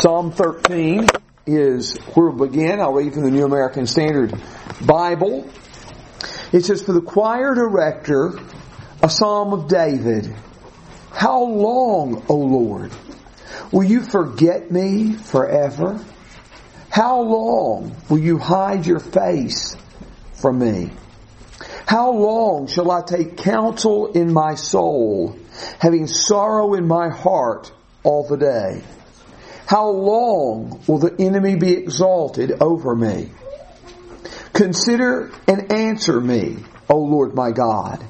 Psalm 0.00 0.32
13 0.32 1.08
is 1.46 1.98
where 2.14 2.30
we'll 2.30 2.48
begin. 2.48 2.80
I'll 2.80 2.94
read 2.94 3.12
from 3.12 3.24
the 3.24 3.30
New 3.30 3.44
American 3.44 3.86
Standard 3.86 4.32
Bible. 4.80 5.46
It 6.54 6.64
says, 6.64 6.80
For 6.80 6.92
the 6.92 7.02
choir 7.02 7.54
director, 7.54 8.40
a 9.02 9.10
psalm 9.10 9.52
of 9.52 9.68
David. 9.68 10.34
How 11.12 11.42
long, 11.42 12.24
O 12.30 12.34
Lord, 12.34 12.92
will 13.72 13.84
you 13.84 14.00
forget 14.00 14.70
me 14.70 15.12
forever? 15.12 16.02
How 16.88 17.20
long 17.20 17.94
will 18.08 18.20
you 18.20 18.38
hide 18.38 18.86
your 18.86 19.00
face 19.00 19.76
from 20.32 20.60
me? 20.60 20.92
How 21.84 22.12
long 22.12 22.68
shall 22.68 22.90
I 22.90 23.02
take 23.02 23.36
counsel 23.36 24.12
in 24.12 24.32
my 24.32 24.54
soul, 24.54 25.36
having 25.78 26.06
sorrow 26.06 26.72
in 26.72 26.88
my 26.88 27.10
heart 27.10 27.70
all 28.02 28.26
the 28.26 28.38
day? 28.38 28.82
How 29.70 29.88
long 29.88 30.82
will 30.88 30.98
the 30.98 31.14
enemy 31.20 31.54
be 31.54 31.74
exalted 31.74 32.60
over 32.60 32.96
me? 32.96 33.30
Consider 34.52 35.30
and 35.46 35.70
answer 35.70 36.20
me, 36.20 36.56
O 36.88 36.96
Lord 36.96 37.36
my 37.36 37.52
God. 37.52 38.04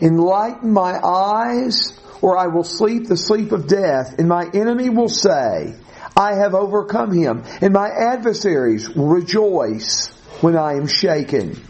Enlighten 0.00 0.72
my 0.72 0.98
eyes, 1.00 1.96
or 2.20 2.36
I 2.36 2.48
will 2.48 2.64
sleep 2.64 3.06
the 3.06 3.16
sleep 3.16 3.52
of 3.52 3.68
death, 3.68 4.18
and 4.18 4.26
my 4.26 4.50
enemy 4.52 4.88
will 4.88 5.08
say, 5.08 5.76
I 6.16 6.34
have 6.34 6.56
overcome 6.56 7.12
him, 7.12 7.44
and 7.60 7.72
my 7.72 7.90
adversaries 7.90 8.90
will 8.90 9.06
rejoice 9.06 10.08
when 10.40 10.56
I 10.56 10.72
am 10.72 10.88
shaken. 10.88 11.62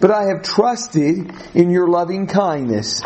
But 0.00 0.10
I 0.10 0.24
have 0.24 0.42
trusted 0.42 1.32
in 1.54 1.70
your 1.70 1.88
loving 1.88 2.26
kindness. 2.26 3.00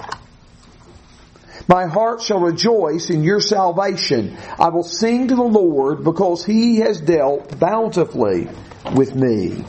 My 1.71 1.87
heart 1.87 2.21
shall 2.21 2.41
rejoice 2.41 3.11
in 3.11 3.23
your 3.23 3.41
salvation. 3.41 4.37
I 4.59 4.71
will 4.71 4.83
sing 4.83 5.29
to 5.29 5.37
the 5.37 5.43
Lord 5.43 6.03
because 6.03 6.45
he 6.45 6.79
has 6.79 7.01
dealt 7.01 7.61
bountifully 7.61 8.49
with 8.97 9.15
me. 9.15 9.65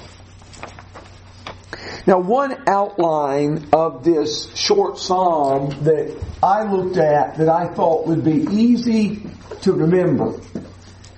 Now, 2.07 2.17
one 2.17 2.57
outline 2.67 3.69
of 3.71 4.03
this 4.03 4.51
short 4.55 4.97
psalm 4.97 5.69
that 5.83 6.19
I 6.41 6.63
looked 6.63 6.97
at 6.97 7.37
that 7.37 7.47
I 7.47 7.71
thought 7.71 8.07
would 8.07 8.23
be 8.23 8.47
easy 8.49 9.21
to 9.61 9.71
remember. 9.71 10.39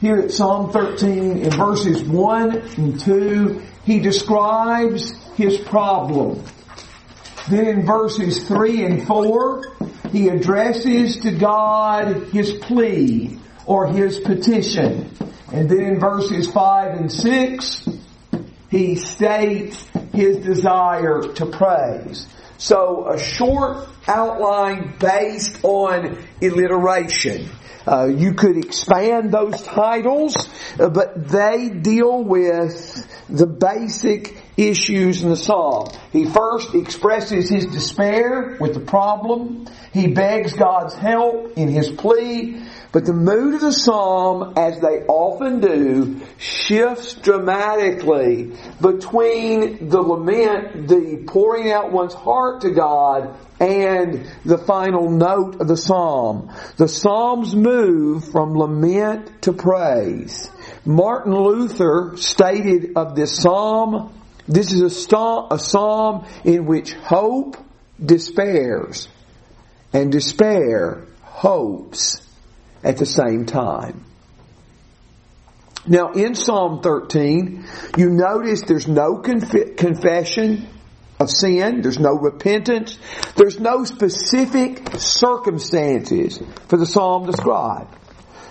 Here 0.02 0.18
at 0.18 0.32
Psalm 0.32 0.74
13 0.74 1.38
in 1.38 1.50
verses 1.50 2.04
1 2.04 2.58
and 2.58 3.00
2, 3.00 3.62
he 3.86 4.00
describes 4.00 5.14
his 5.38 5.60
problem. 5.60 6.44
Then 7.50 7.68
in 7.68 7.86
verses 7.86 8.46
3 8.46 8.84
and 8.84 9.08
4, 9.08 9.73
he 10.14 10.30
addresses 10.30 11.18
to 11.22 11.32
God 11.32 12.28
his 12.28 12.54
plea 12.54 13.40
or 13.66 13.88
his 13.88 14.20
petition. 14.20 15.10
And 15.52 15.68
then 15.68 15.80
in 15.80 16.00
verses 16.00 16.52
5 16.52 17.00
and 17.00 17.12
6, 17.12 17.90
he 18.70 18.96
states 18.96 19.88
his 20.14 20.38
desire 20.38 21.24
to 21.24 21.48
praise. 21.48 22.28
So 22.60 23.10
a 23.10 23.18
short 23.18 23.90
outline 24.08 24.98
based 25.00 25.64
on 25.64 26.24
alliteration. 26.40 27.50
Uh, 27.88 28.06
you 28.06 28.36
could 28.36 28.58
expand 28.58 29.32
those 29.32 29.64
titles, 29.64 30.36
uh, 30.80 30.90
but 30.90 31.28
they 31.28 31.70
deal 31.70 32.24
with 32.24 33.13
the 33.30 33.48
basic 33.48 34.38
issues 34.58 35.24
in 35.24 35.30
the 35.30 35.36
psalm. 35.36 35.90
He 36.12 36.26
first 36.26 36.76
expresses 36.76 37.50
his 37.50 37.66
despair 37.66 38.58
with 38.60 38.74
the 38.74 38.80
problem. 38.80 39.68
He 39.92 40.08
begs 40.08 40.54
God's 40.54 40.94
help 40.94 41.58
in 41.58 41.70
his 41.70 41.90
plea. 41.90 42.64
But 42.92 43.06
the 43.06 43.14
mood 43.14 43.56
of 43.56 43.62
the 43.62 43.72
psalm, 43.72 44.54
as 44.56 44.80
they 44.80 45.04
often 45.08 45.60
do, 45.62 46.22
shifts 46.38 47.16
dramatically 47.16 48.56
between 48.80 49.90
the 49.90 50.00
lament, 50.00 50.88
the 50.88 51.24
pouring 51.26 51.72
out 51.72 51.92
one's 51.92 52.14
heart 52.14 52.62
to 52.62 52.70
God, 52.70 53.36
and 53.64 54.30
the 54.44 54.58
final 54.58 55.10
note 55.10 55.62
of 55.62 55.68
the 55.68 55.78
psalm. 55.78 56.52
The 56.78 56.88
psalms 56.88 57.56
move 57.56 58.30
from 58.32 58.58
lament 58.58 59.44
to 59.44 59.54
praise. 59.54 60.50
Martin 60.86 61.34
Luther 61.34 62.18
stated 62.18 62.94
of 62.98 63.16
this 63.16 63.38
psalm, 63.38 64.14
this 64.48 64.74
is 64.74 64.82
a, 64.82 65.18
a 65.52 65.60
psalm 65.60 66.28
in 66.44 66.66
which 66.66 66.94
hope 66.94 67.58
despairs 68.04 69.08
and 69.94 70.12
despair 70.12 71.06
hopes 71.22 72.22
at 72.84 72.98
the 72.98 73.06
same 73.06 73.46
time. 73.46 74.04
Now 75.86 76.12
in 76.12 76.36
Psalm 76.36 76.82
13, 76.82 77.66
you 77.98 78.10
notice 78.10 78.62
there's 78.62 78.88
no 78.88 79.18
conf- 79.18 79.76
confession 79.78 80.68
of 81.20 81.30
sin, 81.30 81.82
there's 81.82 82.00
no 82.00 82.14
repentance, 82.14 82.98
there's 83.36 83.60
no 83.60 83.84
specific 83.86 84.98
circumstances 84.98 86.42
for 86.68 86.78
the 86.78 86.86
psalm 86.86 87.26
described. 87.26 87.96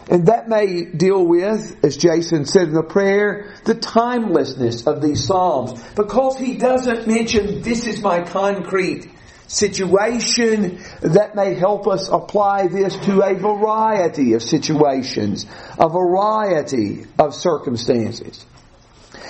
And 0.09 0.27
that 0.27 0.49
may 0.49 0.85
deal 0.85 1.25
with, 1.25 1.85
as 1.85 1.97
Jason 1.97 2.45
said 2.45 2.69
in 2.69 2.75
the 2.75 2.83
prayer, 2.83 3.55
the 3.65 3.75
timelessness 3.75 4.87
of 4.87 5.01
these 5.01 5.25
psalms. 5.25 5.81
Because 5.95 6.37
he 6.39 6.57
doesn't 6.57 7.07
mention, 7.07 7.63
this 7.63 7.87
is 7.87 8.03
my 8.03 8.23
concrete 8.23 9.09
situation 9.47 10.83
that 11.03 11.35
may 11.35 11.55
help 11.55 11.87
us 11.87 12.09
apply 12.09 12.67
this 12.69 12.97
to 12.97 13.23
a 13.23 13.35
variety 13.35 14.33
of 14.33 14.43
situations, 14.43 15.47
a 15.79 15.89
variety 15.89 17.07
of 17.19 17.35
circumstances. 17.35 18.45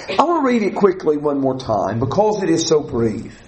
I 0.08 0.24
want 0.24 0.44
to 0.44 0.46
read 0.46 0.62
it 0.62 0.74
quickly 0.74 1.16
one 1.16 1.40
more 1.40 1.58
time 1.58 1.98
because 2.00 2.42
it 2.42 2.50
is 2.50 2.66
so 2.66 2.80
brief. 2.80 3.38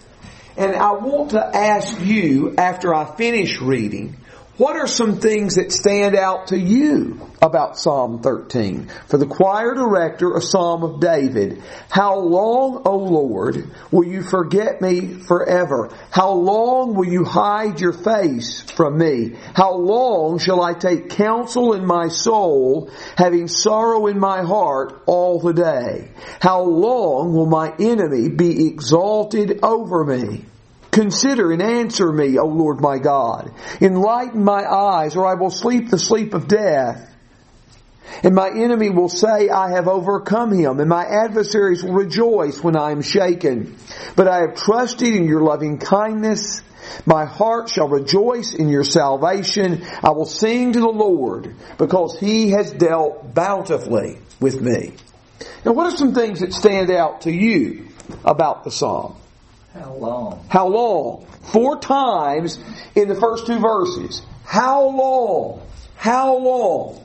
And 0.56 0.76
I 0.76 0.92
want 0.92 1.30
to 1.32 1.44
ask 1.44 2.00
you, 2.00 2.54
after 2.56 2.94
I 2.94 3.16
finish 3.16 3.60
reading, 3.60 4.16
what 4.56 4.76
are 4.76 4.86
some 4.86 5.18
things 5.18 5.56
that 5.56 5.72
stand 5.72 6.14
out 6.14 6.48
to 6.48 6.58
you 6.58 7.20
about 7.42 7.76
Psalm 7.76 8.22
13? 8.22 8.88
For 9.08 9.18
the 9.18 9.26
choir 9.26 9.74
director, 9.74 10.36
a 10.36 10.40
Psalm 10.40 10.84
of 10.84 11.00
David. 11.00 11.60
How 11.90 12.18
long, 12.18 12.82
O 12.84 12.96
Lord, 12.96 13.68
will 13.90 14.06
you 14.06 14.22
forget 14.22 14.80
me 14.80 15.14
forever? 15.14 15.90
How 16.12 16.30
long 16.30 16.94
will 16.94 17.08
you 17.08 17.24
hide 17.24 17.80
your 17.80 17.92
face 17.92 18.62
from 18.62 18.96
me? 18.96 19.34
How 19.54 19.74
long 19.74 20.38
shall 20.38 20.62
I 20.62 20.74
take 20.74 21.10
counsel 21.10 21.72
in 21.74 21.84
my 21.84 22.06
soul, 22.06 22.90
having 23.16 23.48
sorrow 23.48 24.06
in 24.06 24.20
my 24.20 24.42
heart 24.42 25.02
all 25.06 25.40
the 25.40 25.52
day? 25.52 26.12
How 26.40 26.62
long 26.62 27.34
will 27.34 27.46
my 27.46 27.74
enemy 27.80 28.28
be 28.28 28.68
exalted 28.68 29.58
over 29.64 30.04
me? 30.04 30.44
Consider 30.94 31.50
and 31.50 31.60
answer 31.60 32.12
me, 32.12 32.38
O 32.38 32.46
Lord 32.46 32.80
my 32.80 32.98
God. 32.98 33.52
Enlighten 33.80 34.44
my 34.44 34.64
eyes, 34.64 35.16
or 35.16 35.26
I 35.26 35.34
will 35.34 35.50
sleep 35.50 35.90
the 35.90 35.98
sleep 35.98 36.34
of 36.34 36.46
death. 36.46 37.12
And 38.22 38.32
my 38.32 38.48
enemy 38.48 38.90
will 38.90 39.08
say, 39.08 39.48
I 39.48 39.72
have 39.72 39.88
overcome 39.88 40.52
him, 40.52 40.78
and 40.78 40.88
my 40.88 41.04
adversaries 41.04 41.82
will 41.82 41.94
rejoice 41.94 42.62
when 42.62 42.76
I 42.76 42.92
am 42.92 43.02
shaken. 43.02 43.76
But 44.14 44.28
I 44.28 44.42
have 44.42 44.54
trusted 44.54 45.08
in 45.08 45.26
your 45.26 45.42
loving 45.42 45.78
kindness. 45.78 46.62
My 47.04 47.24
heart 47.24 47.70
shall 47.70 47.88
rejoice 47.88 48.54
in 48.54 48.68
your 48.68 48.84
salvation. 48.84 49.84
I 50.00 50.10
will 50.10 50.26
sing 50.26 50.74
to 50.74 50.80
the 50.80 50.86
Lord 50.86 51.56
because 51.76 52.16
he 52.20 52.50
has 52.50 52.70
dealt 52.70 53.34
bountifully 53.34 54.20
with 54.38 54.60
me. 54.60 54.92
Now 55.64 55.72
what 55.72 55.92
are 55.92 55.96
some 55.96 56.14
things 56.14 56.38
that 56.38 56.52
stand 56.52 56.92
out 56.92 57.22
to 57.22 57.32
you 57.32 57.88
about 58.24 58.62
the 58.62 58.70
psalm? 58.70 59.16
How 59.74 59.94
long? 59.94 60.46
How 60.48 60.68
long? 60.68 61.26
Four 61.52 61.80
times 61.80 62.58
in 62.94 63.08
the 63.08 63.16
first 63.16 63.46
two 63.46 63.58
verses. 63.58 64.22
How 64.44 64.88
long? 64.88 65.62
How 65.96 66.36
long? 66.38 67.04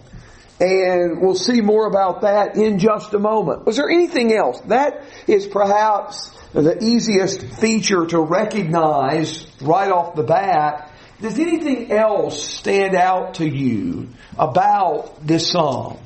And 0.59 1.21
we'll 1.21 1.35
see 1.35 1.61
more 1.61 1.87
about 1.87 2.21
that 2.21 2.57
in 2.57 2.79
just 2.79 3.13
a 3.13 3.19
moment. 3.19 3.65
Was 3.65 3.77
there 3.77 3.89
anything 3.89 4.33
else? 4.33 4.59
That 4.61 5.03
is 5.25 5.47
perhaps 5.47 6.31
the 6.53 6.83
easiest 6.83 7.41
feature 7.41 8.05
to 8.07 8.19
recognize 8.19 9.47
right 9.61 9.91
off 9.91 10.15
the 10.15 10.23
bat. 10.23 10.91
Does 11.21 11.39
anything 11.39 11.91
else 11.91 12.43
stand 12.43 12.95
out 12.95 13.35
to 13.35 13.47
you 13.47 14.09
about 14.37 15.25
this 15.25 15.49
psalm? 15.49 15.97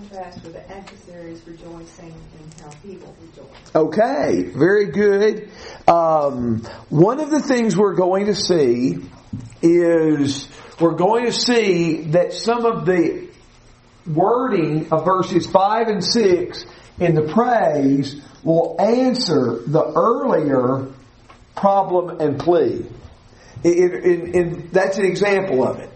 Contrast 0.00 0.42
with 0.44 0.54
the 0.54 0.70
adversaries 0.70 1.42
rejoicing 1.46 2.14
and 2.14 2.60
how 2.62 2.70
people 2.82 3.14
rejoice. 3.20 3.74
Okay, 3.74 4.44
very 4.44 4.86
good. 4.86 5.50
Um, 5.86 6.62
one 6.88 7.20
of 7.20 7.30
the 7.30 7.40
things 7.40 7.76
we're 7.76 7.96
going 7.96 8.26
to 8.26 8.34
see 8.34 8.98
is 9.60 10.48
we're 10.80 10.94
going 10.94 11.26
to 11.26 11.32
see 11.32 12.02
that 12.12 12.32
some 12.32 12.64
of 12.64 12.86
the 12.86 13.28
wording 14.06 14.90
of 14.90 15.04
verses 15.04 15.46
5 15.46 15.88
and 15.88 16.02
6 16.04 16.64
in 16.98 17.14
the 17.14 17.32
praise 17.32 18.22
will 18.42 18.76
answer 18.80 19.60
the 19.66 19.84
earlier 19.84 20.94
problem 21.54 22.20
and 22.20 22.40
plea. 22.40 22.86
It, 23.62 24.72
that's 24.72 24.96
an 24.96 25.04
example 25.04 25.62
of 25.62 25.80
it. 25.80 25.89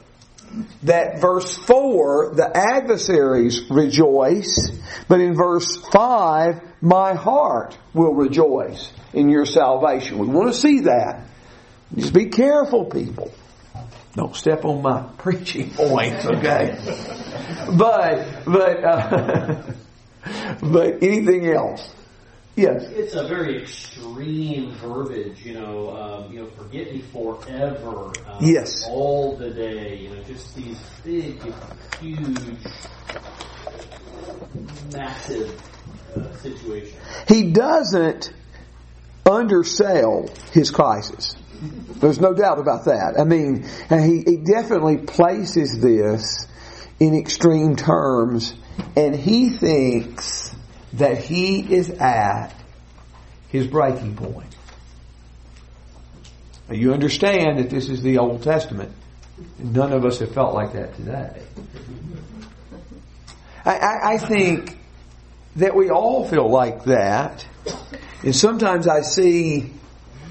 That 0.83 1.21
verse 1.21 1.57
4, 1.57 2.35
the 2.35 2.51
adversaries 2.57 3.63
rejoice, 3.71 4.71
but 5.09 5.21
in 5.21 5.35
verse 5.35 5.77
5, 5.93 6.61
my 6.81 7.15
heart 7.15 7.77
will 7.93 8.15
rejoice 8.15 8.93
in 9.13 9.29
your 9.29 9.47
salvation. 9.47 10.19
We 10.19 10.27
want 10.27 10.53
to 10.53 10.59
see 10.59 10.81
that. 10.81 11.27
Just 11.97 12.13
be 12.13 12.27
careful, 12.27 12.87
people. 12.87 13.33
Don't 14.15 14.37
step 14.37 14.65
on 14.65 14.83
my 14.83 15.03
preaching 15.19 15.71
points, 15.71 16.25
okay? 16.27 16.79
but, 17.77 18.45
but, 18.45 18.85
uh, 18.85 19.63
but 20.63 21.03
anything 21.03 21.49
else? 21.49 21.89
Yes. 22.57 22.85
It's 22.85 23.15
a 23.15 23.27
very 23.27 23.61
extreme 23.63 24.73
verbiage, 24.75 25.45
you 25.45 25.55
know. 25.55 25.97
Um, 25.97 26.33
you 26.33 26.41
know, 26.41 26.47
forget 26.51 26.93
me 26.93 27.01
forever. 27.01 28.13
Um, 28.27 28.39
yes. 28.41 28.85
All 28.87 29.37
the 29.37 29.51
day, 29.51 29.97
you 29.97 30.11
know, 30.11 30.23
just 30.23 30.55
these 30.55 30.79
big, 31.05 31.43
huge, 32.01 32.39
massive 34.93 35.61
uh, 36.17 36.37
situations. 36.37 36.95
He 37.27 37.51
doesn't 37.51 38.33
undersell 39.27 40.29
his 40.53 40.71
crisis. 40.71 41.35
There's 42.01 42.21
no 42.21 42.35
doubt 42.35 42.61
about 42.61 42.85
that. 42.85 43.15
I 43.19 43.25
mean, 43.25 43.67
and 43.91 44.05
he, 44.05 44.23
he 44.31 44.37
definitely 44.37 44.99
places 44.99 45.81
this 45.81 46.47
in 47.01 47.17
extreme 47.17 47.75
terms, 47.75 48.55
and 48.97 49.17
he 49.17 49.51
thinks 49.51 50.54
that 50.95 51.19
he 51.19 51.61
is 51.61 51.91
at 51.91 52.55
his 53.49 53.67
breaking 53.67 54.17
point. 54.17 54.55
Now 56.69 56.75
you 56.75 56.93
understand 56.93 57.59
that 57.59 57.71
this 57.71 57.89
is 57.89 58.03
the 58.03 58.19
Old 58.19 58.43
Testament. 58.43 58.93
None 59.59 59.93
of 59.93 60.05
us 60.05 60.21
have 60.21 60.33
felt 60.33 60.55
like 60.55 60.73
that 60.73 60.95
today. 60.97 61.43
I, 63.65 63.77
I, 63.77 64.13
I 64.15 64.19
think 64.19 64.79
that 65.57 65.75
we 65.75 65.91
all 65.91 66.29
feel 66.29 66.49
like 66.49 66.85
that. 66.85 67.47
And 68.23 68.35
sometimes 68.35 68.87
I 68.89 69.03
see 69.03 69.73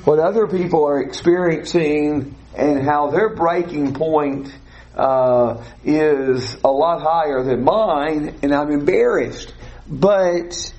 what 0.05 0.19
other 0.19 0.47
people 0.47 0.85
are 0.85 1.01
experiencing 1.01 2.35
and 2.55 2.83
how 2.83 3.09
their 3.11 3.29
breaking 3.29 3.93
point 3.93 4.53
uh, 4.95 5.63
is 5.83 6.57
a 6.63 6.69
lot 6.69 7.01
higher 7.01 7.43
than 7.43 7.63
mine, 7.63 8.35
and 8.43 8.53
I'm 8.53 8.71
embarrassed. 8.71 9.52
But 9.87 10.73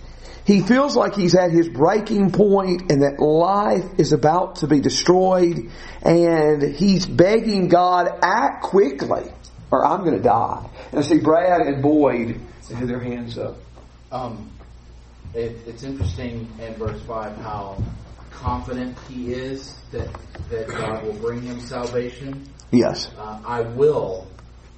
he 0.47 0.61
feels 0.61 0.97
like 0.97 1.15
he's 1.15 1.35
at 1.35 1.51
his 1.51 1.69
breaking 1.69 2.33
point 2.33 2.91
and 2.91 3.03
that 3.03 3.19
life 3.21 3.85
is 3.99 4.13
about 4.13 4.57
to 4.57 4.67
be 4.67 4.81
destroyed, 4.81 5.71
and 6.03 6.63
he's 6.75 7.07
begging 7.07 7.69
God, 7.69 8.09
act 8.23 8.65
quickly, 8.65 9.25
or 9.71 9.85
I'm 9.87 10.01
going 10.01 10.17
to 10.17 10.23
die. 10.23 10.69
And 10.91 11.01
I 11.01 11.03
see 11.03 11.19
Brad 11.19 11.63
and 11.63 11.83
Boyd 11.83 12.41
have 12.73 12.89
their 12.89 13.01
hands 13.01 13.39
up. 13.39 13.57
Um, 14.13 14.51
it, 15.35 15.57
it's 15.67 15.83
interesting 15.83 16.49
in 16.61 16.75
verse 16.75 17.01
5 17.03 17.37
how 17.39 17.83
confident 18.31 18.97
he 19.09 19.33
is 19.33 19.75
that, 19.91 20.09
that 20.51 20.69
God 20.69 21.05
will 21.05 21.15
bring 21.15 21.43
him 21.43 21.61
salvation. 21.61 22.47
Yes. 22.71 23.11
Uh, 23.19 23.41
I 23.45 23.63
will 23.63 24.27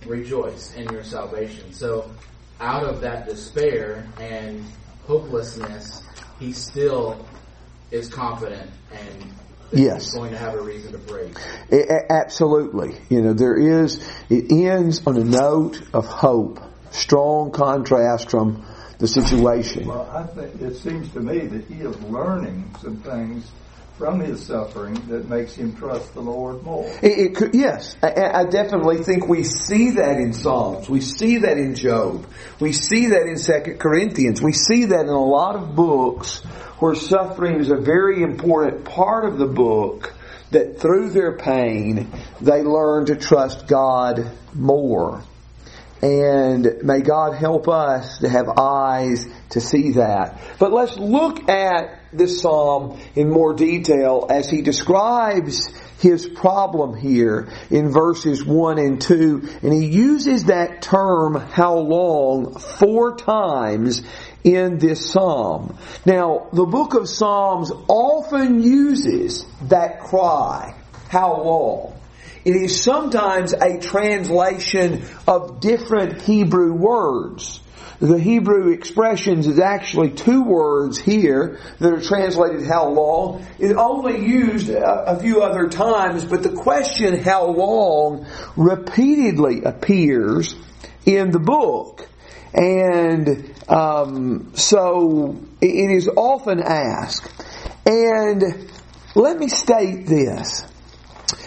rejoice 0.07 0.75
in 0.75 0.89
your 0.91 1.03
salvation. 1.03 1.73
So, 1.73 2.11
out 2.61 2.85
of 2.85 3.01
that 3.03 3.27
despair 3.27 4.07
and 4.19 4.65
hopelessness, 5.07 6.03
he 6.39 6.53
still 6.53 7.27
is 7.91 8.09
confident 8.09 8.71
and 8.93 9.33
yes. 9.73 10.05
he's 10.05 10.15
going 10.15 10.31
to 10.31 10.39
have 10.39 10.55
a 10.55 10.61
reason 10.61 10.93
to 10.93 10.99
break. 10.99 11.37
It, 11.71 12.07
absolutely. 12.11 12.97
You 13.09 13.23
know, 13.23 13.33
there 13.33 13.57
is, 13.57 14.07
it 14.29 14.51
ends 14.51 15.07
on 15.07 15.17
a 15.17 15.25
note 15.25 15.81
of 15.93 16.07
hope. 16.07 16.61
Strong 16.91 17.51
contrast 17.53 18.31
from 18.31 18.65
the 18.99 19.07
situation. 19.07 19.87
Well, 19.87 20.09
I 20.11 20.23
think 20.27 20.61
it 20.63 20.77
seems 20.77 21.13
to 21.13 21.21
me 21.21 21.41
that 21.41 21.65
he 21.67 21.83
is 21.83 22.01
learning 22.03 22.75
some 22.81 22.97
things 22.99 23.51
from 23.99 24.21
his 24.21 24.45
suffering 24.45 24.95
that 25.09 25.29
makes 25.29 25.55
him 25.55 25.75
trust 25.75 26.13
the 26.13 26.21
Lord 26.21 26.63
more. 26.63 26.87
It, 27.03 27.19
it 27.19 27.37
could, 27.37 27.55
yes, 27.55 27.97
I, 28.03 28.41
I, 28.41 28.45
definitely 28.45 29.03
think 29.03 29.27
we 29.27 29.43
see 29.43 29.93
that 29.93 30.19
in 30.19 30.35
Psalms. 30.35 30.89
We 30.89 31.01
see 31.01 31.39
that 31.39 31.57
in 31.57 31.75
Job. 31.75 32.27
We 32.61 32.73
see 32.73 33.07
that 33.09 33.23
in 33.23 33.39
Second 33.39 33.79
Corinthians. 33.79 34.43
We 34.43 34.53
see 34.53 34.87
that 34.87 35.01
in 35.01 35.09
a 35.09 35.25
lot 35.25 35.57
of 35.57 35.75
books 35.75 36.45
where 36.79 36.95
suffering 36.95 37.59
is 37.61 37.71
a 37.71 37.77
very 37.77 38.23
important 38.23 38.85
part 38.85 39.25
of 39.25 39.39
the 39.39 39.47
book. 39.47 40.13
That 40.53 40.79
through 40.79 41.11
their 41.11 41.37
pain, 41.37 42.13
they 42.41 42.63
learn 42.63 43.07
to 43.07 43.17
trust 43.17 43.67
God 43.67 44.31
more. 44.55 45.25
And 46.03 46.83
may 46.83 47.01
God 47.01 47.35
help 47.35 47.69
us 47.69 48.19
to 48.19 48.29
have 48.29 48.47
eyes 48.57 49.27
to 49.51 49.61
see 49.61 49.93
that. 49.93 50.41
But 50.61 50.73
let's 50.73 50.97
look 50.97 51.49
at 51.49 52.01
this 52.19 52.41
psalm 52.41 53.01
in 53.15 53.31
more 53.31 53.55
detail 53.55 54.27
as 54.31 54.49
he 54.49 54.63
describes 54.63 55.69
his 56.01 56.27
problem 56.27 56.97
here 56.97 57.49
in 57.71 57.91
verses 57.91 58.45
1 58.45 58.79
and 58.79 59.01
2. 59.01 59.49
And 59.63 59.73
he 59.73 59.87
uses 59.87 60.45
that 60.45 60.83
term, 60.83 61.35
how 61.35 61.79
long, 61.79 62.59
four 62.59 63.17
times 63.17 64.03
in 64.45 64.79
this 64.79 65.11
psalm. 65.11 65.77
Now, 66.05 66.49
the 66.53 66.67
book 66.67 66.95
of 66.95 67.09
Psalms 67.09 67.73
often 67.89 68.63
uses 68.63 69.45
that 69.63 70.01
cry, 70.01 70.75
how 71.09 71.43
long. 71.43 71.93
It 72.45 72.55
is 72.55 72.81
sometimes 72.81 73.55
a 73.55 73.81
translation 73.81 75.05
of 75.27 75.61
different 75.61 76.23
Hebrew 76.23 76.75
words. 76.75 77.61
The 77.99 78.19
Hebrew 78.19 78.73
expressions 78.73 79.47
is 79.47 79.59
actually 79.59 80.11
two 80.11 80.43
words 80.43 80.99
here 80.99 81.59
that 81.79 81.93
are 81.93 82.01
translated 82.01 82.67
how 82.67 82.91
long. 82.91 83.47
It 83.59 83.75
only 83.77 84.27
used 84.27 84.69
a, 84.69 85.17
a 85.17 85.21
few 85.21 85.43
other 85.43 85.69
times, 85.69 86.25
but 86.25 86.43
the 86.43 86.53
question 86.53 87.19
how 87.19 87.47
long 87.47 88.27
repeatedly 88.57 89.63
appears 89.63 90.55
in 91.07 91.31
the 91.31 91.39
book. 91.39 92.07
And 92.53 93.55
um, 93.69 94.53
so 94.55 95.41
it 95.61 95.91
is 95.91 96.09
often 96.09 96.61
asked. 96.63 97.31
And 97.87 98.71
let 99.15 99.39
me 99.39 99.49
state 99.49 100.07
this. 100.07 100.67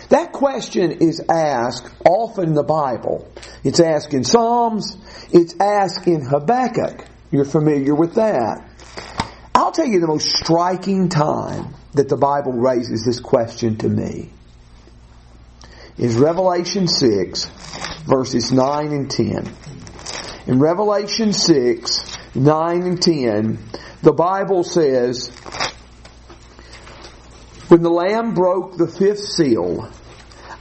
That 0.10 0.32
question 0.32 0.92
is 0.92 1.22
asked 1.30 1.90
often 2.06 2.50
in 2.50 2.54
the 2.54 2.64
Bible. 2.64 3.32
It's 3.64 3.80
asked 3.80 4.14
in 4.14 4.24
Psalms. 4.24 4.98
It's 5.32 5.56
asked 5.60 6.08
in 6.08 6.26
Habakkuk. 6.26 7.06
You're 7.32 7.46
familiar 7.46 7.94
with 7.94 8.16
that. 8.16 8.68
I'll 9.54 9.72
tell 9.72 9.86
you 9.86 10.00
the 10.00 10.08
most 10.08 10.32
striking 10.32 11.10
time 11.10 11.76
that 11.94 12.10
the 12.10 12.18
Bible 12.18 12.54
raises 12.54 13.06
this 13.06 13.20
question 13.20 13.78
to 13.78 13.90
me 13.90 14.32
is 15.98 16.16
Revelation 16.16 16.88
6 16.88 17.52
verses 18.10 18.52
9 18.52 18.88
and 18.88 19.12
10. 19.12 19.54
In 20.48 20.60
Revelation 20.60 21.32
6, 21.32 22.18
9 22.36 22.82
and 22.84 23.02
10, 23.02 23.60
the 24.02 24.14
Bible 24.14 24.64
says, 24.64 25.28
When 27.68 27.84
the 27.84 27.92
Lamb 27.92 28.34
broke 28.34 28.78
the 28.78 28.88
fifth 28.88 29.20
seal, 29.20 29.92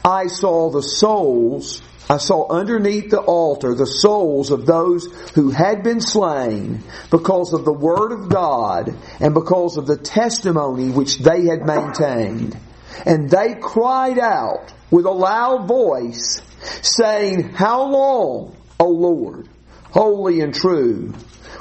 I 0.09 0.29
saw 0.29 0.71
the 0.71 0.83
souls, 0.83 1.83
I 2.09 2.17
saw 2.17 2.49
underneath 2.49 3.11
the 3.11 3.21
altar 3.21 3.75
the 3.75 3.87
souls 3.87 4.51
of 4.51 4.65
those 4.65 5.05
who 5.35 5.51
had 5.51 5.83
been 5.83 6.01
slain 6.01 6.83
because 7.11 7.53
of 7.53 7.67
the 7.67 7.75
word 7.75 8.13
of 8.13 8.31
God 8.31 8.97
and 9.21 9.35
because 9.35 9.77
of 9.77 9.87
the 9.87 9.99
testimony 9.99 10.89
which 10.89 11.19
they 11.19 11.45
had 11.45 11.67
maintained. 11.67 12.57
And 13.05 13.29
they 13.29 13.57
cried 13.61 14.19
out 14.19 14.73
with 14.91 15.05
a 15.05 15.11
loud 15.11 15.69
voice, 15.69 16.41
saying, 16.81 17.51
How 17.51 17.87
long, 17.91 18.57
O 18.81 18.89
Lord, 18.89 19.47
holy 19.91 20.41
and 20.41 20.55
true, 20.55 21.13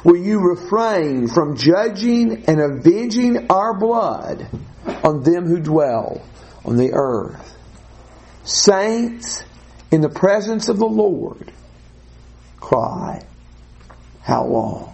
will 0.05 0.23
you 0.23 0.39
refrain 0.39 1.27
from 1.27 1.57
judging 1.57 2.45
and 2.45 2.61
avenging 2.61 3.47
our 3.49 3.77
blood 3.77 4.47
on 5.03 5.23
them 5.23 5.47
who 5.47 5.59
dwell 5.59 6.21
on 6.63 6.77
the 6.77 6.93
earth? 6.93 7.56
Saints 8.47 9.43
in 9.91 10.01
the 10.01 10.09
presence 10.09 10.69
of 10.69 10.77
the 10.77 10.85
Lord 10.85 11.51
cry, 12.59 13.25
How 14.21 14.45
long? 14.45 14.93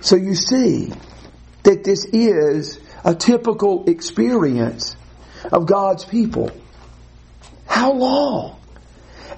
So 0.00 0.16
you 0.16 0.34
see 0.34 0.92
that 1.62 1.84
this 1.84 2.04
is 2.06 2.80
a 3.04 3.14
typical 3.14 3.88
experience 3.88 4.96
of 5.50 5.66
God's 5.66 6.04
people. 6.04 6.50
How 7.66 7.92
long? 7.92 8.60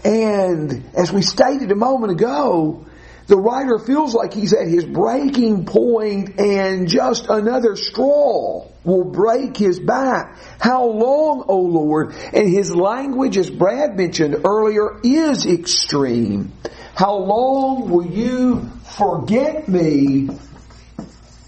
And 0.05 0.91
as 0.95 1.13
we 1.13 1.23
stated 1.23 1.71
a 1.71 1.77
moment 1.77 2.13
ago, 2.13 2.87
the 3.27 3.37
writer 3.37 3.79
feels 3.79 4.15
like 4.15 4.35
he's 4.35 4.53
at 4.53 4.69
his 4.69 4.85
breaking 4.85 5.65
point 5.65 6.39
and 6.39 6.89
just 6.89 7.27
another 7.29 7.77
straw 7.77 8.69
will 8.85 9.05
break 9.05 9.57
his 9.57 9.81
back. 9.81 10.37
How 10.61 10.87
long, 10.87 11.45
O 11.49 11.61
Lord? 11.61 12.15
And 12.33 12.49
his 12.49 12.75
language, 12.75 13.39
as 13.39 13.49
Brad 13.49 13.97
mentioned 13.97 14.45
earlier, 14.45 15.01
is 15.03 15.47
extreme. 15.47 16.53
How 16.95 17.17
long 17.17 17.91
will 17.91 18.07
you 18.07 18.71
forget 18.85 19.69
me 19.69 20.29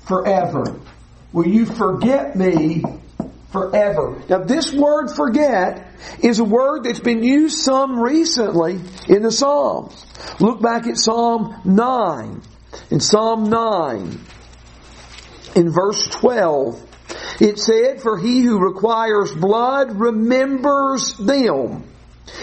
forever? 0.06 0.80
Will 1.33 1.47
you 1.47 1.66
forget 1.66 2.35
me 2.35 2.83
forever? 3.50 4.23
Now 4.29 4.45
this 4.45 4.73
word 4.73 5.09
forget 5.09 5.93
is 6.23 6.38
a 6.38 6.45
word 6.45 6.85
that's 6.85 7.00
been 7.00 7.23
used 7.23 7.59
some 7.59 7.99
recently 8.00 8.81
in 9.09 9.23
the 9.23 9.33
Psalms. 9.33 10.05
Look 10.41 10.61
back 10.61 10.87
at 10.87 10.97
Psalm 10.97 11.61
9. 11.65 12.43
In 12.91 13.00
Psalm 13.00 13.45
9, 13.45 14.21
in 15.55 15.73
verse 15.73 16.07
12, 16.09 16.87
it 17.41 17.59
said, 17.59 18.03
For 18.03 18.19
he 18.19 18.43
who 18.43 18.59
requires 18.59 19.33
blood 19.33 19.99
remembers 19.99 21.17
them. 21.17 21.85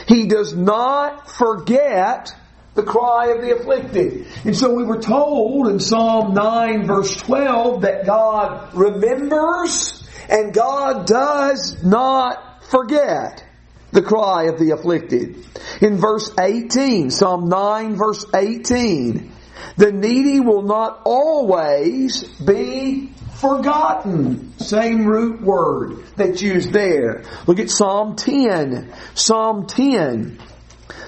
He 0.07 0.27
does 0.27 0.55
not 0.55 1.29
forget 1.29 2.36
the 2.74 2.83
cry 2.83 3.27
of 3.27 3.41
the 3.41 3.55
afflicted. 3.55 4.25
And 4.45 4.55
so 4.57 4.74
we 4.74 4.83
were 4.83 5.00
told 5.00 5.67
in 5.67 5.79
Psalm 5.79 6.33
9 6.33 6.88
verse 6.88 7.15
12 7.17 7.81
that 7.81 8.05
God 8.05 8.74
remembers 8.74 10.02
and 10.30 10.53
God 10.53 11.06
does 11.06 11.84
not 11.84 12.63
forget 12.65 13.44
the 13.92 14.01
cry 14.01 14.46
of 14.46 14.60
the 14.60 14.72
afflicted. 14.72 15.46
In 15.82 15.98
verse 15.98 16.32
18, 16.39 17.12
Psalm 17.12 17.48
9 17.50 17.96
verse 17.96 18.25
18, 18.34 19.32
the 19.77 19.92
needy 19.92 20.39
will 20.39 20.63
not 20.63 21.01
always 21.06 22.24
be 22.39 23.12
forgotten. 23.36 24.58
Same 24.60 25.06
root 25.06 25.42
word 25.42 26.03
that's 26.15 26.42
used 26.42 26.72
there. 26.72 27.24
Look 27.46 27.60
at 27.60 27.70
Psalm 27.70 28.15
10. 28.15 28.94
Psalm 29.15 29.68
10. 29.68 30.39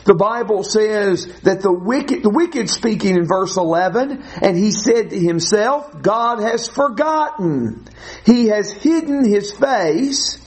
The 0.06 0.14
Bible 0.14 0.64
says 0.64 1.26
that 1.42 1.62
the 1.62 1.72
wicked, 1.72 2.22
the 2.22 2.30
wicked 2.30 2.70
speaking 2.70 3.16
in 3.16 3.26
verse 3.26 3.58
11, 3.58 4.24
and 4.42 4.56
he 4.56 4.72
said 4.72 5.10
to 5.10 5.20
himself, 5.20 6.02
God 6.02 6.40
has 6.42 6.68
forgotten. 6.68 7.88
He 8.24 8.48
has 8.48 8.72
hidden 8.72 9.28
his 9.28 9.52
face. 9.52 10.40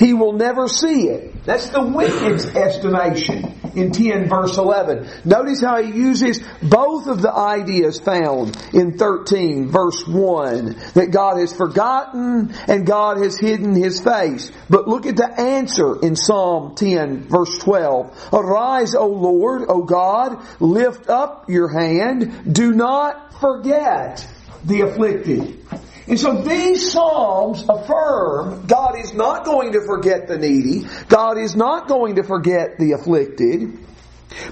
He 0.00 0.14
will 0.14 0.32
never 0.32 0.66
see 0.66 1.08
it. 1.08 1.44
That's 1.44 1.68
the 1.68 1.82
wicked's 1.82 2.44
estimation 2.46 3.61
in 3.74 3.92
10 3.92 4.28
verse 4.28 4.56
11. 4.56 5.08
Notice 5.24 5.60
how 5.60 5.82
he 5.82 5.90
uses 5.90 6.42
both 6.62 7.06
of 7.06 7.22
the 7.22 7.32
ideas 7.32 8.00
found 8.00 8.56
in 8.72 8.98
13 8.98 9.68
verse 9.68 10.06
1. 10.06 10.76
That 10.94 11.10
God 11.10 11.38
has 11.38 11.52
forgotten 11.54 12.54
and 12.68 12.86
God 12.86 13.18
has 13.18 13.38
hidden 13.38 13.74
his 13.74 14.00
face. 14.00 14.50
But 14.68 14.88
look 14.88 15.06
at 15.06 15.16
the 15.16 15.40
answer 15.40 15.98
in 16.00 16.16
Psalm 16.16 16.74
10 16.74 17.28
verse 17.28 17.58
12. 17.58 18.30
Arise, 18.32 18.94
O 18.94 19.06
Lord, 19.06 19.64
O 19.68 19.82
God, 19.82 20.38
lift 20.60 21.08
up 21.08 21.48
your 21.48 21.68
hand. 21.68 22.54
Do 22.54 22.72
not 22.72 23.40
forget 23.40 24.26
the 24.64 24.82
afflicted. 24.82 25.58
And 26.06 26.18
so 26.18 26.42
these 26.42 26.92
Psalms 26.92 27.64
affirm 27.68 28.66
God 28.66 28.98
is 28.98 29.14
not 29.14 29.44
going 29.44 29.72
to 29.72 29.80
forget 29.86 30.26
the 30.26 30.36
needy. 30.36 30.86
God 31.08 31.38
is 31.38 31.54
not 31.54 31.88
going 31.88 32.16
to 32.16 32.24
forget 32.24 32.78
the 32.78 32.92
afflicted. 32.92 33.78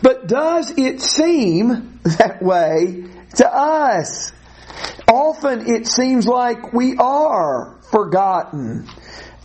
But 0.02 0.26
does 0.26 0.72
it 0.76 1.00
seem 1.00 1.98
that 2.02 2.42
way 2.42 3.04
to 3.36 3.52
us? 3.52 4.32
Often 5.08 5.74
it 5.74 5.86
seems 5.86 6.26
like 6.26 6.72
we 6.72 6.96
are 6.96 7.78
forgotten. 7.90 8.88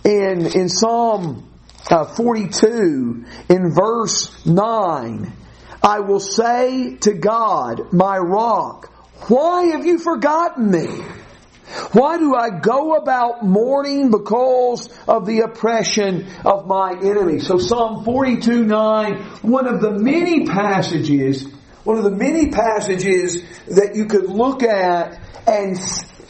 In, 0.03 0.45
in 0.45 0.69
Psalm 0.69 1.50
uh, 1.89 2.05
42, 2.05 3.25
in 3.50 3.71
verse 3.74 4.45
9, 4.45 5.33
I 5.81 6.00
will 6.01 6.19
say 6.19 6.97
to 6.97 7.13
God, 7.13 7.91
my 7.91 8.17
rock, 8.17 8.91
why 9.29 9.67
have 9.71 9.85
you 9.85 9.97
forgotten 9.97 10.69
me? 10.69 10.88
Why 11.91 12.17
do 12.17 12.36
I 12.36 12.60
go 12.60 12.95
about 12.95 13.43
mourning 13.43 14.12
because 14.12 14.88
of 15.07 15.25
the 15.25 15.41
oppression 15.41 16.27
of 16.45 16.67
my 16.67 16.91
enemy? 16.91 17.39
So 17.39 17.57
Psalm 17.57 18.03
42 18.03 18.65
9, 18.65 19.15
one 19.41 19.67
of 19.67 19.81
the 19.81 19.91
many 19.91 20.45
passages, 20.45 21.43
one 21.84 21.98
of 21.98 22.03
the 22.03 22.12
many 22.12 22.50
passages 22.51 23.41
that 23.67 23.95
you 23.95 24.05
could 24.05 24.29
look 24.29 24.62
at 24.62 25.19
and 25.48 25.77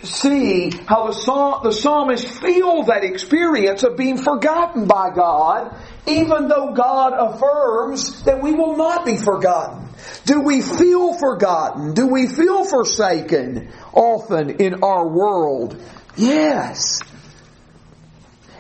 see 0.06 0.72
how 0.88 1.08
the, 1.08 1.60
the 1.64 1.72
psalmist 1.72 2.28
feel 2.28 2.84
that 2.84 3.04
experience 3.04 3.84
of 3.84 3.98
being 3.98 4.18
forgotten 4.18 4.86
by 4.86 5.10
God, 5.14 5.76
even 6.08 6.48
though 6.48 6.74
God 6.74 7.14
affirms 7.14 8.24
that 8.24 8.42
we 8.42 8.54
will 8.54 8.78
not 8.78 9.06
be 9.06 9.18
forgotten. 9.18 9.90
Do 10.26 10.42
we 10.42 10.62
feel 10.62 11.14
forgotten? 11.14 11.94
Do 11.94 12.08
we 12.08 12.28
feel 12.28 12.66
forsaken 12.66 13.72
often 13.94 14.62
in 14.62 14.84
our 14.84 15.08
world? 15.08 15.82
Yes. 16.16 17.02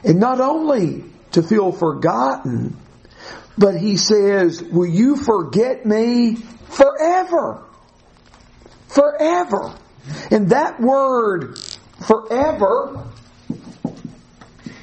And 0.04 0.20
not 0.20 0.40
only 0.40 1.04
to 1.32 1.42
feel 1.42 1.72
forgotten, 1.72 2.78
but 3.58 3.76
he 3.76 3.98
says, 3.98 4.62
will 4.62 4.88
you 4.88 5.16
forget 5.16 5.86
me 5.86 6.36
forever? 6.36 7.64
Forever. 8.88 9.76
And 10.32 10.50
that 10.50 10.80
word 10.80 11.60
forever 12.08 13.04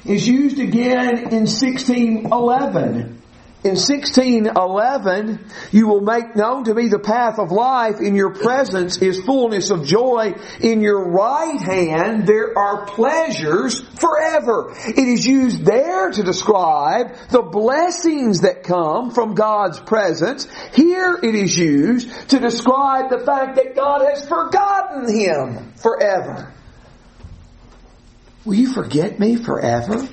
is 0.05 0.27
used 0.27 0.59
again 0.59 1.17
in 1.31 1.45
1611. 1.47 3.22
In 3.63 3.77
1611, 3.77 5.39
you 5.71 5.87
will 5.87 6.01
make 6.01 6.35
known 6.35 6.65
to 6.65 6.73
me 6.73 6.89
the 6.89 6.99
path 6.99 7.39
of 7.39 7.49
life. 7.49 8.01
In 8.01 8.13
your 8.13 8.33
presence 8.33 8.97
is 8.97 9.21
fullness 9.21 9.69
of 9.69 9.85
joy. 9.85 10.33
In 10.59 10.81
your 10.81 11.11
right 11.11 11.61
hand 11.61 12.27
there 12.27 12.57
are 12.57 12.85
pleasures 12.85 13.79
forever. 13.79 14.73
It 14.85 15.07
is 15.07 15.25
used 15.25 15.63
there 15.63 16.11
to 16.11 16.23
describe 16.23 17.15
the 17.29 17.41
blessings 17.41 18.41
that 18.41 18.63
come 18.63 19.11
from 19.11 19.33
God's 19.33 19.79
presence. 19.79 20.45
Here 20.73 21.17
it 21.23 21.33
is 21.33 21.57
used 21.57 22.29
to 22.31 22.39
describe 22.39 23.09
the 23.11 23.19
fact 23.25 23.55
that 23.55 23.77
God 23.77 24.01
has 24.01 24.27
forgotten 24.27 25.07
him 25.07 25.71
forever. 25.75 26.53
Will 28.43 28.55
you 28.55 28.73
forget 28.73 29.21
me 29.21 29.37
forever? 29.37 30.05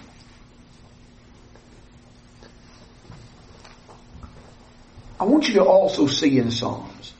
I 5.20 5.24
want 5.24 5.46
you 5.48 5.54
to 5.54 5.64
also 5.64 6.06
see 6.06 6.38
in 6.38 6.50
Psalms. 6.50 7.12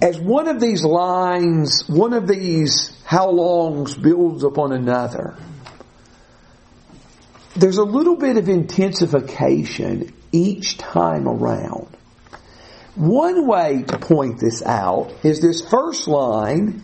As 0.00 0.20
one 0.20 0.46
of 0.46 0.60
these 0.60 0.84
lines, 0.84 1.82
one 1.88 2.12
of 2.12 2.28
these 2.28 2.96
how 3.04 3.30
longs 3.30 3.96
builds 3.96 4.44
upon 4.44 4.70
another, 4.70 5.36
there's 7.56 7.78
a 7.78 7.84
little 7.84 8.16
bit 8.16 8.36
of 8.36 8.48
intensification 8.48 10.14
each 10.30 10.78
time 10.78 11.26
around. 11.26 11.88
One 12.94 13.48
way 13.48 13.82
to 13.82 13.98
point 13.98 14.38
this 14.38 14.62
out 14.62 15.12
is 15.24 15.40
this 15.40 15.60
first 15.60 16.06
line, 16.06 16.82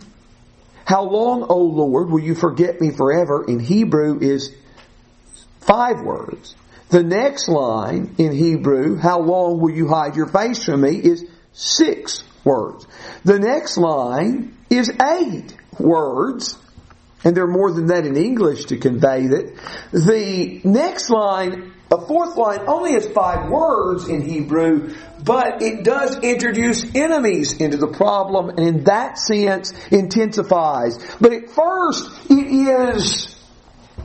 how 0.83 1.03
long, 1.03 1.43
O 1.43 1.59
Lord, 1.59 2.09
will 2.09 2.19
you 2.19 2.35
forget 2.35 2.81
me 2.81 2.91
forever? 2.91 3.45
In 3.47 3.61
Hebrew 3.61 4.19
is 4.19 4.53
five 5.61 6.01
words. 6.01 6.55
The 6.89 7.03
next 7.03 7.49
line 7.49 8.15
in 8.17 8.31
Hebrew, 8.31 8.95
how 8.95 9.19
long 9.19 9.59
will 9.59 9.71
you 9.71 9.87
hide 9.87 10.15
your 10.15 10.27
face 10.27 10.63
from 10.63 10.81
me, 10.81 10.95
is 10.95 11.25
six 11.51 12.23
words. 12.45 12.87
The 13.25 13.39
next 13.39 13.77
line 13.77 14.57
is 14.69 14.89
eight 14.89 15.53
words, 15.77 16.57
and 17.25 17.35
there 17.35 17.43
are 17.43 17.51
more 17.51 17.71
than 17.71 17.87
that 17.87 18.05
in 18.05 18.15
English 18.15 18.65
to 18.65 18.77
convey 18.77 19.27
that. 19.27 19.53
The 19.91 20.61
next 20.63 21.09
line, 21.09 21.73
a 21.91 21.99
fourth 21.99 22.37
line, 22.37 22.61
only 22.67 22.93
has 22.93 23.05
five 23.07 23.49
words 23.49 24.07
in 24.07 24.21
Hebrew, 24.21 24.95
but 25.25 25.61
it 25.61 25.83
does 25.83 26.17
introduce 26.19 26.95
enemies 26.95 27.57
into 27.57 27.75
the 27.75 27.87
problem, 27.87 28.49
and 28.49 28.59
in 28.59 28.83
that 28.85 29.17
sense 29.17 29.73
intensifies. 29.89 30.97
But 31.19 31.33
at 31.33 31.49
first, 31.49 32.09
it 32.29 32.47
is 32.47 33.37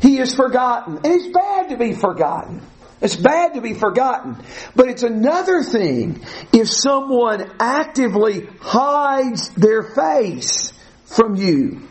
he 0.00 0.18
is 0.18 0.34
forgotten. 0.34 0.96
And 0.96 1.06
it's 1.06 1.28
bad 1.28 1.68
to 1.68 1.76
be 1.76 1.92
forgotten. 1.92 2.60
It's 3.02 3.16
bad 3.16 3.54
to 3.54 3.60
be 3.60 3.74
forgotten. 3.74 4.36
But 4.76 4.88
it's 4.88 5.02
another 5.02 5.62
thing 5.62 6.24
if 6.52 6.68
someone 6.68 7.52
actively 7.58 8.46
hides 8.60 9.50
their 9.50 9.82
face 9.82 10.72
from 11.06 11.34
you. 11.34 11.88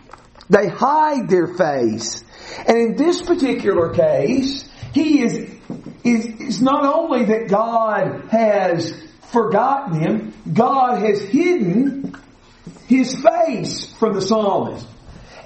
They 0.49 0.67
hide 0.67 1.29
their 1.29 1.47
face. 1.47 2.23
And 2.67 2.77
in 2.77 2.95
this 2.95 3.21
particular 3.21 3.93
case, 3.93 4.67
he 4.93 5.21
is, 5.21 5.49
is, 6.03 6.61
not 6.61 6.85
only 6.85 7.25
that 7.25 7.47
God 7.47 8.29
has 8.29 8.93
forgotten 9.31 9.99
him. 9.99 10.33
God 10.53 11.01
has 11.01 11.21
hidden 11.21 12.15
his 12.87 13.15
face 13.15 13.93
from 13.93 14.13
the 14.13 14.21
psalmist. 14.21 14.85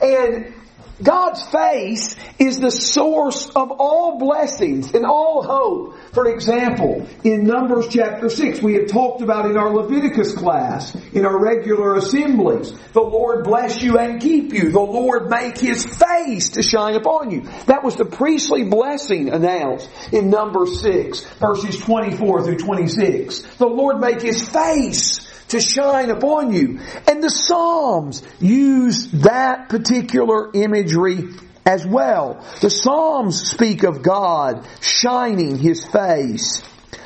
And 0.02 0.55
God's 1.02 1.44
face 1.44 2.16
is 2.40 2.60
the 2.60 2.72
source 2.72 3.50
of 3.50 3.72
all 3.72 4.18
blessings 4.18 4.94
and 4.94 5.06
all 5.06 5.44
hope. 5.44 5.98
For 6.14 6.28
example, 6.28 7.06
in 7.24 7.44
Numbers 7.44 7.88
chapter 7.90 8.30
6, 8.30 8.62
we 8.62 8.76
have 8.76 8.88
talked 8.88 9.22
about 9.22 9.50
in 9.50 9.58
our 9.58 9.74
Leviticus 9.74 10.34
class, 10.34 10.96
in 11.14 11.26
our 11.26 11.38
regular 11.38 11.96
assemblies, 11.96 12.72
the 12.94 13.02
Lord 13.02 13.44
bless 13.44 13.82
you 13.82 13.98
and 13.98 14.22
keep 14.22 14.54
you. 14.54 14.72
The 14.72 14.80
Lord 14.80 15.30
make 15.30 15.58
His 15.58 15.86
face 15.86 16.52
to 16.52 16.64
shine 16.64 16.96
upon 16.96 17.32
you. 17.32 17.42
That 17.66 17.84
was 17.84 17.98
the 17.98 18.06
priestly 18.06 18.64
blessing 18.64 19.30
announced 19.30 19.90
in 20.14 20.30
Numbers 20.30 20.80
6, 20.82 21.26
verses 21.40 21.78
24 21.80 22.44
through 22.44 22.58
26. 22.58 23.42
The 23.58 23.68
Lord 23.68 24.00
make 24.00 24.22
His 24.22 24.48
face 24.48 25.25
to 25.50 25.60
shine 25.60 26.10
upon 26.10 26.52
you. 26.54 26.80
And 27.08 27.24
the 27.24 27.30
Psalms 27.30 28.24
use 28.40 29.12
that 29.12 29.70
particular 29.70 30.52
imagery 30.54 31.30
as 31.66 31.86
well. 31.86 32.46
The 32.62 32.70
Psalms 32.70 33.50
speak 33.50 33.84
of 33.84 34.02
God 34.04 34.68
shining 34.82 35.58
His 35.58 35.86
face. 35.86 36.62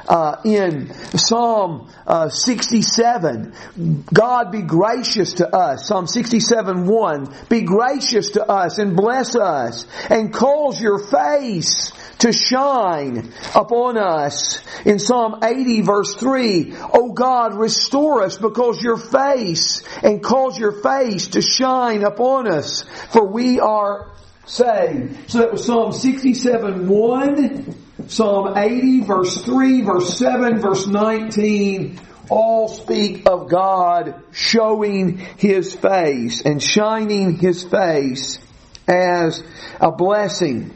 Uh, 0.08 0.41
in 0.43 0.91
Psalm 1.15 1.88
uh, 2.08 2.29
67, 2.29 3.53
God 4.12 4.51
be 4.51 4.63
gracious 4.63 5.34
to 5.34 5.55
us. 5.55 5.88
Psalm 5.88 6.08
67 6.08 6.88
1, 6.88 7.36
be 7.48 7.62
gracious 7.62 8.31
to 8.31 8.43
us 8.43 8.79
and 8.79 8.96
bless 8.96 9.36
us 9.36 9.86
and 10.10 10.34
cause 10.34 10.81
your 10.81 10.98
face 10.98 11.91
to 12.19 12.33
shine 12.33 13.31
upon 13.55 13.97
us. 13.97 14.61
In 14.85 14.99
Psalm 14.99 15.39
80 15.43 15.81
verse 15.81 16.15
3, 16.15 16.75
O 16.93 17.11
God, 17.13 17.55
restore 17.55 18.23
us 18.23 18.38
because 18.38 18.81
your 18.81 18.97
face 18.97 19.81
and 20.03 20.23
cause 20.23 20.57
your 20.57 20.81
face 20.83 21.29
to 21.29 21.41
shine 21.41 22.03
upon 22.03 22.47
us, 22.47 22.83
for 23.11 23.25
we 23.25 23.59
are 23.59 24.11
saved. 24.45 25.31
So 25.31 25.39
that 25.39 25.51
was 25.51 25.65
Psalm 25.65 25.91
67 25.91 26.88
1, 26.88 27.75
Psalm 28.07 28.57
80 28.57 29.01
verse 29.01 29.41
3, 29.43 29.81
verse 29.81 30.17
7, 30.17 30.59
verse 30.59 30.88
19, 30.88 31.99
all 32.29 32.67
speak 32.67 33.27
of 33.27 33.49
God 33.49 34.21
showing 34.31 35.17
His 35.38 35.73
face 35.73 36.41
and 36.41 36.61
shining 36.61 37.38
His 37.38 37.63
face 37.63 38.39
as 38.88 39.43
a 39.79 39.91
blessing. 39.91 40.73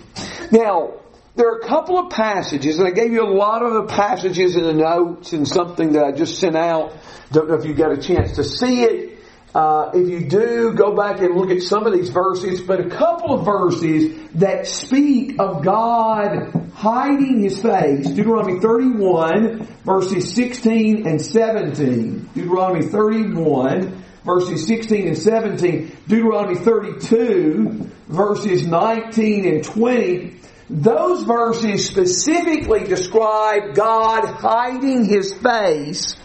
Now, 0.51 0.93
there 1.35 1.49
are 1.49 1.57
a 1.57 1.67
couple 1.67 1.97
of 1.97 2.11
passages, 2.11 2.77
and 2.77 2.87
I 2.87 2.91
gave 2.91 3.11
you 3.11 3.23
a 3.23 3.33
lot 3.33 3.63
of 3.63 3.73
the 3.73 3.83
passages 3.85 4.55
in 4.55 4.63
the 4.63 4.73
notes 4.73 5.33
and 5.33 5.47
something 5.47 5.93
that 5.93 6.03
I 6.03 6.11
just 6.11 6.39
sent 6.39 6.55
out. 6.55 6.93
Don't 7.31 7.49
know 7.49 7.55
if 7.55 7.65
you 7.65 7.73
got 7.73 7.91
a 7.91 7.97
chance 7.97 8.35
to 8.35 8.43
see 8.43 8.83
it. 8.83 9.19
Uh, 9.55 9.91
if 9.93 10.09
you 10.09 10.27
do, 10.27 10.73
go 10.73 10.95
back 10.95 11.19
and 11.21 11.35
look 11.35 11.49
at 11.49 11.61
some 11.61 11.87
of 11.87 11.93
these 11.93 12.09
verses, 12.09 12.61
but 12.61 12.79
a 12.79 12.89
couple 12.89 13.39
of 13.39 13.45
verses 13.45 14.29
that 14.35 14.67
speak 14.67 15.39
of 15.39 15.63
God 15.63 16.71
hiding 16.75 17.41
His 17.41 17.59
face. 17.59 18.07
Deuteronomy 18.09 18.59
31, 18.59 19.67
verses 19.85 20.33
16 20.35 21.07
and 21.07 21.19
17. 21.19 22.29
Deuteronomy 22.35 22.85
31, 22.85 24.03
verses 24.23 24.67
16 24.67 25.07
and 25.07 25.17
17. 25.17 25.97
Deuteronomy 26.07 26.55
32, 26.55 27.89
verses 28.07 28.67
19 28.67 29.47
and 29.47 29.63
20. 29.63 30.42
Those 30.69 31.23
verses 31.23 31.87
specifically 31.87 32.85
describe 32.85 33.75
God 33.75 34.25
hiding 34.25 35.05
His 35.05 35.33
face 35.33 36.15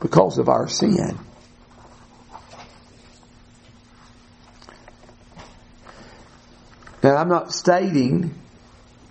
because 0.00 0.38
of 0.38 0.48
our 0.48 0.68
sin. 0.68 1.18
Now, 7.02 7.16
I'm 7.16 7.28
not 7.28 7.52
stating 7.52 8.34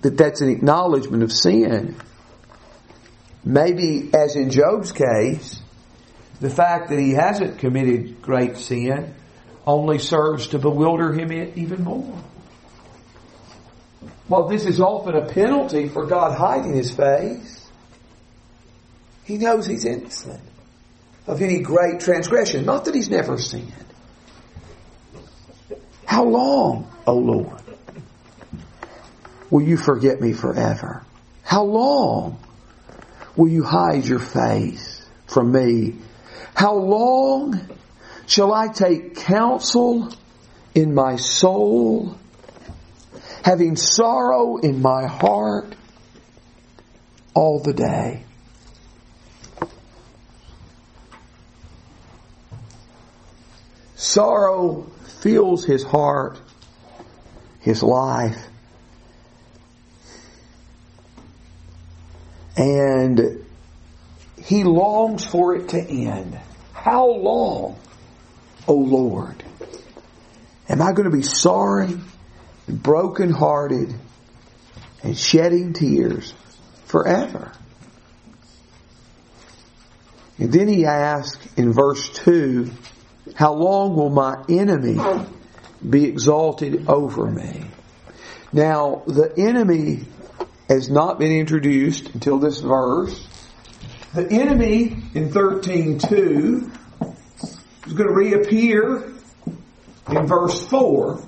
that 0.02 0.18
that's 0.18 0.42
an 0.42 0.50
acknowledgement 0.50 1.24
of 1.24 1.32
sin. 1.32 1.96
Maybe, 3.46 4.10
as 4.14 4.36
in 4.36 4.50
Job's 4.50 4.92
case, 4.92 5.62
the 6.42 6.50
fact 6.50 6.90
that 6.90 7.00
he 7.00 7.12
hasn't 7.12 7.60
committed 7.60 8.22
great 8.22 8.58
sin 8.58 9.14
only 9.66 10.00
serves 10.00 10.48
to 10.50 10.60
bewilder 10.60 11.14
him 11.14 11.32
even 11.32 11.84
more. 11.84 12.18
Well, 14.34 14.48
this 14.48 14.66
is 14.66 14.80
often 14.80 15.14
a 15.14 15.28
penalty 15.28 15.90
for 15.90 16.08
God 16.08 16.36
hiding 16.36 16.74
his 16.74 16.90
face, 16.90 17.70
he 19.26 19.38
knows 19.38 19.68
he's 19.68 19.86
innocent 19.86 20.42
of 21.28 21.40
any 21.40 21.60
great 21.60 22.00
transgression. 22.00 22.66
Not 22.66 22.86
that 22.86 22.96
he's 22.96 23.12
never 23.12 23.38
sinned. 23.38 23.72
How 26.06 26.24
long, 26.24 26.92
O 27.06 27.16
Lord, 27.16 27.62
will 29.52 29.62
you 29.62 29.78
forget 29.78 30.20
me 30.20 30.34
forever? 30.34 31.06
How 31.44 31.66
long 31.66 32.40
will 33.36 33.50
you 33.50 33.62
hide 33.62 34.04
your 34.04 34.18
face 34.18 35.06
from 35.28 35.52
me? 35.52 35.94
How 36.56 36.74
long 36.74 37.70
shall 38.26 38.52
I 38.52 38.70
take 38.70 39.16
counsel 39.16 40.12
in 40.74 40.96
my 40.96 41.18
soul, 41.18 42.18
having 43.44 43.76
sorrow 43.76 44.58
in 44.58 44.82
my 44.82 45.06
heart 45.06 45.76
all 47.34 47.60
the 47.60 47.74
day? 47.74 48.24
Sorrow 53.96 54.84
fills 55.22 55.66
his 55.66 55.84
heart, 55.84 56.40
his 57.60 57.84
life. 57.84 58.48
And 62.56 63.46
he 64.42 64.64
longs 64.64 65.26
for 65.26 65.56
it 65.56 65.70
to 65.70 65.80
end. 65.80 66.38
How 66.74 67.08
long, 67.08 67.80
O 68.68 68.74
Lord? 68.74 69.44
Am 70.70 70.82
I 70.82 70.92
going 70.92 71.10
to 71.10 71.16
be 71.16 71.24
sorry 71.24 71.98
brokenhearted 72.68 73.94
and 75.04 75.18
shedding 75.18 75.74
tears 75.74 76.34
forever? 76.86 77.52
And 80.38 80.52
then 80.52 80.68
he 80.68 80.86
asks 80.86 81.46
in 81.56 81.74
verse 81.74 82.10
2, 82.10 82.72
how 83.36 83.54
long 83.54 83.96
will 83.96 84.10
my 84.10 84.44
enemy 84.50 85.00
be 85.88 86.06
exalted 86.06 86.88
over 86.88 87.30
me? 87.30 87.66
Now, 88.52 89.04
the 89.08 89.34
enemy 89.38 90.06
has 90.70 90.90
not 90.90 91.20
been 91.20 91.32
introduced 91.32 92.14
until 92.14 92.40
this 92.40 92.60
verse. 92.60 93.28
The 94.14 94.30
enemy 94.32 94.98
in 95.14 95.30
13.2 95.30 96.72
is 97.88 97.94
going 97.94 98.10
to 98.10 98.14
reappear 98.14 99.14
in 100.10 100.28
verse 100.28 100.66
4. 100.68 101.24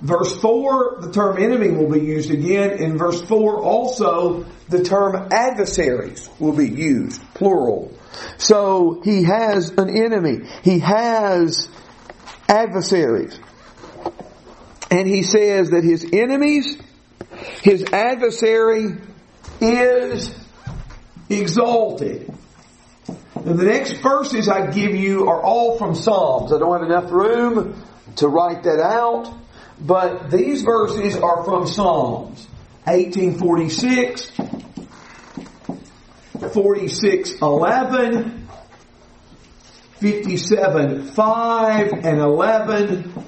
Verse 0.00 0.40
4, 0.40 0.98
the 1.00 1.12
term 1.12 1.42
enemy 1.42 1.70
will 1.70 1.90
be 1.90 2.00
used 2.00 2.30
again. 2.30 2.78
In 2.78 2.98
verse 2.98 3.20
4 3.22 3.60
also, 3.60 4.44
the 4.68 4.84
term 4.84 5.28
adversaries 5.32 6.30
will 6.38 6.52
be 6.52 6.68
used, 6.68 7.20
plural. 7.34 7.92
So 8.36 9.00
he 9.04 9.24
has 9.24 9.70
an 9.70 9.90
enemy. 9.90 10.48
He 10.62 10.78
has 10.78 11.68
adversaries. 12.48 13.38
And 14.90 15.06
he 15.06 15.22
says 15.22 15.70
that 15.70 15.84
his 15.84 16.08
enemies, 16.12 16.78
his 17.62 17.84
adversary 17.92 18.96
is 19.60 20.32
exalted. 21.28 22.32
And 23.34 23.58
the 23.58 23.64
next 23.64 23.94
verses 23.94 24.48
I 24.48 24.70
give 24.70 24.94
you 24.94 25.28
are 25.28 25.42
all 25.42 25.76
from 25.78 25.94
Psalms. 25.94 26.52
I 26.52 26.58
don't 26.58 26.80
have 26.80 26.88
enough 26.88 27.10
room 27.10 27.82
to 28.16 28.28
write 28.28 28.64
that 28.64 28.80
out, 28.80 29.32
but 29.80 30.30
these 30.30 30.62
verses 30.62 31.16
are 31.16 31.44
from 31.44 31.66
Psalms. 31.66 32.46
1846, 32.84 34.32
46 36.54 37.32
11, 37.42 38.48
57 39.98 41.02
5, 41.04 41.92
and 41.92 42.18
11, 42.18 43.24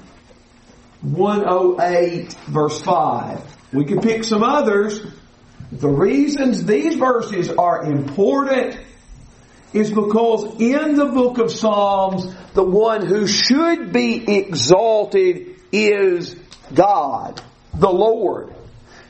108 1.01 2.33
verse 2.47 2.81
5. 2.81 3.57
We 3.73 3.85
can 3.85 4.01
pick 4.01 4.23
some 4.23 4.43
others. 4.43 5.05
The 5.71 5.89
reasons 5.89 6.65
these 6.65 6.95
verses 6.95 7.49
are 7.49 7.83
important 7.83 8.79
is 9.73 9.89
because 9.91 10.59
in 10.59 10.95
the 10.95 11.05
book 11.05 11.37
of 11.37 11.51
Psalms, 11.51 12.25
the 12.53 12.63
one 12.63 13.05
who 13.05 13.27
should 13.27 13.93
be 13.93 14.37
exalted 14.37 15.61
is 15.71 16.35
God, 16.73 17.41
the 17.73 17.89
Lord. 17.89 18.53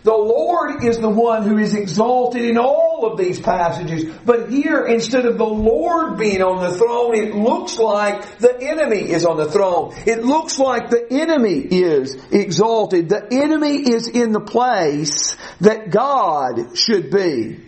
The 0.04 0.12
Lord 0.12 0.84
is 0.84 0.98
the 0.98 1.10
one 1.10 1.44
who 1.44 1.60
is 1.60 1.76
exalted 1.76 2.44
in 2.44 2.58
all 2.58 3.06
of 3.06 3.20
these 3.20 3.40
passages, 3.40 4.12
but 4.26 4.50
here 4.50 4.84
instead 4.84 5.28
of 5.28 5.38
the 5.38 5.46
Lord 5.46 6.18
being 6.18 6.42
on 6.42 6.64
the 6.64 6.76
throne, 6.76 7.14
it 7.16 7.36
looks 7.36 7.78
like 7.78 8.40
the 8.40 8.60
enemy 8.60 9.12
is 9.12 9.26
on 9.26 9.38
the 9.38 9.52
throne. 9.52 9.94
It 10.08 10.24
looks 10.24 10.58
like 10.58 10.90
the 10.90 11.06
enemy 11.12 11.60
is 11.60 12.16
exalted. 12.32 13.10
The 13.10 13.28
enemy 13.32 13.92
is 13.92 14.08
in 14.08 14.32
the 14.32 14.42
place 14.42 15.36
that 15.60 15.92
God 15.92 16.76
should 16.76 17.12
be. 17.12 17.60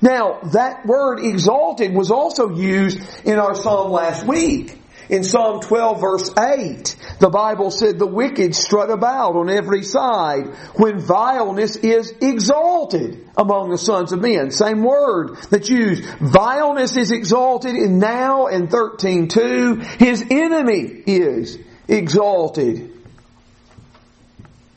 Now, 0.00 0.40
that 0.52 0.86
word 0.86 1.20
exalted 1.20 1.94
was 1.94 2.10
also 2.10 2.54
used 2.54 2.98
in 3.26 3.38
our 3.38 3.54
psalm 3.54 3.92
last 3.92 4.26
week. 4.26 4.80
In 5.10 5.22
Psalm 5.22 5.60
12 5.60 6.00
verse 6.00 6.30
8, 6.38 6.96
the 7.20 7.30
Bible 7.30 7.70
said 7.70 7.98
the 7.98 8.06
wicked 8.06 8.54
strut 8.54 8.90
about 8.90 9.36
on 9.36 9.50
every 9.50 9.82
side 9.82 10.46
when 10.76 10.98
vileness 10.98 11.76
is 11.76 12.12
exalted 12.20 13.28
among 13.36 13.70
the 13.70 13.78
sons 13.78 14.12
of 14.12 14.20
men. 14.20 14.50
Same 14.50 14.82
word 14.82 15.36
that's 15.50 15.68
used. 15.68 16.04
Vileness 16.20 16.96
is 16.96 17.12
exalted 17.12 17.74
and 17.74 17.98
now 17.98 18.46
in 18.46 18.68
13.2, 18.68 19.82
his 20.00 20.24
enemy 20.30 21.02
is 21.06 21.58
exalted. 21.88 22.93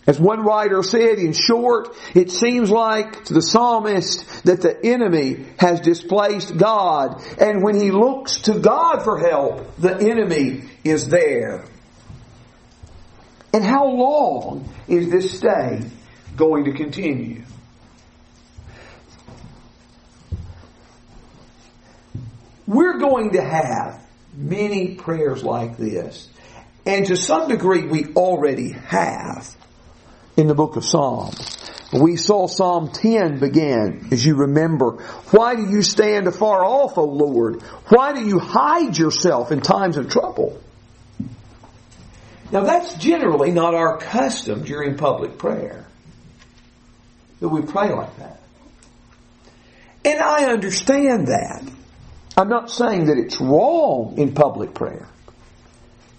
As 0.08 0.18
one 0.18 0.40
writer 0.40 0.82
said, 0.84 1.20
in 1.20 1.34
short, 1.34 1.94
it 2.16 2.32
seems 2.32 2.72
like 2.72 3.26
to 3.26 3.34
the 3.34 3.42
psalmist 3.42 4.46
that 4.46 4.62
the 4.62 4.86
enemy 4.86 5.46
has 5.60 5.82
displaced 5.82 6.58
God, 6.58 7.22
and 7.38 7.62
when 7.62 7.76
he 7.76 7.92
looks 7.92 8.38
to 8.44 8.58
God 8.58 9.04
for 9.04 9.20
help, 9.20 9.76
the 9.76 9.98
enemy 9.98 10.64
is 10.86 11.10
there. 11.10 11.66
And 13.54 13.66
how 13.66 13.88
long 13.88 14.74
is 14.88 15.10
this 15.10 15.38
stay 15.38 15.82
going 16.38 16.66
to 16.66 16.72
continue? 16.72 17.44
We're 22.66 22.98
going 22.98 23.32
to 23.32 23.42
have 23.42 24.06
many 24.34 24.96
prayers 24.96 25.44
like 25.44 25.76
this. 25.76 26.30
And 26.86 27.06
to 27.08 27.18
some 27.18 27.50
degree, 27.50 27.86
we 27.86 28.14
already 28.14 28.72
have 28.72 29.57
in 30.38 30.48
the 30.48 30.54
book 30.54 30.76
of 30.76 30.86
Psalms. 30.86 31.58
We 31.92 32.16
saw 32.16 32.48
Psalm 32.48 32.92
10 32.92 33.40
begin, 33.40 34.10
as 34.12 34.26
you 34.26 34.36
remember. 34.36 35.04
Why 35.32 35.56
do 35.56 35.64
you 35.64 35.82
stand 35.82 36.28
afar 36.28 36.64
off, 36.64 36.98
O 36.98 37.06
Lord? 37.06 37.62
Why 37.90 38.14
do 38.14 38.26
you 38.26 38.40
hide 38.40 38.98
yourself 38.98 39.52
in 39.52 39.62
times 39.62 39.98
of 39.98 40.10
trouble? 40.10 40.62
Now 42.52 42.62
that's 42.62 42.94
generally 42.96 43.52
not 43.52 43.74
our 43.74 43.98
custom 43.98 44.64
during 44.64 44.96
public 44.98 45.38
prayer. 45.38 45.86
That 47.40 47.50
we 47.50 47.62
pray 47.62 47.94
like 47.94 48.16
that. 48.18 48.40
And 50.06 50.20
I 50.20 50.46
understand 50.46 51.28
that. 51.28 51.64
I'm 52.38 52.50
not 52.50 52.70
saying 52.70 53.06
that 53.06 53.18
it's 53.18 53.42
wrong 53.42 54.16
in 54.18 54.34
public 54.34 54.74
prayer. 54.74 55.08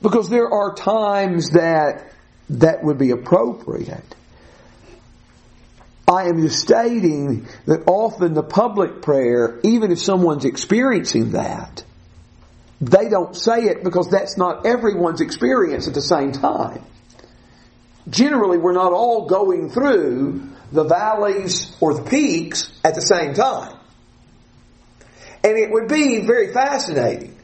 Because 0.02 0.28
there 0.28 0.50
are 0.50 0.74
times 0.74 1.50
that 1.50 2.12
that 2.50 2.82
would 2.82 2.98
be 2.98 3.10
appropriate. 3.10 4.14
I 6.08 6.24
am 6.24 6.40
just 6.40 6.60
stating 6.60 7.46
that 7.66 7.82
often 7.86 8.32
the 8.32 8.42
public 8.42 9.02
prayer, 9.02 9.60
even 9.62 9.92
if 9.92 10.00
someone's 10.00 10.46
experiencing 10.46 11.32
that, 11.32 11.84
they 12.80 13.08
don't 13.10 13.36
say 13.36 13.64
it 13.64 13.84
because 13.84 14.08
that's 14.08 14.38
not 14.38 14.64
everyone's 14.64 15.20
experience 15.20 15.86
at 15.86 15.94
the 15.94 16.00
same 16.00 16.32
time. 16.32 16.82
Generally, 18.08 18.58
we're 18.58 18.72
not 18.72 18.92
all 18.92 19.26
going 19.26 19.68
through 19.68 20.48
the 20.72 20.84
valleys 20.84 21.76
or 21.80 21.92
the 21.92 22.02
peaks 22.02 22.72
at 22.82 22.94
the 22.94 23.02
same 23.02 23.34
time. 23.34 23.76
And 25.44 25.58
it 25.58 25.70
would 25.70 25.88
be 25.88 26.20
very 26.20 26.52
fascinating 26.52 27.36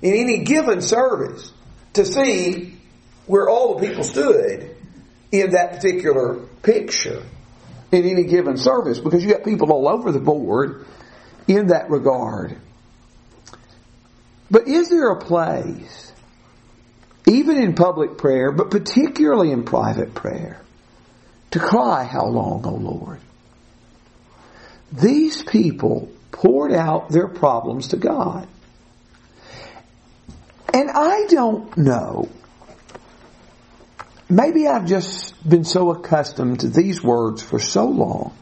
in 0.00 0.14
any 0.14 0.44
given 0.44 0.80
service 0.80 1.52
to 1.94 2.06
see 2.06 2.71
where 3.26 3.48
all 3.48 3.78
the 3.78 3.86
people 3.86 4.04
stood 4.04 4.74
in 5.30 5.50
that 5.50 5.72
particular 5.72 6.36
picture 6.62 7.22
in 7.90 8.04
any 8.04 8.24
given 8.24 8.56
service 8.56 8.98
because 8.98 9.22
you 9.22 9.30
got 9.30 9.44
people 9.44 9.72
all 9.72 9.88
over 9.88 10.12
the 10.12 10.20
board 10.20 10.86
in 11.46 11.68
that 11.68 11.90
regard. 11.90 12.56
But 14.50 14.68
is 14.68 14.88
there 14.88 15.10
a 15.10 15.18
place, 15.18 16.12
even 17.26 17.56
in 17.56 17.74
public 17.74 18.18
prayer, 18.18 18.52
but 18.52 18.70
particularly 18.70 19.50
in 19.50 19.64
private 19.64 20.14
prayer, 20.14 20.60
to 21.52 21.58
cry, 21.58 22.04
How 22.04 22.26
long, 22.26 22.66
O 22.66 22.74
Lord? 22.74 23.20
These 24.92 25.42
people 25.42 26.10
poured 26.32 26.72
out 26.72 27.08
their 27.10 27.28
problems 27.28 27.88
to 27.88 27.96
God. 27.96 28.46
And 30.74 30.90
I 30.90 31.26
don't 31.28 31.76
know 31.76 32.28
Maybe 34.32 34.66
I've 34.66 34.86
just 34.86 35.46
been 35.46 35.64
so 35.64 35.90
accustomed 35.90 36.60
to 36.60 36.68
these 36.68 37.02
words 37.02 37.42
for 37.42 37.58
so 37.58 37.84
long. 37.84 38.34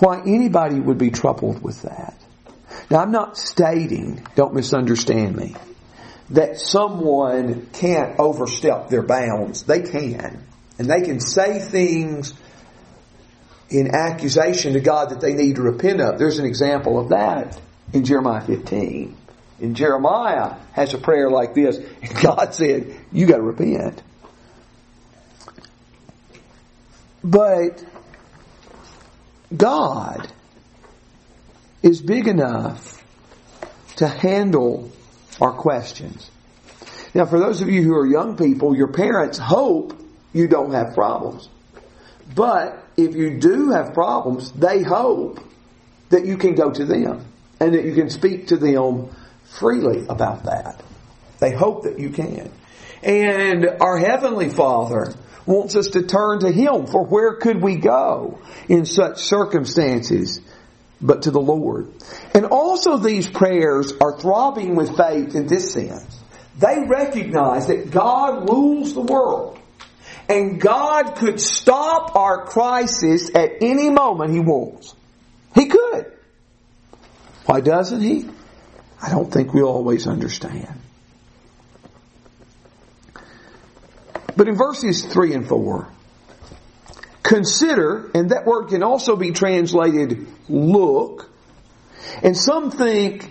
Why 0.00 0.22
anybody 0.22 0.80
would 0.80 0.98
be 0.98 1.12
troubled 1.12 1.62
with 1.62 1.82
that. 1.82 2.20
Now 2.90 2.98
I'm 2.98 3.12
not 3.12 3.38
stating, 3.38 4.26
don't 4.34 4.54
misunderstand 4.54 5.36
me, 5.36 5.54
that 6.30 6.58
someone 6.58 7.68
can't 7.72 8.18
overstep 8.18 8.88
their 8.88 9.04
bounds. 9.04 9.62
They 9.62 9.82
can. 9.82 10.42
And 10.80 10.90
they 10.90 11.02
can 11.02 11.20
say 11.20 11.60
things 11.60 12.34
in 13.68 13.94
accusation 13.94 14.72
to 14.72 14.80
God 14.80 15.10
that 15.10 15.20
they 15.20 15.34
need 15.34 15.56
to 15.56 15.62
repent 15.62 16.00
of. 16.00 16.18
There's 16.18 16.40
an 16.40 16.46
example 16.46 16.98
of 16.98 17.10
that 17.10 17.60
in 17.92 18.04
Jeremiah 18.04 18.40
15. 18.40 19.16
And 19.60 19.76
Jeremiah 19.76 20.56
has 20.72 20.94
a 20.94 20.98
prayer 20.98 21.30
like 21.30 21.54
this. 21.54 21.76
And 21.76 22.14
God 22.22 22.54
said, 22.54 22.98
you 23.12 23.26
gotta 23.26 23.42
repent. 23.42 24.02
But 27.22 27.84
God 29.54 30.32
is 31.82 32.00
big 32.00 32.26
enough 32.28 33.04
to 33.96 34.08
handle 34.08 34.90
our 35.40 35.52
questions. 35.52 36.30
Now, 37.14 37.26
for 37.26 37.38
those 37.38 37.60
of 37.60 37.68
you 37.68 37.82
who 37.82 37.94
are 37.94 38.06
young 38.06 38.36
people, 38.36 38.76
your 38.76 38.92
parents 38.92 39.36
hope 39.38 39.98
you 40.32 40.46
don't 40.46 40.72
have 40.72 40.94
problems. 40.94 41.48
But 42.34 42.82
if 42.96 43.14
you 43.14 43.38
do 43.38 43.70
have 43.70 43.92
problems, 43.92 44.52
they 44.52 44.82
hope 44.82 45.40
that 46.10 46.24
you 46.24 46.36
can 46.36 46.54
go 46.54 46.70
to 46.70 46.84
them 46.84 47.24
and 47.58 47.74
that 47.74 47.84
you 47.84 47.94
can 47.94 48.10
speak 48.10 48.48
to 48.48 48.56
them 48.56 49.10
freely 49.50 50.06
about 50.08 50.44
that. 50.44 50.82
They 51.38 51.52
hope 51.52 51.84
that 51.84 51.98
you 51.98 52.10
can. 52.10 52.50
And 53.02 53.66
our 53.80 53.98
Heavenly 53.98 54.50
Father 54.50 55.14
wants 55.46 55.74
us 55.76 55.88
to 55.88 56.02
turn 56.02 56.40
to 56.40 56.50
Him 56.50 56.86
for 56.86 57.04
where 57.04 57.34
could 57.34 57.62
we 57.62 57.76
go 57.76 58.38
in 58.68 58.84
such 58.84 59.18
circumstances 59.18 60.40
but 61.00 61.22
to 61.22 61.30
the 61.30 61.40
Lord. 61.40 61.92
And 62.34 62.46
also 62.46 62.98
these 62.98 63.28
prayers 63.28 63.92
are 64.00 64.18
throbbing 64.18 64.76
with 64.76 64.96
faith 64.96 65.34
in 65.34 65.46
this 65.46 65.72
sense. 65.72 66.04
They 66.58 66.84
recognize 66.86 67.68
that 67.68 67.90
God 67.90 68.48
rules 68.48 68.92
the 68.92 69.00
world. 69.00 69.58
And 70.28 70.60
God 70.60 71.16
could 71.16 71.40
stop 71.40 72.14
our 72.14 72.44
crisis 72.44 73.30
at 73.34 73.62
any 73.62 73.90
moment 73.90 74.32
He 74.32 74.40
wants. 74.40 74.94
He 75.54 75.66
could. 75.66 76.12
Why 77.46 77.60
doesn't 77.60 78.00
He? 78.00 78.28
I 79.02 79.10
don't 79.10 79.32
think 79.32 79.54
we 79.54 79.62
always 79.62 80.06
understand. 80.06 80.68
But 84.36 84.48
in 84.48 84.56
verses 84.56 85.04
3 85.04 85.34
and 85.34 85.48
4, 85.48 85.88
consider, 87.22 88.10
and 88.14 88.30
that 88.30 88.46
word 88.46 88.68
can 88.68 88.82
also 88.82 89.16
be 89.16 89.32
translated 89.32 90.26
look, 90.48 91.30
and 92.22 92.36
some 92.36 92.70
think 92.70 93.30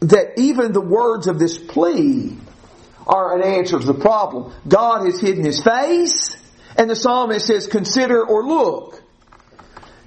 that 0.00 0.38
even 0.38 0.72
the 0.72 0.80
words 0.80 1.26
of 1.26 1.38
this 1.38 1.58
plea 1.58 2.36
are 3.06 3.36
an 3.36 3.42
answer 3.42 3.78
to 3.78 3.86
the 3.86 3.94
problem. 3.94 4.52
God 4.66 5.04
has 5.04 5.20
hidden 5.20 5.44
his 5.44 5.62
face, 5.62 6.36
and 6.76 6.88
the 6.88 6.96
psalmist 6.96 7.46
says, 7.46 7.66
consider 7.66 8.24
or 8.24 8.44
look. 8.44 9.02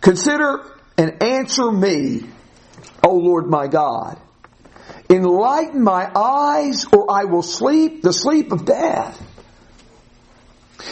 Consider 0.02 0.66
and 0.98 1.22
answer 1.22 1.72
me, 1.72 2.24
O 3.06 3.16
Lord 3.16 3.48
my 3.48 3.68
God. 3.68 4.20
Enlighten 5.14 5.84
my 5.84 6.10
eyes, 6.16 6.86
or 6.92 7.12
I 7.12 7.26
will 7.26 7.44
sleep 7.44 8.02
the 8.02 8.12
sleep 8.12 8.52
of 8.52 8.66
death. 8.66 9.22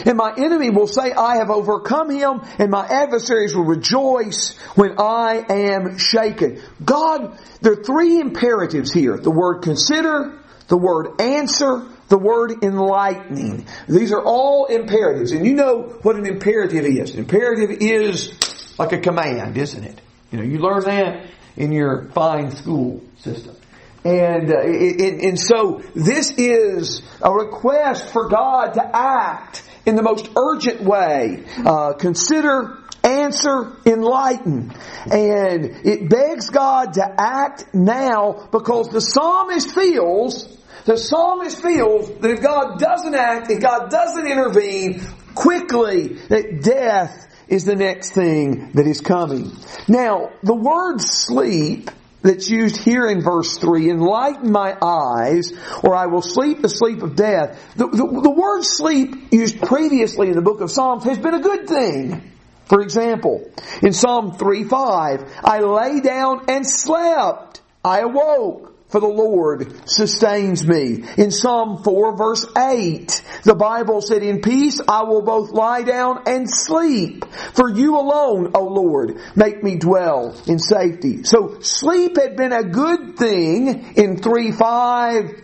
And 0.06 0.16
my 0.16 0.32
enemy 0.36 0.70
will 0.70 0.86
say, 0.86 1.12
I 1.12 1.36
have 1.36 1.50
overcome 1.50 2.08
him, 2.08 2.40
and 2.58 2.70
my 2.70 2.86
adversaries 2.86 3.54
will 3.54 3.64
rejoice 3.64 4.56
when 4.76 4.94
I 4.98 5.44
am 5.48 5.98
shaken. 5.98 6.62
God, 6.82 7.36
there 7.60 7.72
are 7.72 7.84
three 7.84 8.20
imperatives 8.20 8.92
here. 8.92 9.18
The 9.18 9.30
word 9.30 9.62
consider, 9.62 10.38
the 10.68 10.78
word 10.78 11.20
answer, 11.20 11.82
the 12.08 12.16
word 12.16 12.62
enlightening. 12.62 13.66
These 13.88 14.12
are 14.12 14.22
all 14.22 14.66
imperatives. 14.66 15.32
And 15.32 15.44
you 15.44 15.54
know 15.54 15.98
what 16.02 16.16
an 16.16 16.26
imperative 16.26 16.84
is. 16.84 17.10
An 17.14 17.18
imperative 17.18 17.78
is 17.80 18.32
like 18.78 18.92
a 18.92 18.98
command, 18.98 19.58
isn't 19.58 19.82
it? 19.82 20.00
You 20.30 20.38
know, 20.38 20.44
you 20.44 20.58
learn 20.58 20.84
that 20.84 21.26
in 21.56 21.72
your 21.72 22.04
fine 22.14 22.52
school 22.52 23.02
system. 23.18 23.56
And, 24.04 24.50
uh, 24.50 24.58
it, 24.64 25.22
and 25.22 25.38
so 25.38 25.82
this 25.94 26.32
is 26.36 27.02
a 27.20 27.32
request 27.32 28.08
for 28.08 28.28
God 28.28 28.74
to 28.74 28.96
act 28.96 29.62
in 29.86 29.94
the 29.94 30.02
most 30.02 30.28
urgent 30.36 30.80
way. 30.82 31.44
Uh, 31.64 31.92
consider, 31.92 32.78
answer, 33.04 33.76
enlighten. 33.86 34.72
And 35.10 35.64
it 35.84 36.08
begs 36.08 36.50
God 36.50 36.94
to 36.94 37.14
act 37.16 37.74
now 37.74 38.48
because 38.50 38.88
the 38.88 39.00
psalmist 39.00 39.72
feels, 39.72 40.48
the 40.84 40.96
psalmist 40.96 41.62
feels 41.62 42.08
that 42.20 42.30
if 42.30 42.42
God 42.42 42.78
doesn't 42.78 43.14
act, 43.14 43.50
if 43.50 43.60
God 43.60 43.88
doesn't 43.90 44.26
intervene 44.26 45.00
quickly, 45.34 46.14
that 46.28 46.60
death 46.62 47.28
is 47.48 47.64
the 47.64 47.76
next 47.76 48.12
thing 48.12 48.72
that 48.72 48.86
is 48.86 49.00
coming. 49.00 49.52
Now, 49.86 50.30
the 50.42 50.54
word 50.54 51.00
sleep 51.00 51.90
that's 52.22 52.48
used 52.48 52.76
here 52.76 53.06
in 53.06 53.20
verse 53.20 53.58
3, 53.58 53.90
enlighten 53.90 54.50
my 54.50 54.76
eyes, 54.80 55.52
or 55.82 55.94
I 55.94 56.06
will 56.06 56.22
sleep 56.22 56.62
the 56.62 56.68
sleep 56.68 57.02
of 57.02 57.16
death. 57.16 57.74
The, 57.76 57.88
the, 57.88 58.20
the 58.22 58.30
word 58.30 58.62
sleep 58.62 59.32
used 59.32 59.60
previously 59.60 60.28
in 60.28 60.34
the 60.34 60.42
book 60.42 60.60
of 60.60 60.70
Psalms 60.70 61.04
has 61.04 61.18
been 61.18 61.34
a 61.34 61.40
good 61.40 61.68
thing. 61.68 62.32
For 62.66 62.80
example, 62.80 63.50
in 63.82 63.92
Psalm 63.92 64.38
3 64.38 64.64
5, 64.64 65.40
I 65.44 65.60
lay 65.60 66.00
down 66.00 66.44
and 66.48 66.66
slept. 66.66 67.60
I 67.84 68.00
awoke 68.00 68.71
for 68.92 69.00
the 69.00 69.06
Lord 69.06 69.88
sustains 69.88 70.66
me. 70.68 71.02
In 71.16 71.30
Psalm 71.30 71.82
4 71.82 72.16
verse 72.16 72.46
8, 72.56 73.22
the 73.44 73.54
Bible 73.54 74.02
said, 74.02 74.22
In 74.22 74.42
peace 74.42 74.80
I 74.86 75.04
will 75.04 75.22
both 75.22 75.50
lie 75.50 75.82
down 75.82 76.24
and 76.26 76.48
sleep. 76.48 77.24
For 77.54 77.70
you 77.70 77.96
alone, 77.98 78.52
O 78.54 78.64
Lord, 78.64 79.18
make 79.34 79.62
me 79.62 79.76
dwell 79.76 80.36
in 80.46 80.58
safety. 80.58 81.24
So 81.24 81.58
sleep 81.60 82.18
had 82.18 82.36
been 82.36 82.52
a 82.52 82.62
good 82.62 83.16
thing 83.16 83.94
in 83.96 84.18
3 84.18 84.52
5 84.52 85.42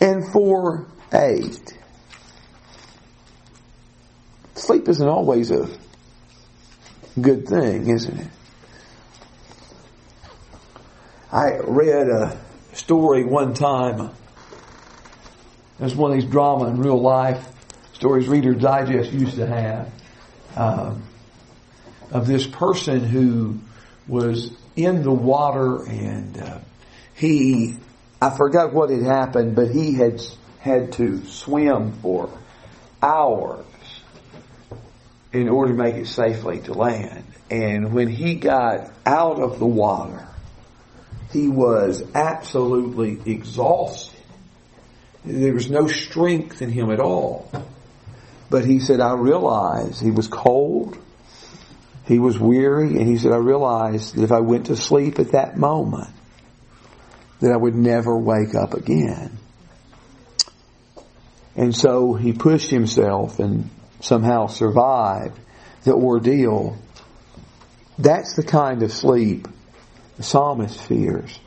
and 0.00 0.32
4 0.32 0.86
8. 1.12 1.72
Sleep 4.54 4.88
isn't 4.88 5.08
always 5.08 5.50
a 5.50 5.68
good 7.20 7.48
thing, 7.48 7.90
isn't 7.90 8.16
it? 8.16 8.28
I 11.32 11.58
read 11.58 12.08
a 12.08 12.45
story 12.76 13.24
one 13.24 13.54
time. 13.54 14.10
Was 15.78 15.94
one 15.94 16.12
of 16.12 16.20
these 16.20 16.30
drama 16.30 16.68
in 16.68 16.80
real 16.80 17.00
life 17.00 17.46
stories 17.92 18.28
Reader's 18.28 18.60
Digest 18.60 19.10
used 19.12 19.36
to 19.36 19.46
have 19.46 19.92
um, 20.54 21.02
of 22.10 22.26
this 22.26 22.46
person 22.46 23.00
who 23.00 23.58
was 24.06 24.50
in 24.76 25.02
the 25.02 25.12
water 25.12 25.84
and 25.86 26.38
uh, 26.38 26.58
he, 27.14 27.76
I 28.20 28.36
forgot 28.36 28.72
what 28.72 28.90
had 28.90 29.02
happened, 29.02 29.56
but 29.56 29.70
he 29.70 29.94
had 29.94 30.22
had 30.60 30.92
to 30.92 31.24
swim 31.26 31.92
for 31.94 32.28
hours 33.02 33.64
in 35.32 35.48
order 35.48 35.72
to 35.72 35.78
make 35.78 35.94
it 35.94 36.06
safely 36.06 36.60
to 36.60 36.74
land. 36.74 37.24
And 37.50 37.92
when 37.92 38.08
he 38.08 38.34
got 38.34 38.90
out 39.06 39.40
of 39.40 39.58
the 39.58 39.66
water, 39.66 40.28
he 41.36 41.48
was 41.48 42.02
absolutely 42.14 43.20
exhausted. 43.30 44.18
There 45.22 45.52
was 45.52 45.68
no 45.68 45.86
strength 45.86 46.62
in 46.62 46.70
him 46.70 46.90
at 46.90 46.98
all. 46.98 47.50
But 48.48 48.64
he 48.64 48.80
said, 48.80 49.00
I 49.00 49.12
realized 49.12 50.00
he 50.00 50.10
was 50.10 50.28
cold. 50.28 50.96
He 52.06 52.18
was 52.18 52.38
weary. 52.38 52.96
And 52.96 53.06
he 53.06 53.18
said, 53.18 53.32
I 53.32 53.36
realized 53.36 54.14
that 54.14 54.22
if 54.22 54.32
I 54.32 54.40
went 54.40 54.66
to 54.66 54.76
sleep 54.76 55.18
at 55.18 55.32
that 55.32 55.58
moment, 55.58 56.08
that 57.40 57.52
I 57.52 57.56
would 57.56 57.74
never 57.74 58.16
wake 58.16 58.54
up 58.54 58.72
again. 58.72 59.36
And 61.54 61.76
so 61.76 62.14
he 62.14 62.32
pushed 62.32 62.70
himself 62.70 63.40
and 63.40 63.68
somehow 64.00 64.46
survived 64.46 65.38
the 65.84 65.92
ordeal. 65.92 66.78
That's 67.98 68.36
the 68.36 68.42
kind 68.42 68.82
of 68.82 68.90
sleep 68.90 69.48
the 70.16 70.22
psalmist 70.22 70.80
fears. 70.80 71.38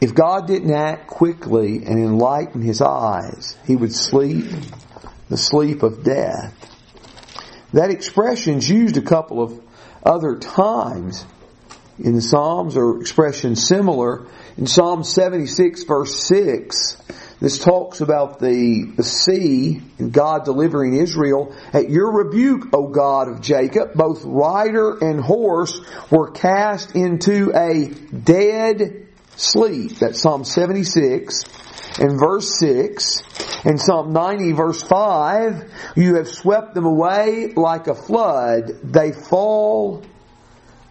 If 0.00 0.14
God 0.14 0.46
didn't 0.46 0.74
act 0.74 1.06
quickly 1.06 1.84
and 1.84 1.98
enlighten 1.98 2.60
his 2.60 2.82
eyes, 2.82 3.56
he 3.66 3.76
would 3.76 3.94
sleep 3.94 4.46
the 5.28 5.38
sleep 5.38 5.82
of 5.82 6.04
death. 6.04 6.54
That 7.72 7.90
expression's 7.90 8.68
used 8.68 8.96
a 8.96 9.02
couple 9.02 9.42
of 9.42 9.60
other 10.04 10.36
times 10.36 11.24
in 11.98 12.14
the 12.14 12.20
Psalms 12.20 12.76
or 12.76 13.00
expressions 13.00 13.66
similar. 13.66 14.26
In 14.56 14.66
Psalm 14.66 15.02
76 15.02 15.84
verse 15.84 16.14
6, 16.24 16.96
this 17.40 17.58
talks 17.58 18.00
about 18.00 18.38
the, 18.38 18.92
the 18.96 19.02
sea 19.02 19.82
and 19.98 20.10
God 20.10 20.44
delivering 20.44 20.94
Israel. 20.94 21.54
At 21.72 21.90
your 21.90 22.10
rebuke, 22.10 22.68
O 22.72 22.88
God 22.88 23.28
of 23.28 23.42
Jacob, 23.42 23.92
both 23.94 24.24
rider 24.24 24.96
and 24.98 25.20
horse 25.20 25.78
were 26.10 26.30
cast 26.30 26.96
into 26.96 27.52
a 27.54 27.88
dead 27.88 29.08
sleep. 29.36 29.98
That's 29.98 30.20
Psalm 30.20 30.44
76 30.44 31.44
and 31.98 32.18
verse 32.18 32.58
6. 32.58 33.64
And 33.66 33.80
Psalm 33.80 34.12
90 34.12 34.52
verse 34.52 34.82
5, 34.82 35.72
you 35.96 36.14
have 36.14 36.28
swept 36.28 36.74
them 36.74 36.86
away 36.86 37.52
like 37.54 37.86
a 37.86 37.94
flood. 37.94 38.80
They 38.82 39.12
fall 39.12 40.04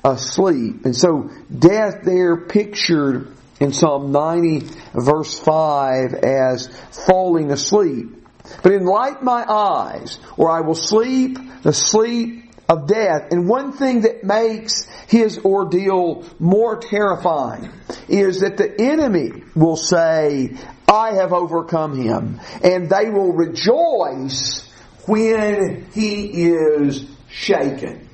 asleep. 0.04 0.86
And 0.86 0.96
so 0.96 1.32
death 1.58 2.04
there 2.04 2.46
pictured 2.46 3.35
in 3.60 3.72
Psalm 3.72 4.12
90 4.12 4.68
verse 4.94 5.40
5 5.40 6.14
as 6.14 6.68
falling 6.92 7.52
asleep. 7.52 8.08
But 8.62 8.74
enlighten 8.74 9.26
my 9.26 9.44
eyes, 9.44 10.20
or 10.38 10.52
I 10.52 10.62
will 10.62 10.76
sleep 10.76 11.38
the 11.64 11.74
sleep 11.74 12.52
of 12.70 12.88
death. 12.88 13.32
And 13.32 13.48
one 13.48 13.72
thing 13.72 14.02
that 14.02 14.24
makes 14.24 14.86
his 15.08 15.40
ordeal 15.40 16.26
more 16.40 16.78
terrifying 16.78 17.72
is 18.08 18.42
that 18.42 18.58
the 18.58 18.80
enemy 18.80 19.44
will 19.56 19.78
say, 19.78 20.56
I 20.88 21.14
have 21.14 21.34
overcome 21.34 22.00
him. 22.00 22.40
And 22.64 22.90
they 22.90 23.10
will 23.10 23.34
rejoice 23.34 24.72
when 25.08 25.88
he 25.94 26.50
is 26.50 27.06
shaken. 27.30 28.08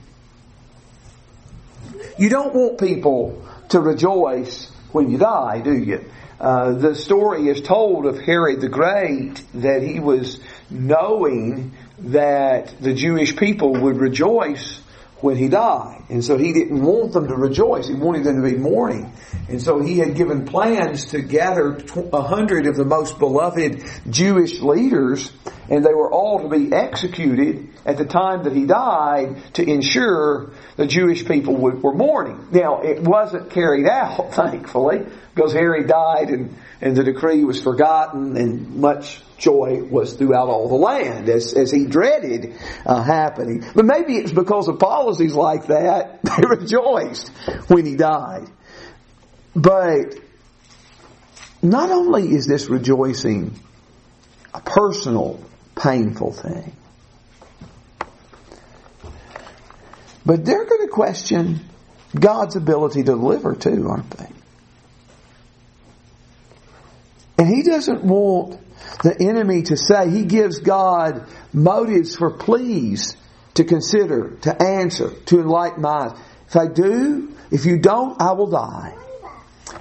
You 2.18 2.30
don't 2.30 2.54
want 2.54 2.80
people 2.80 3.46
to 3.70 3.80
rejoice 3.80 4.71
when 4.92 5.10
you 5.10 5.18
die, 5.18 5.62
do 5.62 5.74
you? 5.74 6.04
Uh, 6.40 6.74
the 6.74 6.96
story 6.96 7.48
is 7.48 7.62
told 7.62 8.06
of 8.06 8.20
Herod 8.20 8.62
the 8.62 8.70
Great 8.70 9.42
that 9.54 9.84
he 9.84 10.00
was 10.00 10.40
knowing 10.70 11.74
that 12.00 12.74
the 12.82 12.94
Jewish 12.94 13.36
people 13.36 13.74
would 13.74 13.98
rejoice 13.98 14.82
when 15.22 15.38
he 15.38 15.48
died. 15.48 16.04
And 16.10 16.24
so 16.24 16.38
he 16.38 16.54
didn't 16.54 16.82
want 16.82 17.14
them 17.14 17.28
to 17.28 17.36
rejoice. 17.36 17.88
He 17.88 17.96
wanted 17.96 18.24
them 18.24 18.44
to 18.44 18.50
be 18.50 18.58
mourning. 18.58 19.14
And 19.48 19.62
so 19.62 19.82
he 19.82 20.00
had 20.00 20.16
given 20.16 20.46
plans 20.46 21.06
to 21.08 21.22
gather 21.22 21.78
a 22.14 22.22
hundred 22.22 22.68
of 22.68 22.76
the 22.76 22.86
most 22.86 23.20
beloved 23.20 23.84
Jewish 24.10 24.60
leaders 24.60 25.32
and 25.72 25.86
they 25.86 25.94
were 25.94 26.12
all 26.12 26.42
to 26.42 26.50
be 26.50 26.74
executed 26.74 27.70
at 27.86 27.98
the 27.98 28.04
time 28.04 28.44
that 28.44 28.54
he 28.54 28.66
died 28.66 29.42
to 29.54 29.64
ensure 29.64 30.52
the 30.76 30.86
Jewish 30.86 31.26
people 31.26 31.56
would, 31.56 31.82
were 31.82 31.94
mourning. 31.94 32.50
Now, 32.52 32.82
it 32.82 33.02
wasn't 33.02 33.52
carried 33.52 33.88
out, 33.88 34.34
thankfully, 34.34 35.06
because 35.34 35.54
Herod 35.54 35.88
died 35.88 36.30
and, 36.30 36.58
and 36.82 36.96
the 36.96 37.06
decree 37.06 37.46
was 37.46 37.64
forgotten 37.64 38.36
and 38.36 38.76
much 38.76 39.22
joy 39.42 39.84
was 39.84 40.14
throughout 40.14 40.48
all 40.48 40.70
the 40.70 40.76
land 40.76 41.28
as, 41.28 41.54
as 41.54 41.72
he 41.72 41.86
dreaded 41.86 42.54
uh, 42.86 43.04
happening. 43.04 43.66
But 43.76 43.86
maybe 43.86 44.16
it's 44.16 44.32
because 44.32 44.68
of 44.68 44.80
policies 44.80 45.34
like 45.34 45.68
that, 45.68 46.22
they 46.24 46.44
rejoiced 46.48 47.30
when 47.68 47.86
he 47.86 47.96
died. 47.96 48.48
But 49.56 50.16
not 51.62 51.90
only 51.90 52.30
is 52.30 52.46
this 52.46 52.70
rejoicing 52.70 53.60
a 54.54 54.62
personal 54.62 55.44
painful 55.76 56.34
thing. 56.34 56.76
But 60.26 60.46
they're 60.46 60.66
going 60.66 60.88
to 60.88 60.92
question 60.92 61.62
God's 62.18 62.56
ability 62.56 63.02
to 63.02 63.12
deliver 63.12 63.56
too, 63.56 63.88
aren't 63.90 64.10
they? 64.12 64.28
And 67.40 67.48
he 67.48 67.64
doesn't 67.64 68.04
want 68.04 68.60
the 69.04 69.16
enemy 69.20 69.64
to 69.64 69.78
say, 69.78 70.10
he 70.10 70.26
gives 70.26 70.60
God 70.60 71.28
motives 71.54 72.16
for 72.16 72.32
pleas 72.32 73.16
to 73.56 73.64
consider, 73.64 74.38
to 74.42 74.62
answer, 74.62 75.12
to 75.26 75.40
enlighten 75.40 75.82
my 75.82 75.90
eyes. 75.90 76.20
If 76.48 76.56
I 76.56 76.68
do, 76.68 77.34
if 77.50 77.66
you 77.66 77.80
don't, 77.80 78.22
I 78.22 78.34
will 78.34 78.50
die. 78.50 78.96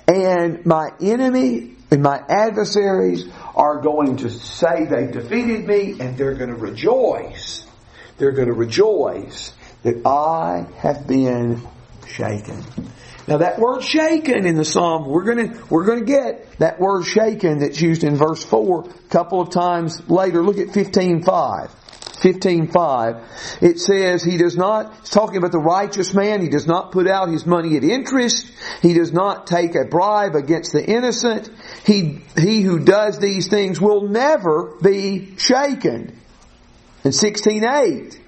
And 0.07 0.65
my 0.65 0.91
enemy 1.01 1.77
and 1.91 2.03
my 2.03 2.23
adversaries 2.29 3.29
are 3.55 3.81
going 3.81 4.19
to 4.19 4.31
say 4.31 4.87
they 4.87 5.07
defeated 5.07 5.67
me 5.67 5.97
and 5.99 6.17
they're 6.17 6.35
going 6.35 6.51
to 6.51 6.57
rejoice. 6.57 7.67
They're 8.19 8.33
going 8.33 8.49
to 8.49 8.55
rejoice 8.55 9.53
that 9.83 10.07
I 10.07 10.67
have 10.79 11.07
been 11.07 11.63
shaken. 12.07 12.65
Now 13.31 13.39
that 13.39 13.61
word 13.61 13.85
shaken 13.85 14.45
in 14.45 14.57
the 14.57 14.65
Psalm, 14.65 15.09
we're 15.09 15.23
gonna, 15.23 15.57
we're 15.71 15.87
gonna 15.87 16.05
get 16.05 16.59
that 16.59 16.81
word 16.81 17.05
shaken 17.05 17.61
that's 17.61 17.81
used 17.81 18.03
in 18.03 18.17
verse 18.17 18.43
4 18.43 18.89
a 18.89 18.93
couple 19.09 19.41
of 19.41 19.51
times 19.51 20.03
later. 20.11 20.43
Look 20.43 20.59
at 20.59 20.69
15.5. 20.69 21.71
15.5. 22.21 23.63
It 23.63 23.79
says 23.79 24.23
he 24.23 24.37
does 24.37 24.57
not, 24.57 24.95
it's 24.99 25.11
talking 25.11 25.37
about 25.39 25.53
the 25.53 25.61
righteous 25.61 26.13
man, 26.13 26.43
he 26.43 26.49
does 26.49 26.67
not 26.67 26.93
put 26.93 27.07
out 27.07 27.29
his 27.31 27.47
money 27.47 27.77
at 27.77 27.85
interest, 27.85 28.51
he 28.83 28.95
does 28.95 29.13
not 29.13 29.47
take 29.47 29.75
a 29.75 29.85
bribe 29.85 30.35
against 30.35 30.73
the 30.73 30.85
innocent, 30.85 31.49
he, 31.87 32.21
he 32.37 32.61
who 32.63 32.81
does 32.81 33.21
these 33.21 33.49
things 33.49 33.81
will 33.81 34.09
never 34.09 34.77
be 34.83 35.37
shaken. 35.39 36.19
In 37.05 37.13
16.8, 37.13 38.20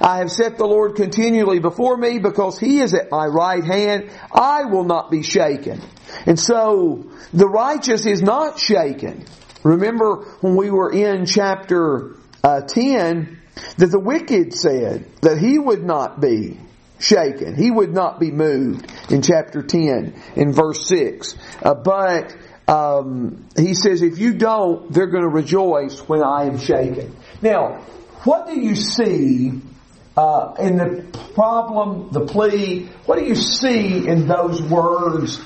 I 0.00 0.18
have 0.18 0.30
set 0.30 0.58
the 0.58 0.66
Lord 0.66 0.96
continually 0.96 1.58
before 1.58 1.96
me 1.96 2.18
because 2.18 2.58
He 2.58 2.80
is 2.80 2.94
at 2.94 3.10
my 3.10 3.26
right 3.26 3.64
hand. 3.64 4.10
I 4.32 4.64
will 4.64 4.84
not 4.84 5.10
be 5.10 5.22
shaken. 5.22 5.80
And 6.26 6.38
so, 6.38 7.10
the 7.32 7.48
righteous 7.48 8.06
is 8.06 8.22
not 8.22 8.58
shaken. 8.58 9.24
Remember 9.62 10.24
when 10.40 10.56
we 10.56 10.70
were 10.70 10.92
in 10.92 11.26
chapter 11.26 12.16
uh, 12.42 12.62
10 12.62 13.38
that 13.76 13.86
the 13.86 14.00
wicked 14.00 14.54
said 14.54 15.06
that 15.20 15.38
he 15.38 15.58
would 15.58 15.84
not 15.84 16.20
be 16.20 16.58
shaken. 16.98 17.56
He 17.56 17.70
would 17.70 17.92
not 17.92 18.18
be 18.18 18.30
moved 18.30 18.90
in 19.10 19.22
chapter 19.22 19.62
10 19.62 20.14
in 20.36 20.52
verse 20.52 20.86
6. 20.86 21.36
Uh, 21.62 21.74
but 21.74 22.36
um, 22.68 23.46
he 23.56 23.74
says, 23.74 24.02
if 24.02 24.18
you 24.18 24.34
don't, 24.34 24.92
they're 24.92 25.08
going 25.08 25.24
to 25.24 25.28
rejoice 25.28 26.00
when 26.08 26.22
I 26.22 26.44
am 26.44 26.58
shaken. 26.58 27.14
Now, 27.40 27.82
what 28.24 28.46
do 28.46 28.58
you 28.58 28.76
see 28.76 29.60
uh, 30.16 30.54
in 30.58 30.76
the 30.76 31.18
problem, 31.34 32.10
the 32.12 32.26
plea? 32.26 32.88
What 33.06 33.18
do 33.18 33.24
you 33.24 33.34
see 33.34 34.06
in 34.06 34.26
those 34.26 34.62
words 34.62 35.40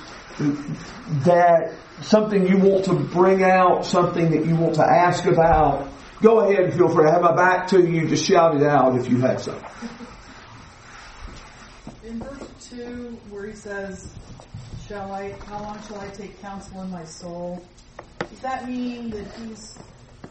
that 1.24 1.72
something 2.02 2.46
you 2.46 2.58
want 2.58 2.84
to 2.86 2.94
bring 2.94 3.42
out, 3.42 3.86
something 3.86 4.30
that 4.30 4.44
you 4.44 4.56
want 4.56 4.74
to 4.76 4.84
ask 4.84 5.24
about? 5.26 5.88
Go 6.22 6.40
ahead 6.40 6.64
and 6.64 6.74
feel 6.74 6.88
free. 6.88 7.08
I 7.08 7.12
have 7.12 7.22
my 7.22 7.36
back 7.36 7.68
to 7.68 7.80
you. 7.80 8.08
Just 8.08 8.24
shout 8.24 8.56
it 8.56 8.62
out 8.62 8.98
if 8.98 9.08
you 9.08 9.20
have 9.20 9.40
something. 9.42 9.64
In 12.04 12.20
verse 12.20 12.70
2, 12.70 13.18
where 13.30 13.46
he 13.46 13.52
says, 13.52 14.14
Shall 14.88 15.12
I, 15.12 15.32
how 15.46 15.62
long 15.62 15.82
shall 15.86 16.00
I 16.00 16.08
take 16.08 16.40
counsel 16.40 16.80
in 16.82 16.90
my 16.90 17.04
soul? 17.04 17.62
Does 18.18 18.40
that 18.40 18.68
mean 18.68 19.10
that 19.10 19.26
he's 19.34 19.78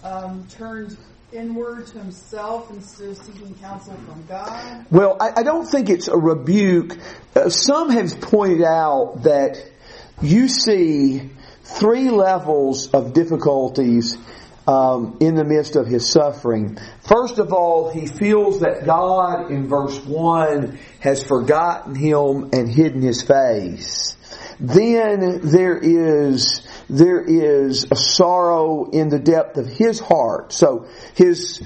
um, 0.04 0.48
turned 0.48 0.98
inward 1.36 1.88
to 1.88 2.00
himself 2.00 2.72
instead 2.72 3.10
of 3.10 3.18
seeking 3.18 3.54
counsel 3.56 3.94
from 3.94 4.26
God? 4.26 4.86
Well, 4.90 5.18
I, 5.20 5.42
I 5.42 5.44
don't 5.44 5.66
think 5.66 5.90
it's 5.90 6.08
a 6.08 6.18
rebuke. 6.18 6.98
Uh, 7.36 7.50
some 7.50 7.90
have 7.90 8.22
pointed 8.22 8.64
out 8.64 9.24
that 9.24 9.64
you 10.22 10.48
see 10.48 11.30
three 11.64 12.10
levels 12.10 12.90
of 12.92 13.14
difficulties 13.14 14.18
um, 14.68 15.18
in 15.20 15.36
the 15.36 15.44
midst 15.44 15.76
of 15.76 15.88
his 15.88 16.10
suffering. 16.10 16.78
First 17.02 17.38
of 17.38 17.54
all, 17.54 17.92
he 17.92 18.08
feels 18.08 18.62
that 18.62 18.86
God, 18.86 19.52
in 19.52 19.68
verse 19.68 20.00
1, 20.00 20.80
has 21.02 21.24
forgotten 21.24 21.96
him 21.96 22.50
and 22.54 22.70
hidden 22.70 23.02
his 23.02 23.22
face. 23.22 24.18
Then 24.60 25.42
there 25.44 25.78
is 25.78 26.65
there 26.90 27.22
is 27.22 27.88
a 27.92 27.96
sorrow 27.96 28.90
in 28.92 29.10
the 29.10 29.20
depth 29.20 29.58
of 29.58 29.68
his 29.68 30.00
heart. 30.00 30.54
So 30.54 30.88
his 31.16 31.62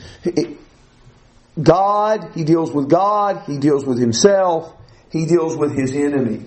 God, 1.62 2.32
he 2.36 2.44
deals 2.44 2.72
with 2.72 2.90
God, 2.90 3.44
he 3.46 3.58
deals 3.58 3.86
with 3.86 4.00
himself, 4.00 4.74
he 5.12 5.26
deals 5.26 5.58
with 5.58 5.76
his 5.76 5.94
enemy. 5.94 6.46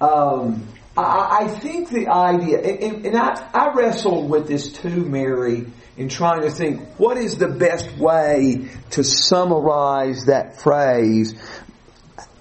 Um, 0.00 0.68
I, 0.96 1.38
I, 1.42 1.48
think 1.48 1.90
the 1.90 2.08
idea, 2.08 2.58
and, 2.58 3.06
and 3.06 3.16
I, 3.16 3.48
I 3.52 3.72
wrestled 3.74 4.28
with 4.28 4.46
this 4.46 4.72
too, 4.72 5.04
Mary, 5.04 5.66
in 5.96 6.08
trying 6.08 6.42
to 6.42 6.50
think 6.50 6.98
what 6.98 7.16
is 7.16 7.36
the 7.36 7.48
best 7.48 7.96
way 7.96 8.68
to 8.90 9.04
summarize 9.04 10.26
that 10.26 10.60
phrase. 10.60 11.34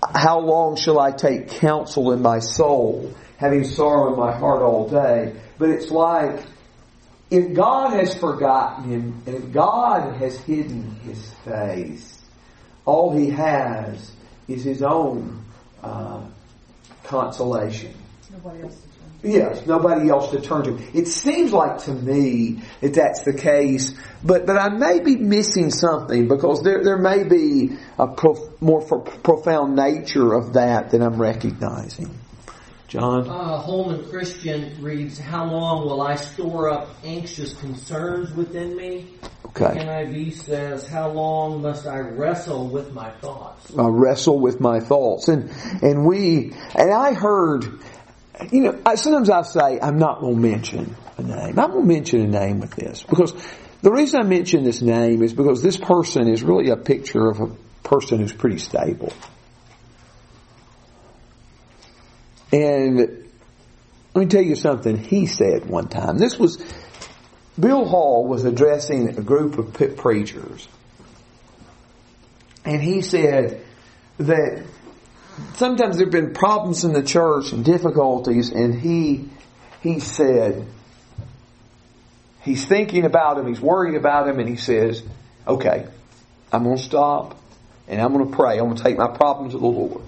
How 0.03 0.39
long 0.39 0.75
shall 0.75 0.99
I 0.99 1.11
take 1.11 1.47
counsel 1.47 2.11
in 2.11 2.21
my 2.21 2.39
soul, 2.39 3.13
having 3.37 3.63
sorrow 3.63 4.13
in 4.13 4.19
my 4.19 4.37
heart 4.37 4.61
all 4.61 4.89
day? 4.89 5.35
But 5.57 5.69
it's 5.69 5.91
like, 5.91 6.43
if 7.29 7.53
God 7.53 7.93
has 7.93 8.15
forgotten 8.15 8.83
him, 8.85 9.21
and 9.25 9.35
if 9.35 9.51
God 9.51 10.17
has 10.17 10.37
hidden 10.39 10.95
his 11.05 11.31
face, 11.45 12.21
all 12.85 13.15
he 13.15 13.29
has 13.29 14.11
is 14.47 14.63
his 14.63 14.81
own 14.81 15.43
uh, 15.81 16.21
consolation. 17.03 17.93
Nobody 18.31 18.63
else 18.63 18.75
to 18.75 18.81
turn 18.81 19.31
Yes, 19.31 19.65
nobody 19.65 20.09
else 20.09 20.31
to 20.31 20.41
turn 20.41 20.63
to. 20.63 20.97
It 20.97 21.07
seems 21.07 21.53
like 21.53 21.83
to 21.85 21.93
me 21.93 22.61
that 22.81 22.93
that's 22.93 23.23
the 23.23 23.33
case, 23.33 23.93
but 24.23 24.45
but 24.45 24.57
I 24.57 24.69
may 24.69 24.99
be 24.99 25.15
missing 25.15 25.69
something 25.69 26.27
because 26.27 26.61
there 26.61 26.83
there 26.83 26.97
may 26.97 27.23
be 27.23 27.77
a 27.97 28.07
prof, 28.07 28.39
more 28.61 28.81
profound 28.81 29.75
nature 29.75 30.33
of 30.33 30.53
that 30.53 30.91
that 30.91 31.01
I'm 31.01 31.21
recognizing. 31.21 32.09
John? 32.93 33.27
Uh, 33.27 33.57
Holman 33.57 34.07
Christian 34.07 34.79
reads, 34.79 35.17
How 35.17 35.45
long 35.45 35.83
will 35.83 36.03
I 36.03 36.15
store 36.15 36.69
up 36.69 36.89
anxious 37.03 37.55
concerns 37.55 38.31
within 38.35 38.77
me? 38.77 39.07
Okay. 39.47 39.65
NIV 39.65 40.33
says, 40.33 40.87
How 40.87 41.09
long 41.09 41.63
must 41.63 41.87
I 41.87 41.97
wrestle 41.97 42.67
with 42.67 42.93
my 42.93 43.09
thoughts? 43.09 43.75
I 43.75 43.87
wrestle 43.87 44.39
with 44.39 44.59
my 44.59 44.79
thoughts. 44.79 45.27
And, 45.27 45.49
and 45.81 46.05
we, 46.05 46.53
and 46.75 46.93
I 46.93 47.13
heard, 47.13 47.79
you 48.51 48.61
know, 48.61 48.79
I, 48.85 48.93
sometimes 48.93 49.31
I 49.31 49.41
say, 49.41 49.79
I'm 49.81 49.97
not 49.97 50.19
going 50.19 50.35
to 50.35 50.41
mention 50.41 50.95
a 51.17 51.23
name. 51.23 51.57
I'm 51.57 51.71
going 51.71 51.87
to 51.87 51.93
mention 51.93 52.21
a 52.21 52.27
name 52.27 52.59
with 52.59 52.75
this 52.75 53.01
because 53.01 53.33
the 53.81 53.91
reason 53.91 54.19
I 54.19 54.23
mention 54.23 54.65
this 54.65 54.83
name 54.83 55.23
is 55.23 55.33
because 55.33 55.63
this 55.63 55.77
person 55.77 56.27
is 56.27 56.43
really 56.43 56.69
a 56.69 56.77
picture 56.77 57.27
of 57.27 57.39
a 57.39 57.47
person 57.81 58.19
who's 58.19 58.33
pretty 58.33 58.59
stable. 58.59 59.11
And 62.53 62.99
let 64.13 64.15
me 64.15 64.27
tell 64.27 64.43
you 64.43 64.55
something 64.55 64.95
he 64.95 65.25
said 65.25 65.65
one 65.65 65.87
time. 65.87 66.19
This 66.19 66.37
was, 66.37 66.63
Bill 67.59 67.83
Hall 67.83 68.27
was 68.27 68.45
addressing 68.45 69.09
a 69.09 69.21
group 69.21 69.57
of 69.57 69.97
preachers. 69.97 70.67
And 72.63 72.79
he 72.79 73.01
said 73.01 73.65
that 74.19 74.63
sometimes 75.55 75.97
there 75.97 76.05
have 76.05 76.11
been 76.11 76.35
problems 76.35 76.83
in 76.83 76.93
the 76.93 77.01
church 77.01 77.51
and 77.53 77.65
difficulties 77.65 78.51
and 78.51 78.79
he, 78.79 79.29
he 79.81 79.99
said, 79.99 80.67
he's 82.43 82.63
thinking 82.63 83.03
about 83.03 83.39
him, 83.39 83.47
he's 83.47 83.59
worried 83.59 83.95
about 83.95 84.29
him, 84.29 84.39
and 84.39 84.47
he 84.47 84.57
says, 84.57 85.01
okay, 85.47 85.87
I'm 86.51 86.63
going 86.63 86.77
to 86.77 86.83
stop 86.83 87.35
and 87.87 87.99
I'm 87.99 88.13
going 88.13 88.29
to 88.29 88.35
pray. 88.35 88.59
I'm 88.59 88.65
going 88.65 88.77
to 88.77 88.83
take 88.83 88.97
my 88.97 89.07
problems 89.07 89.53
to 89.53 89.59
the 89.59 89.65
Lord. 89.65 90.03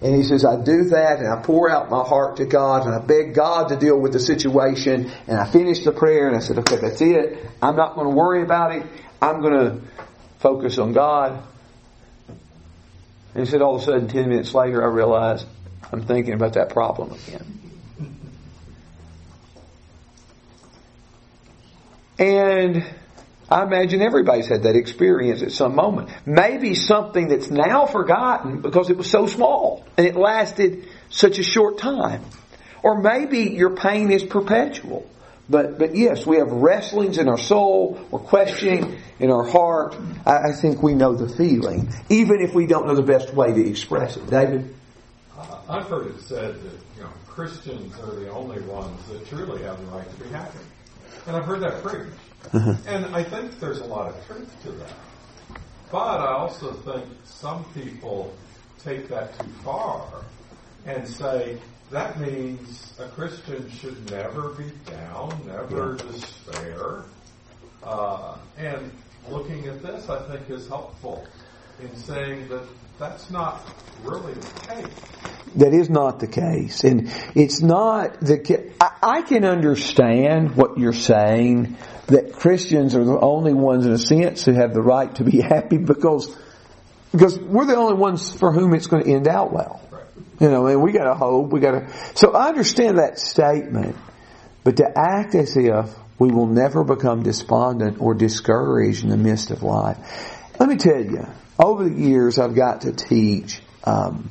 And 0.00 0.14
he 0.14 0.22
says, 0.22 0.44
I 0.44 0.62
do 0.62 0.84
that 0.90 1.18
and 1.18 1.28
I 1.28 1.42
pour 1.42 1.68
out 1.68 1.90
my 1.90 2.04
heart 2.04 2.36
to 2.36 2.46
God 2.46 2.86
and 2.86 2.94
I 2.94 3.04
beg 3.04 3.34
God 3.34 3.70
to 3.70 3.76
deal 3.76 3.98
with 3.98 4.12
the 4.12 4.20
situation. 4.20 5.10
And 5.26 5.38
I 5.38 5.50
finish 5.50 5.84
the 5.84 5.90
prayer 5.90 6.28
and 6.28 6.36
I 6.36 6.40
said, 6.40 6.58
okay, 6.58 6.76
that's 6.76 7.00
it. 7.00 7.44
I'm 7.60 7.74
not 7.74 7.96
going 7.96 8.08
to 8.08 8.14
worry 8.14 8.42
about 8.42 8.76
it. 8.76 8.86
I'm 9.20 9.40
going 9.40 9.54
to 9.54 9.80
focus 10.38 10.78
on 10.78 10.92
God. 10.92 11.42
And 13.34 13.44
he 13.44 13.50
said, 13.50 13.60
all 13.60 13.74
of 13.74 13.82
a 13.82 13.84
sudden, 13.84 14.06
10 14.06 14.28
minutes 14.28 14.54
later, 14.54 14.82
I 14.82 14.86
realized 14.86 15.46
I'm 15.92 16.02
thinking 16.02 16.34
about 16.34 16.52
that 16.52 16.70
problem 16.70 17.12
again. 17.12 17.54
And 22.20 22.84
I 23.50 23.62
imagine 23.62 24.02
everybody's 24.02 24.46
had 24.46 24.64
that 24.64 24.76
experience 24.76 25.42
at 25.42 25.52
some 25.52 25.74
moment. 25.74 26.10
Maybe 26.26 26.74
something 26.74 27.28
that's 27.28 27.50
now 27.50 27.86
forgotten 27.86 28.60
because 28.60 28.90
it 28.90 28.96
was 28.96 29.10
so 29.10 29.26
small 29.26 29.86
and 29.96 30.06
it 30.06 30.16
lasted 30.16 30.86
such 31.08 31.38
a 31.38 31.42
short 31.42 31.78
time. 31.78 32.22
Or 32.82 33.00
maybe 33.00 33.38
your 33.40 33.74
pain 33.74 34.10
is 34.10 34.22
perpetual. 34.22 35.08
But, 35.50 35.78
but 35.78 35.96
yes, 35.96 36.26
we 36.26 36.36
have 36.36 36.50
wrestlings 36.50 37.16
in 37.16 37.26
our 37.26 37.38
soul, 37.38 37.98
we're 38.10 38.18
questioning 38.18 38.98
in 39.18 39.30
our 39.30 39.44
heart. 39.44 39.96
I, 40.26 40.50
I 40.50 40.52
think 40.52 40.82
we 40.82 40.94
know 40.94 41.14
the 41.14 41.28
feeling, 41.28 41.88
even 42.10 42.40
if 42.40 42.54
we 42.54 42.66
don't 42.66 42.86
know 42.86 42.94
the 42.94 43.02
best 43.02 43.32
way 43.32 43.54
to 43.54 43.66
express 43.66 44.18
it. 44.18 44.28
David? 44.28 44.74
I've 45.68 45.86
heard 45.86 46.08
it 46.08 46.20
said 46.20 46.54
that 46.54 46.72
you 46.96 47.02
know 47.02 47.10
Christians 47.26 47.94
are 48.00 48.14
the 48.14 48.30
only 48.30 48.60
ones 48.62 49.00
that 49.08 49.26
truly 49.28 49.62
have 49.62 49.78
the 49.78 49.86
right 49.86 50.10
to 50.10 50.24
be 50.24 50.28
happy, 50.30 50.58
and 51.28 51.36
I've 51.36 51.44
heard 51.44 51.60
that 51.60 51.82
preached. 51.82 52.10
Uh-huh. 52.52 52.74
And 52.86 53.14
I 53.14 53.22
think 53.22 53.60
there's 53.60 53.80
a 53.80 53.84
lot 53.84 54.08
of 54.08 54.26
truth 54.26 54.50
to 54.62 54.70
that. 54.72 54.92
But 55.92 56.20
I 56.20 56.32
also 56.32 56.72
think 56.72 57.04
some 57.24 57.64
people 57.74 58.34
take 58.82 59.08
that 59.08 59.38
too 59.38 59.50
far 59.62 60.24
and 60.86 61.06
say 61.06 61.58
that 61.90 62.18
means 62.18 62.94
a 62.98 63.08
Christian 63.08 63.70
should 63.70 64.10
never 64.10 64.50
be 64.50 64.70
down, 64.86 65.38
never 65.46 65.96
yeah. 65.96 66.10
despair. 66.10 67.04
Uh, 67.82 68.38
and 68.56 68.90
looking 69.28 69.66
at 69.66 69.82
this, 69.82 70.08
I 70.08 70.22
think 70.28 70.48
is 70.50 70.66
helpful 70.68 71.26
in 71.80 71.94
saying 71.94 72.48
that 72.48 72.64
that's 72.98 73.30
not 73.30 73.64
really 74.02 74.34
the 74.34 74.60
case. 74.66 74.86
That 75.56 75.72
is 75.72 75.88
not 75.88 76.20
the 76.20 76.26
case. 76.26 76.84
And 76.84 77.12
it's 77.34 77.62
not 77.62 78.20
the 78.20 78.38
ca- 78.38 78.70
I, 78.80 79.18
I 79.18 79.22
can 79.22 79.44
understand 79.44 80.56
what 80.56 80.78
you're 80.78 80.92
saying 80.92 81.76
that 82.06 82.32
Christians 82.32 82.94
are 82.94 83.04
the 83.04 83.18
only 83.18 83.54
ones 83.54 83.86
in 83.86 83.92
a 83.92 83.98
sense 83.98 84.44
who 84.44 84.52
have 84.52 84.74
the 84.74 84.82
right 84.82 85.14
to 85.16 85.24
be 85.24 85.40
happy 85.40 85.78
because 85.78 86.36
because 87.12 87.38
we're 87.38 87.64
the 87.64 87.76
only 87.76 87.94
ones 87.94 88.30
for 88.30 88.52
whom 88.52 88.74
it's 88.74 88.86
going 88.86 89.04
to 89.04 89.10
end 89.10 89.28
out 89.28 89.52
well. 89.52 89.80
You 90.40 90.50
know, 90.50 90.66
and 90.66 90.82
we 90.82 90.92
got 90.92 91.04
to 91.04 91.14
hope, 91.14 91.50
we 91.50 91.60
got 91.60 91.72
to. 91.72 92.16
So 92.16 92.32
I 92.32 92.48
understand 92.48 92.98
that 92.98 93.18
statement, 93.18 93.96
but 94.62 94.76
to 94.76 94.84
act 94.94 95.34
as 95.34 95.56
if 95.56 95.94
we 96.18 96.30
will 96.30 96.46
never 96.46 96.84
become 96.84 97.22
despondent 97.22 98.00
or 98.00 98.14
discouraged 98.14 99.04
in 99.04 99.10
the 99.10 99.16
midst 99.16 99.50
of 99.50 99.62
life. 99.62 99.98
Let 100.60 100.68
me 100.68 100.76
tell 100.76 101.00
you, 101.02 101.26
over 101.58 101.88
the 101.88 101.94
years, 101.94 102.38
I've 102.38 102.54
got 102.54 102.82
to 102.82 102.92
teach 102.92 103.60
um, 103.84 104.30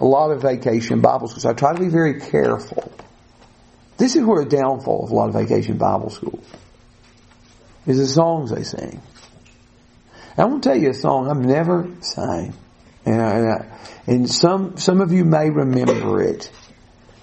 a 0.00 0.04
lot 0.04 0.30
of 0.30 0.42
vacation 0.42 1.00
Bible 1.00 1.28
schools. 1.28 1.46
I 1.46 1.52
try 1.52 1.74
to 1.74 1.80
be 1.80 1.88
very 1.88 2.20
careful. 2.20 2.92
This 3.96 4.14
is 4.14 4.24
where 4.24 4.42
a 4.42 4.48
downfall 4.48 5.04
of 5.04 5.10
a 5.10 5.14
lot 5.14 5.28
of 5.28 5.34
vacation 5.34 5.78
Bible 5.78 6.10
schools 6.10 6.46
is 7.86 7.98
the 7.98 8.06
songs 8.06 8.50
they 8.50 8.62
sing. 8.62 9.00
I 10.36 10.44
want 10.44 10.62
to 10.62 10.68
tell 10.68 10.78
you 10.78 10.90
a 10.90 10.94
song 10.94 11.30
I've 11.30 11.38
never 11.38 11.88
sang, 12.00 12.52
and, 13.06 13.22
I, 13.22 13.30
and, 13.30 13.48
I, 13.48 13.78
and 14.06 14.30
some 14.30 14.76
some 14.76 15.00
of 15.00 15.12
you 15.12 15.24
may 15.24 15.48
remember 15.48 16.22
it. 16.22 16.50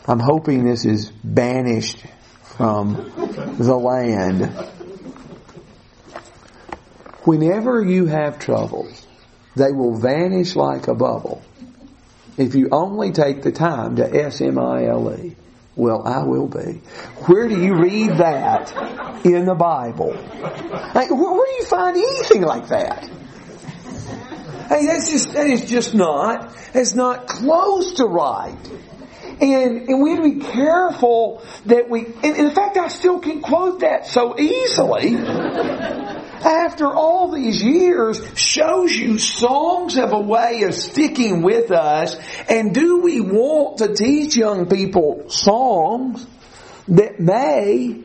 I'm 0.07 0.19
hoping 0.19 0.65
this 0.65 0.83
is 0.83 1.11
banished 1.23 2.03
from 2.57 2.95
the 3.59 3.75
land. 3.75 4.51
Whenever 7.25 7.83
you 7.83 8.05
have 8.05 8.39
troubles, 8.39 9.05
they 9.55 9.71
will 9.71 9.95
vanish 9.95 10.55
like 10.55 10.87
a 10.87 10.95
bubble 10.95 11.41
if 12.37 12.55
you 12.55 12.69
only 12.71 13.11
take 13.11 13.43
the 13.43 13.51
time 13.51 13.95
to 13.97 14.25
S-M-I-L-E. 14.25 15.35
Well, 15.75 16.07
I 16.07 16.23
will 16.23 16.47
be. 16.47 16.81
Where 17.25 17.47
do 17.47 17.59
you 17.59 17.75
read 17.75 18.17
that 18.17 19.25
in 19.25 19.45
the 19.45 19.55
Bible? 19.55 20.13
Like, 20.93 21.09
where, 21.09 21.45
do 21.45 21.51
you 21.57 21.65
find 21.65 21.97
anything 21.97 22.41
like 22.41 22.67
that? 22.67 23.09
Hey, 24.69 24.85
that's 24.85 25.09
just 25.09 25.33
that 25.33 25.47
is 25.47 25.65
just 25.65 25.93
not 25.93 26.55
that's 26.71 26.93
not 26.95 27.27
close 27.27 27.95
to 27.95 28.05
right. 28.05 28.57
And, 29.41 29.89
and 29.89 30.01
we 30.01 30.11
have 30.11 30.23
to 30.23 30.29
be 30.29 30.39
careful 30.39 31.43
that 31.65 31.89
we, 31.89 32.05
and 32.05 32.37
in 32.37 32.51
fact, 32.51 32.77
I 32.77 32.87
still 32.87 33.19
can 33.19 33.41
quote 33.41 33.81
that 33.81 34.05
so 34.05 34.39
easily. 34.39 35.15
After 36.43 36.87
all 36.87 37.31
these 37.31 37.63
years, 37.63 38.21
shows 38.37 38.93
you 38.93 39.17
songs 39.17 39.95
have 39.95 40.11
a 40.11 40.19
way 40.19 40.63
of 40.63 40.73
sticking 40.73 41.41
with 41.41 41.71
us. 41.71 42.15
And 42.49 42.73
do 42.73 43.01
we 43.01 43.21
want 43.21 43.77
to 43.77 43.93
teach 43.93 44.35
young 44.35 44.67
people 44.67 45.29
songs 45.29 46.25
that 46.89 47.19
may, 47.19 48.01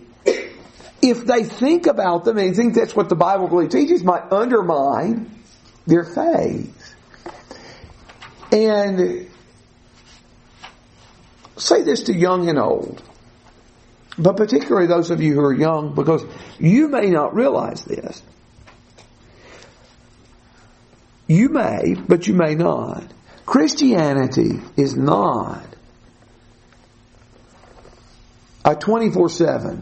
if 1.02 1.24
they 1.26 1.44
think 1.44 1.86
about 1.86 2.24
them 2.24 2.38
and 2.38 2.54
think 2.54 2.74
that's 2.74 2.94
what 2.94 3.08
the 3.08 3.16
Bible 3.16 3.48
really 3.48 3.68
teaches, 3.68 4.04
might 4.04 4.30
undermine 4.30 5.30
their 5.86 6.04
faith? 6.04 6.94
And 8.52 9.28
say 11.56 11.82
this 11.82 12.04
to 12.04 12.14
young 12.14 12.48
and 12.48 12.58
old, 12.58 13.02
but 14.18 14.36
particularly 14.36 14.86
those 14.86 15.10
of 15.10 15.22
you 15.22 15.34
who 15.34 15.40
are 15.40 15.52
young, 15.52 15.94
because 15.94 16.24
you 16.58 16.88
may 16.88 17.10
not 17.10 17.34
realize 17.34 17.84
this. 17.84 18.22
You 21.26 21.50
may, 21.50 21.94
but 21.94 22.26
you 22.26 22.34
may 22.34 22.54
not. 22.54 23.04
Christianity 23.44 24.60
is 24.76 24.96
not 24.96 25.64
a 28.64 28.74
24-7 28.74 29.80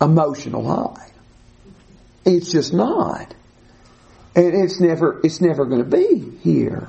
emotional 0.00 0.66
high. 0.66 1.10
It's 2.24 2.52
just 2.52 2.72
not. 2.72 3.34
And 4.34 4.54
it's 4.54 4.78
never, 4.78 5.20
it's 5.24 5.40
never 5.40 5.64
going 5.64 5.82
to 5.82 5.96
be 5.96 6.38
here. 6.42 6.88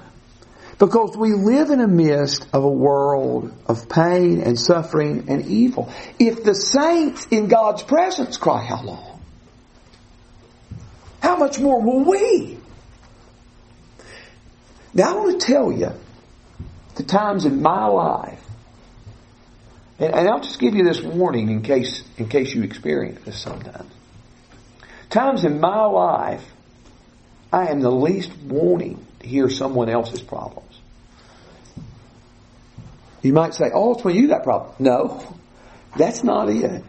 Because 0.80 1.18
we 1.18 1.34
live 1.34 1.72
in 1.72 1.82
a 1.82 1.88
midst 1.88 2.48
of 2.54 2.64
a 2.64 2.70
world 2.70 3.54
of 3.68 3.90
pain 3.90 4.42
and 4.42 4.58
suffering 4.58 5.26
and 5.28 5.46
evil. 5.46 5.92
If 6.18 6.44
the 6.46 6.56
saints 6.56 7.28
in 7.28 7.50
God's 7.50 7.84
presence 7.84 8.38
cry, 8.38 8.64
how 8.64 8.82
long? 8.82 9.22
How 11.22 11.36
much 11.36 11.60
more 11.60 11.82
will 11.82 12.06
we? 12.06 12.58
Now 14.94 15.12
I 15.12 15.16
want 15.16 15.42
to 15.42 15.46
tell 15.46 15.72
you 15.72 15.92
the 16.96 17.04
times 17.04 17.46
in 17.46 17.62
my 17.62 17.86
life, 17.88 18.42
and, 20.00 20.16
and 20.16 20.30
I'll 20.30 20.40
just 20.40 20.60
give 20.60 20.76
you 20.76 20.84
this 20.86 21.02
warning 21.02 21.50
in 21.50 21.62
case, 21.62 22.04
in 22.18 22.30
case 22.30 22.56
you 22.56 22.64
experience 22.64 23.24
this 23.26 23.38
sometimes. 23.38 23.92
Times 25.10 25.44
in 25.44 25.60
my 25.60 25.84
life, 25.86 26.46
I 27.52 27.68
am 27.68 27.82
the 27.82 27.92
least 27.92 28.32
wanting 28.38 29.06
to 29.20 29.28
hear 29.28 29.50
someone 29.50 29.90
else's 29.90 30.22
problems. 30.22 30.69
You 33.22 33.34
might 33.34 33.54
say, 33.54 33.72
oh, 33.74 33.94
it's 33.94 34.04
when 34.04 34.16
you 34.16 34.28
got 34.28 34.44
problems. 34.44 34.80
No, 34.80 35.38
that's 35.98 36.24
not 36.24 36.50
it. 36.50 36.84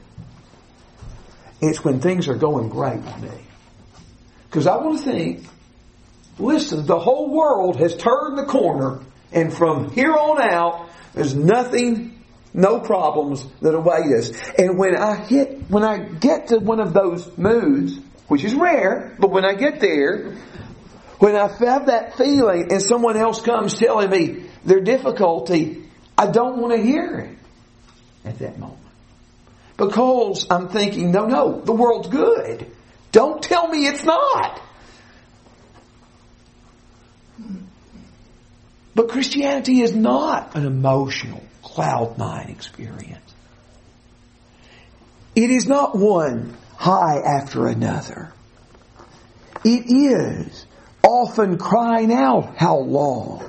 It's 1.61 1.85
when 1.85 2.01
things 2.01 2.29
are 2.29 2.37
going 2.37 2.69
great 2.69 3.01
with 3.03 3.23
me. 3.23 3.41
Because 4.49 4.67
I 4.67 4.77
want 4.77 4.99
to 4.99 5.05
think, 5.05 5.47
listen, 6.39 6.87
the 6.87 6.99
whole 6.99 7.31
world 7.31 7.77
has 7.81 7.97
turned 7.97 8.39
the 8.39 8.47
corner 8.47 9.01
and 9.33 9.53
from 9.53 9.91
here 9.91 10.13
on 10.13 10.41
out, 10.43 10.89
there's 11.15 11.35
nothing, 11.35 12.21
no 12.53 12.81
problems 12.81 13.47
that 13.61 13.75
await 13.75 14.07
us. 14.17 14.33
And 14.59 14.79
when 14.79 14.97
I 14.97 15.25
hit, 15.25 15.71
when 15.71 15.85
I 15.85 15.99
get 15.99 16.49
to 16.49 16.59
one 16.59 16.81
of 16.81 16.93
those 16.93 17.37
moods, 17.37 17.99
which 18.29 18.45
is 18.45 18.55
rare, 18.55 19.17
but 19.19 19.31
when 19.31 19.45
I 19.45 19.55
get 19.55 19.81
there, 19.81 20.37
when 21.19 21.37
I 21.37 21.49
have 21.49 21.87
that 21.87 22.17
feeling 22.17 22.73
and 22.73 22.83
someone 22.83 23.17
else 23.17 23.43
comes 23.43 23.75
telling 23.75 24.11
me 24.11 24.45
their 24.65 24.81
difficulty, 24.81 25.90
I 26.21 26.27
don't 26.27 26.59
want 26.59 26.75
to 26.75 26.83
hear 26.83 27.17
it 27.17 27.39
at 28.27 28.41
that 28.41 28.59
moment. 28.59 28.77
Because 29.79 30.47
I'm 30.51 30.69
thinking, 30.69 31.13
no, 31.13 31.25
no, 31.25 31.63
the 31.63 31.73
world's 31.73 32.09
good. 32.09 32.67
Don't 33.11 33.43
tell 33.43 33.67
me 33.69 33.87
it's 33.87 34.05
not. 34.05 34.61
But 38.95 39.09
Christianity 39.09 39.81
is 39.81 39.95
not 39.95 40.55
an 40.57 40.67
emotional 40.67 41.43
cloud 41.63 42.19
nine 42.19 42.51
experience. 42.51 43.35
It 45.35 45.49
is 45.49 45.67
not 45.67 45.97
one 45.97 46.55
high 46.77 47.21
after 47.21 47.67
another. 47.67 48.35
It 49.65 49.87
is 49.87 50.67
often 51.03 51.57
crying 51.57 52.13
out, 52.13 52.59
how 52.59 52.77
long 52.77 53.43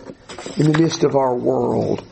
in 0.56 0.72
the 0.72 0.80
midst 0.80 1.04
of 1.04 1.18
our 1.18 1.36
world. 1.36 2.08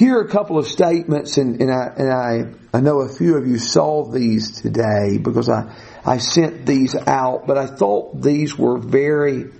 Here 0.00 0.16
are 0.16 0.22
a 0.22 0.28
couple 0.28 0.56
of 0.56 0.66
statements 0.66 1.36
and, 1.36 1.60
and 1.60 1.70
I, 1.70 1.92
and 1.94 2.10
I, 2.10 2.78
I 2.78 2.80
know 2.80 3.02
a 3.02 3.08
few 3.10 3.36
of 3.36 3.46
you 3.46 3.58
saw 3.58 4.10
these 4.10 4.62
today 4.62 5.18
because 5.18 5.50
I, 5.50 5.76
I 6.06 6.16
sent 6.16 6.64
these 6.64 6.96
out, 6.96 7.46
but 7.46 7.58
I 7.58 7.66
thought 7.66 8.22
these 8.22 8.56
were 8.56 8.78
very, 8.78 9.50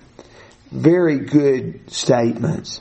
very 0.73 1.19
good 1.19 1.93
statements. 1.93 2.81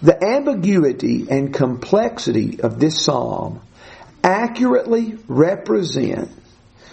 The 0.00 0.16
ambiguity 0.24 1.26
and 1.28 1.52
complexity 1.52 2.60
of 2.60 2.78
this 2.78 3.04
psalm 3.04 3.62
accurately 4.22 5.18
represent 5.26 6.30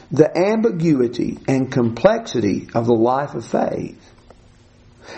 the 0.10 0.36
ambiguity 0.36 1.38
and 1.48 1.72
complexity 1.72 2.70
of 2.74 2.88
the 2.88 2.96
life 2.96 3.36
of 3.36 3.46
faith. 3.46 4.16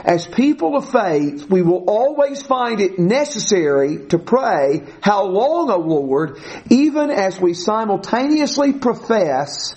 As 0.04 0.26
people 0.28 0.76
of 0.78 0.92
faith, 0.92 1.50
we 1.50 1.62
will 1.62 1.86
always 1.88 2.42
find 2.42 2.80
it 2.80 3.00
necessary 3.00 4.08
to 4.08 4.20
pray, 4.20 4.84
How 5.02 5.26
long, 5.26 5.70
O 5.70 5.78
Lord, 5.78 6.40
even 6.70 7.10
as 7.10 7.40
we 7.40 7.54
simultaneously 7.54 8.74
profess 8.74 9.76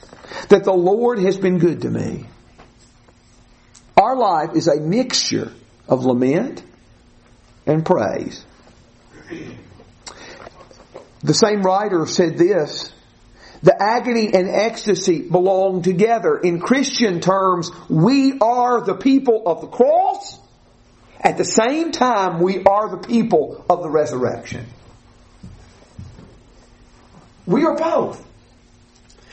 that 0.49 0.65
the 0.65 0.73
Lord 0.73 1.19
has 1.19 1.39
been 1.39 1.59
good 1.59 1.83
to 1.83 1.91
me. 1.91 2.27
Our 3.97 4.17
life 4.17 4.51
is 4.55 4.69
a 4.69 4.81
mixture 4.81 5.53
of 5.89 6.05
lament 6.05 6.63
and 7.67 7.85
praise. 7.85 8.45
The 11.23 11.35
same 11.35 11.63
writer 11.63 12.07
said 12.07 12.37
this 12.37 12.93
the 13.63 13.81
agony 13.81 14.35
and 14.35 14.49
ecstasy 14.49 15.23
belong 15.23 15.83
together. 15.83 16.37
In 16.37 16.61
Christian 16.61 17.21
terms, 17.21 17.71
we 17.89 18.39
are 18.41 18.81
the 18.81 18.95
people 18.95 19.45
of 19.47 19.61
the 19.61 19.69
cross. 19.69 20.39
At 21.21 21.39
the 21.39 21.45
same 21.45 21.93
time, 21.93 22.41
we 22.41 22.65
are 22.65 22.91
the 22.91 23.07
people 23.07 23.65
of 23.71 23.83
the 23.83 23.89
resurrection. 23.89 24.67
We 27.47 27.65
are 27.65 27.77
both. 27.77 28.32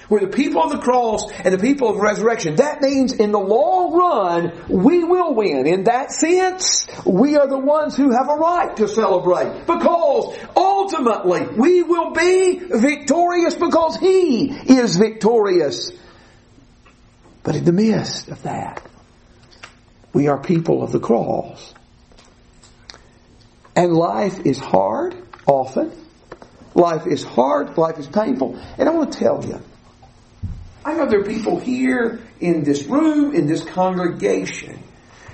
We're 0.10 0.22
the 0.22 0.28
people 0.28 0.64
of 0.64 0.72
the 0.72 0.80
cross 0.80 1.32
and 1.32 1.54
the 1.54 1.60
people 1.60 1.90
of 1.90 1.98
resurrection. 1.98 2.56
That 2.56 2.82
means 2.82 3.14
in 3.14 3.32
the 3.32 3.40
long 3.40 3.94
run, 3.94 4.66
we 4.68 5.04
will 5.04 5.36
win. 5.36 5.68
In 5.68 5.84
that 5.84 6.12
sense, 6.12 6.88
we 7.06 7.38
are 7.38 7.48
the 7.48 7.60
ones 7.60 7.96
who 7.96 8.12
have 8.12 8.28
a 8.28 8.36
right 8.36 8.76
to 8.78 8.88
celebrate. 8.88 9.68
Because 9.68 10.36
ultimately, 10.56 11.46
we 11.56 11.84
will 11.84 12.12
be 12.12 12.60
victorious 12.60 13.54
because 13.54 13.98
He 13.98 14.50
is 14.50 14.96
victorious. 14.96 15.92
But 17.44 17.56
in 17.56 17.66
the 17.66 17.72
midst 17.72 18.30
of 18.30 18.42
that, 18.44 18.82
we 20.12 20.28
are 20.28 20.40
people 20.40 20.82
of 20.82 20.92
the 20.92 21.00
cross. 21.00 21.74
And 23.76 23.94
life 23.94 24.46
is 24.46 24.58
hard, 24.58 25.16
often. 25.46 25.92
Life 26.74 27.06
is 27.06 27.24
hard, 27.24 27.78
life 27.78 28.00
is 28.00 28.08
painful. 28.08 28.60
And 28.78 28.90
I 28.90 28.92
want 28.92 29.14
to 29.14 29.20
tell 29.20 29.46
you, 29.46 29.62
I 30.90 30.94
know 30.94 31.06
there 31.06 31.20
are 31.20 31.24
people 31.24 31.60
here 31.60 32.20
in 32.40 32.64
this 32.64 32.86
room, 32.86 33.36
in 33.36 33.46
this 33.46 33.64
congregation, 33.64 34.82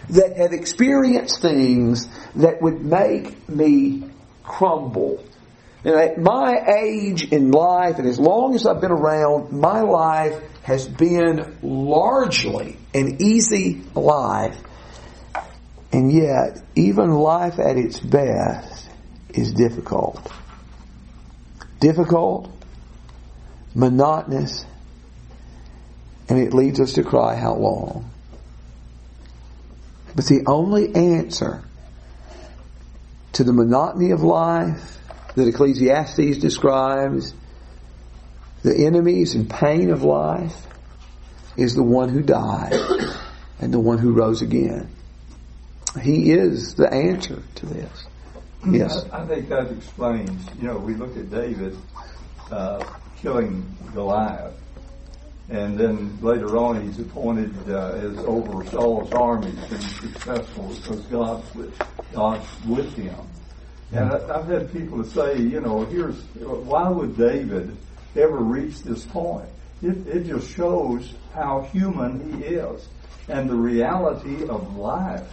that 0.09 0.35
have 0.35 0.51
experienced 0.51 1.41
things 1.41 2.07
that 2.35 2.61
would 2.61 2.81
make 2.81 3.47
me 3.47 4.03
crumble. 4.43 5.23
And 5.85 5.95
at 5.95 6.17
my 6.17 6.55
age 6.83 7.31
in 7.31 7.51
life, 7.51 7.99
and 7.99 8.07
as 8.07 8.19
long 8.19 8.53
as 8.53 8.67
I've 8.67 8.81
been 8.81 8.91
around, 8.91 9.53
my 9.53 9.79
life 9.79 10.43
has 10.63 10.89
been 10.89 11.57
largely 11.63 12.77
an 12.93 13.21
easy 13.21 13.81
life. 13.93 14.57
And 15.93 16.11
yet, 16.11 16.61
even 16.75 17.11
life 17.11 17.59
at 17.59 17.77
its 17.77 17.97
best 17.97 18.89
is 19.29 19.53
difficult. 19.53 20.19
Difficult, 21.79 22.51
monotonous, 23.73 24.65
and 26.29 26.39
it 26.39 26.53
leads 26.53 26.79
us 26.79 26.93
to 26.93 27.03
cry, 27.03 27.35
How 27.35 27.55
long? 27.55 28.09
But 30.15 30.25
the 30.25 30.43
only 30.47 30.95
answer 30.95 31.63
to 33.33 33.43
the 33.43 33.53
monotony 33.53 34.11
of 34.11 34.21
life 34.21 34.97
that 35.35 35.47
Ecclesiastes 35.47 36.37
describes, 36.37 37.33
the 38.63 38.85
enemies 38.85 39.35
and 39.35 39.49
pain 39.49 39.89
of 39.89 40.03
life, 40.03 40.65
is 41.57 41.75
the 41.75 41.83
one 41.83 42.09
who 42.09 42.21
died 42.21 42.73
and 43.59 43.73
the 43.73 43.79
one 43.79 43.97
who 43.97 44.13
rose 44.13 44.41
again. 44.41 44.89
He 46.01 46.31
is 46.31 46.75
the 46.75 46.91
answer 46.91 47.41
to 47.55 47.65
this. 47.65 48.07
Yes. 48.69 49.05
I, 49.11 49.25
think 49.25 49.49
that 49.49 49.71
explains, 49.71 50.45
you 50.59 50.67
know, 50.67 50.77
we 50.77 50.95
look 50.95 51.15
at 51.17 51.29
David 51.29 51.77
uh, 52.51 52.83
killing 53.17 53.63
Goliath. 53.93 54.53
And 55.49 55.77
then 55.77 56.17
later 56.21 56.57
on, 56.57 56.81
he's 56.81 56.99
appointed 56.99 57.53
uh, 57.69 57.89
as 57.93 58.17
over 58.19 58.65
Saul's 58.65 59.11
army 59.11 59.51
to 59.51 59.75
be 59.75 59.81
successful 59.81 60.69
because 60.69 61.01
God's 61.05 61.55
with, 61.55 61.81
God's 62.13 62.47
with 62.65 62.93
him. 62.95 63.15
And 63.91 64.11
I, 64.11 64.39
I've 64.39 64.47
had 64.47 64.73
people 64.73 65.03
say, 65.03 65.37
you 65.37 65.61
know, 65.61 65.85
here's 65.85 66.15
why 66.41 66.89
would 66.89 67.15
David 67.15 67.77
ever 68.15 68.37
reach 68.39 68.81
this 68.81 69.05
point? 69.05 69.47
It, 69.83 70.07
it 70.07 70.25
just 70.25 70.49
shows 70.55 71.13
how 71.33 71.61
human 71.71 72.33
he 72.41 72.45
is 72.45 72.87
and 73.27 73.47
the 73.47 73.55
reality 73.55 74.47
of 74.47 74.75
life. 74.77 75.29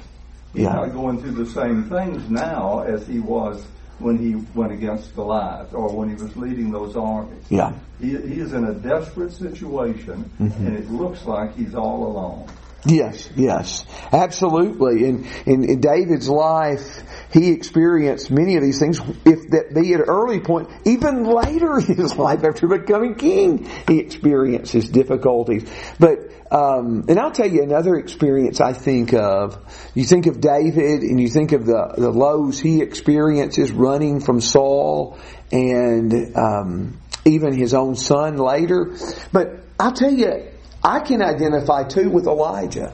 He's 0.52 0.64
Yeah. 0.64 0.74
not 0.74 0.92
going 0.92 1.22
through 1.22 1.42
the 1.44 1.46
same 1.50 1.84
things 1.88 2.28
now 2.28 2.80
as 2.80 3.06
he 3.06 3.18
was 3.20 3.64
when 4.03 4.18
he 4.18 4.34
went 4.55 4.72
against 4.72 5.14
Goliath 5.14 5.72
or 5.72 5.88
when 5.94 6.09
he 6.09 6.22
was 6.22 6.36
leading 6.36 6.70
those 6.70 6.96
armies. 6.96 7.44
Yeah. 7.48 7.72
He, 8.00 8.11
he 8.11 8.40
is 8.40 8.53
in 8.53 8.64
a 8.64 8.74
desperate 8.74 9.32
situation, 9.32 10.30
mm-hmm. 10.40 10.66
and 10.66 10.76
it 10.76 10.90
looks 10.90 11.24
like 11.24 11.55
he's 11.55 11.74
all 11.74 12.07
alone. 12.07 12.48
Yes, 12.85 13.30
yes, 13.37 13.85
absolutely. 14.12 15.05
In, 15.05 15.28
in 15.47 15.64
in 15.70 15.80
David's 15.80 16.28
life, 16.28 17.05
he 17.33 17.53
experienced 17.53 18.28
many 18.28 18.57
of 18.57 18.62
these 18.62 18.80
things. 18.80 18.99
If 19.24 19.51
that 19.51 19.72
be 19.72 19.95
at 19.95 20.01
an 20.01 20.07
early 20.09 20.41
point, 20.41 20.68
even 20.85 21.22
later 21.24 21.78
in 21.89 21.97
his 21.97 22.16
life 22.16 22.43
after 22.43 22.66
becoming 22.66 23.14
king, 23.14 23.70
he 23.87 24.01
experiences 24.01 24.89
difficulties. 24.89 25.70
But 26.01 26.33
um, 26.51 27.05
and 27.09 27.20
I'll 27.20 27.30
tell 27.30 27.49
you 27.49 27.62
another 27.62 27.95
experience 27.95 28.61
I 28.61 28.72
think 28.72 29.14
of. 29.14 29.59
You 29.95 30.05
think 30.05 30.26
of 30.26 30.41
David, 30.41 31.03
and 31.03 31.20
you 31.20 31.28
think 31.28 31.53
of 31.53 31.64
the 31.64 31.95
the 31.97 32.11
lows 32.11 32.59
he 32.59 32.83
experiences 32.83 33.70
running 33.70 34.18
from 34.18 34.41
Saul, 34.41 35.18
and 35.53 36.37
um, 36.37 37.01
even 37.24 37.53
his 37.53 37.74
own 37.74 37.95
son 37.95 38.39
later. 38.39 38.97
But 39.30 39.61
I'll 39.78 39.93
tell 39.93 40.12
you. 40.12 40.49
I 40.85 41.01
can 41.01 41.22
identify 41.22 41.85
too 41.85 42.11
with 42.11 42.26
Elijah. 42.26 42.93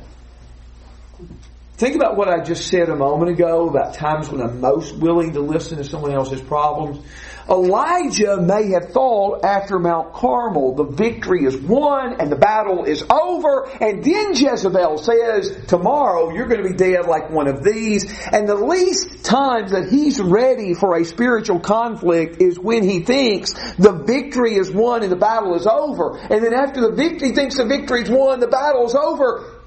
Think 1.78 1.94
about 1.94 2.16
what 2.16 2.26
I 2.26 2.42
just 2.42 2.66
said 2.66 2.88
a 2.88 2.96
moment 2.96 3.30
ago 3.30 3.68
about 3.68 3.94
times 3.94 4.28
when 4.28 4.40
I'm 4.40 4.60
most 4.60 4.96
willing 4.96 5.34
to 5.34 5.40
listen 5.40 5.78
to 5.78 5.84
someone 5.84 6.10
else's 6.10 6.40
problems. 6.40 7.06
Elijah 7.48 8.36
may 8.36 8.72
have 8.72 8.90
thought 8.90 9.44
after 9.44 9.78
Mount 9.78 10.12
Carmel 10.12 10.74
the 10.74 10.82
victory 10.82 11.44
is 11.44 11.56
won 11.56 12.20
and 12.20 12.32
the 12.32 12.36
battle 12.36 12.84
is 12.84 13.04
over. 13.08 13.70
And 13.80 14.02
then 14.02 14.34
Jezebel 14.34 14.98
says 14.98 15.56
tomorrow 15.68 16.34
you're 16.34 16.48
going 16.48 16.64
to 16.64 16.68
be 16.68 16.74
dead 16.74 17.06
like 17.06 17.30
one 17.30 17.46
of 17.46 17.62
these. 17.62 18.12
And 18.32 18.48
the 18.48 18.56
least 18.56 19.24
times 19.24 19.70
that 19.70 19.88
he's 19.88 20.20
ready 20.20 20.74
for 20.74 20.96
a 20.96 21.04
spiritual 21.04 21.60
conflict 21.60 22.42
is 22.42 22.58
when 22.58 22.82
he 22.82 23.04
thinks 23.04 23.52
the 23.76 23.92
victory 23.92 24.56
is 24.56 24.68
won 24.68 25.04
and 25.04 25.12
the 25.12 25.16
battle 25.16 25.54
is 25.54 25.68
over. 25.68 26.18
And 26.18 26.44
then 26.44 26.54
after 26.54 26.80
the 26.80 26.90
victory 26.90 27.30
thinks 27.36 27.56
the 27.56 27.66
victory 27.66 28.02
is 28.02 28.10
won 28.10 28.40
the 28.40 28.48
battle 28.48 28.84
is 28.84 28.96
over 28.96 29.57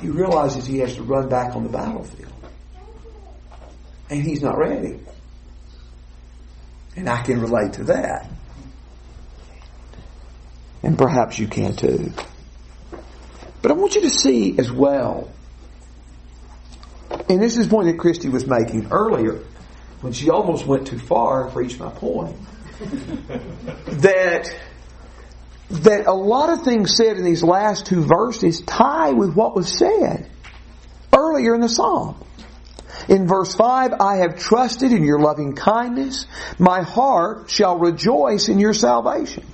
he 0.00 0.08
realizes 0.08 0.66
he 0.66 0.78
has 0.78 0.94
to 0.96 1.02
run 1.02 1.28
back 1.28 1.54
on 1.56 1.62
the 1.62 1.70
battlefield. 1.70 2.32
And 4.10 4.22
he's 4.22 4.42
not 4.42 4.58
ready. 4.58 5.00
And 6.96 7.08
I 7.08 7.22
can 7.22 7.40
relate 7.40 7.74
to 7.74 7.84
that. 7.84 8.30
And 10.82 10.96
perhaps 10.96 11.38
you 11.38 11.48
can 11.48 11.74
too. 11.74 12.12
But 13.62 13.70
I 13.70 13.74
want 13.74 13.94
you 13.96 14.02
to 14.02 14.10
see 14.10 14.58
as 14.58 14.70
well, 14.70 15.30
and 17.28 17.42
this 17.42 17.56
is 17.56 17.66
the 17.66 17.70
point 17.74 17.88
that 17.88 17.98
Christy 17.98 18.28
was 18.28 18.46
making 18.46 18.88
earlier, 18.92 19.42
when 20.00 20.12
she 20.12 20.30
almost 20.30 20.66
went 20.66 20.86
too 20.86 20.98
far 20.98 21.46
and 21.46 21.56
reached 21.56 21.80
my 21.80 21.90
point, 21.90 22.36
that 22.78 24.54
that 25.70 26.06
a 26.06 26.12
lot 26.12 26.50
of 26.50 26.62
things 26.62 26.96
said 26.96 27.16
in 27.16 27.24
these 27.24 27.42
last 27.42 27.86
two 27.86 28.02
verses 28.02 28.60
tie 28.60 29.12
with 29.12 29.34
what 29.34 29.54
was 29.54 29.78
said 29.78 30.30
earlier 31.16 31.54
in 31.54 31.60
the 31.60 31.68
psalm. 31.68 32.22
In 33.08 33.26
verse 33.26 33.54
5, 33.54 33.94
I 34.00 34.16
have 34.18 34.38
trusted 34.38 34.92
in 34.92 35.04
your 35.04 35.18
loving 35.18 35.54
kindness. 35.54 36.26
My 36.58 36.82
heart 36.82 37.50
shall 37.50 37.78
rejoice 37.78 38.48
in 38.48 38.58
your 38.58 38.74
salvation. 38.74 39.44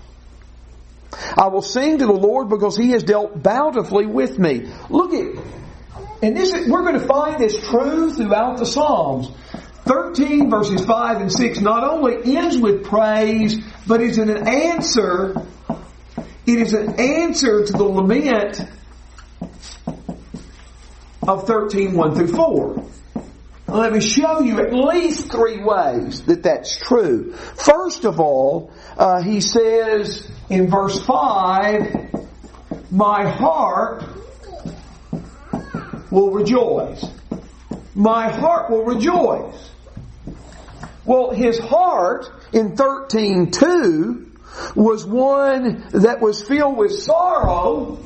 I 1.36 1.48
will 1.48 1.62
sing 1.62 1.98
to 1.98 2.06
the 2.06 2.12
Lord 2.12 2.48
because 2.48 2.76
he 2.76 2.90
has 2.90 3.02
dealt 3.02 3.42
bountifully 3.42 4.06
with 4.06 4.38
me. 4.38 4.66
Look 4.88 5.12
at, 5.12 5.44
and 6.22 6.36
this 6.36 6.54
is, 6.54 6.68
we're 6.68 6.82
going 6.82 6.98
to 6.98 7.06
find 7.06 7.38
this 7.38 7.56
truth 7.68 8.16
throughout 8.16 8.58
the 8.58 8.66
Psalms. 8.66 9.30
13 9.84 10.48
verses 10.48 10.84
5 10.84 11.20
and 11.20 11.32
6 11.32 11.60
not 11.60 11.82
only 11.84 12.36
ends 12.36 12.56
with 12.56 12.84
praise, 12.84 13.60
but 13.86 14.00
is 14.00 14.16
an 14.18 14.48
answer 14.48 15.34
it 16.46 16.58
is 16.58 16.72
an 16.72 16.98
answer 16.98 17.64
to 17.64 17.72
the 17.72 17.84
lament 17.84 18.60
of 21.26 21.46
13, 21.46 21.94
1 21.94 22.14
through 22.14 22.28
4. 22.28 22.84
Let 23.68 23.92
me 23.92 24.00
show 24.00 24.40
you 24.40 24.60
at 24.60 24.74
least 24.74 25.30
three 25.30 25.62
ways 25.62 26.22
that 26.22 26.42
that's 26.42 26.76
true. 26.76 27.32
First 27.32 28.04
of 28.04 28.20
all, 28.20 28.70
uh, 28.98 29.22
he 29.22 29.40
says 29.40 30.30
in 30.50 30.68
verse 30.68 31.00
5, 31.00 32.90
My 32.90 33.30
heart 33.30 34.04
will 36.10 36.32
rejoice. 36.32 37.04
My 37.94 38.28
heart 38.30 38.70
will 38.70 38.84
rejoice. 38.84 39.70
Well, 41.06 41.30
his 41.30 41.58
heart 41.58 42.30
in 42.52 42.76
13.2 42.76 44.31
was 44.74 45.04
one 45.04 45.84
that 45.92 46.20
was 46.20 46.42
filled 46.42 46.76
with 46.76 46.92
sorrow 46.92 47.98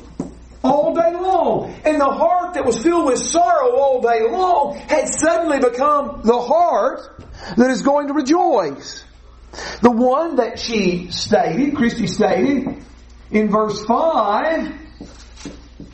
all 0.63 0.93
day 0.93 1.13
long. 1.13 1.73
And 1.85 1.99
the 1.99 2.05
heart 2.05 2.55
that 2.55 2.65
was 2.65 2.81
filled 2.81 3.05
with 3.05 3.19
sorrow 3.19 3.75
all 3.75 4.01
day 4.01 4.21
long 4.29 4.77
had 4.77 5.07
suddenly 5.07 5.59
become 5.59 6.21
the 6.23 6.39
heart 6.39 7.23
that 7.55 7.69
is 7.69 7.81
going 7.81 8.07
to 8.07 8.13
rejoice. 8.13 9.03
The 9.81 9.91
one 9.91 10.37
that 10.37 10.59
she 10.59 11.09
stated, 11.11 11.75
Christy 11.75 12.07
stated, 12.07 12.83
in 13.31 13.49
verse 13.49 13.83
5, 13.85 14.73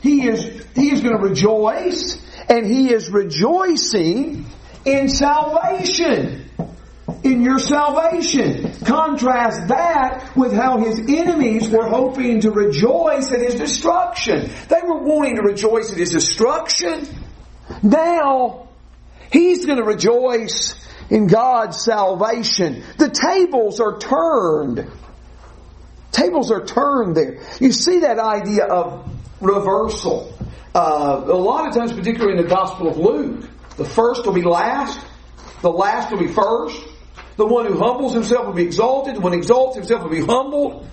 he 0.01 0.27
is, 0.27 0.65
he 0.75 0.91
is 0.91 1.01
going 1.01 1.17
to 1.17 1.23
rejoice 1.23 2.21
and 2.49 2.65
he 2.65 2.91
is 2.93 3.09
rejoicing 3.09 4.45
in 4.85 5.09
salvation. 5.09 6.42
In 7.23 7.41
your 7.41 7.59
salvation. 7.59 8.73
Contrast 8.85 9.67
that 9.67 10.31
with 10.35 10.53
how 10.53 10.77
his 10.77 10.99
enemies 10.99 11.69
were 11.69 11.87
hoping 11.87 12.41
to 12.41 12.51
rejoice 12.51 13.31
at 13.31 13.41
his 13.41 13.55
destruction. 13.55 14.49
They 14.69 14.81
were 14.83 14.99
wanting 14.99 15.35
to 15.35 15.41
rejoice 15.41 15.91
at 15.91 15.97
his 15.97 16.11
destruction. 16.11 17.07
Now, 17.81 18.69
he's 19.31 19.65
going 19.65 19.79
to 19.79 19.83
rejoice 19.83 20.75
in 21.09 21.27
God's 21.27 21.83
salvation. 21.83 22.83
The 22.97 23.09
tables 23.09 23.79
are 23.79 23.99
turned. 23.99 24.89
Tables 26.11 26.51
are 26.51 26.65
turned 26.65 27.17
there. 27.17 27.41
You 27.59 27.71
see 27.71 27.99
that 27.99 28.19
idea 28.19 28.65
of 28.65 29.09
reversal. 29.41 30.33
Uh, 30.73 31.23
a 31.25 31.35
lot 31.35 31.67
of 31.67 31.75
times, 31.75 31.91
particularly 31.91 32.37
in 32.37 32.43
the 32.43 32.49
Gospel 32.49 32.87
of 32.87 32.97
Luke, 32.97 33.49
the 33.77 33.85
first 33.85 34.25
will 34.25 34.33
be 34.33 34.43
last, 34.43 34.99
the 35.61 35.71
last 35.71 36.11
will 36.11 36.19
be 36.19 36.27
first. 36.27 36.81
The 37.35 37.45
one 37.45 37.65
who 37.65 37.77
humbles 37.77 38.13
himself 38.13 38.45
will 38.45 38.53
be 38.53 38.63
exalted. 38.63 39.15
The 39.15 39.21
one 39.21 39.33
who 39.33 39.39
exalts 39.39 39.75
himself 39.75 40.03
will 40.03 40.09
be 40.09 40.21
humbled. 40.21 40.87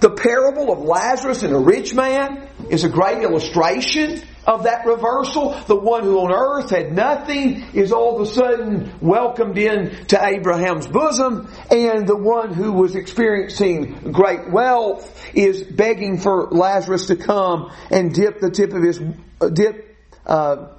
The 0.00 0.10
parable 0.10 0.72
of 0.72 0.80
Lazarus 0.80 1.42
and 1.42 1.54
a 1.54 1.58
rich 1.58 1.94
man 1.94 2.48
is 2.68 2.84
a 2.84 2.88
great 2.88 3.22
illustration 3.22 4.22
of 4.46 4.64
that 4.64 4.86
reversal. 4.86 5.58
The 5.66 5.76
one 5.76 6.04
who 6.04 6.18
on 6.20 6.32
earth 6.32 6.70
had 6.70 6.92
nothing 6.92 7.64
is 7.72 7.92
all 7.92 8.16
of 8.16 8.28
a 8.28 8.30
sudden 8.30 8.92
welcomed 9.00 9.58
in 9.58 10.06
to 10.06 10.24
Abraham's 10.24 10.86
bosom, 10.86 11.48
and 11.70 12.06
the 12.06 12.16
one 12.16 12.52
who 12.52 12.72
was 12.72 12.94
experiencing 12.94 14.12
great 14.12 14.50
wealth 14.50 15.24
is 15.34 15.62
begging 15.62 16.18
for 16.18 16.48
Lazarus 16.50 17.06
to 17.06 17.16
come 17.16 17.72
and 17.90 18.14
dip 18.14 18.40
the 18.40 18.50
tip 18.50 18.72
of 18.72 18.82
his 18.82 19.00
uh, 19.40 19.48
dip. 19.48 19.96
Uh, 20.26 20.74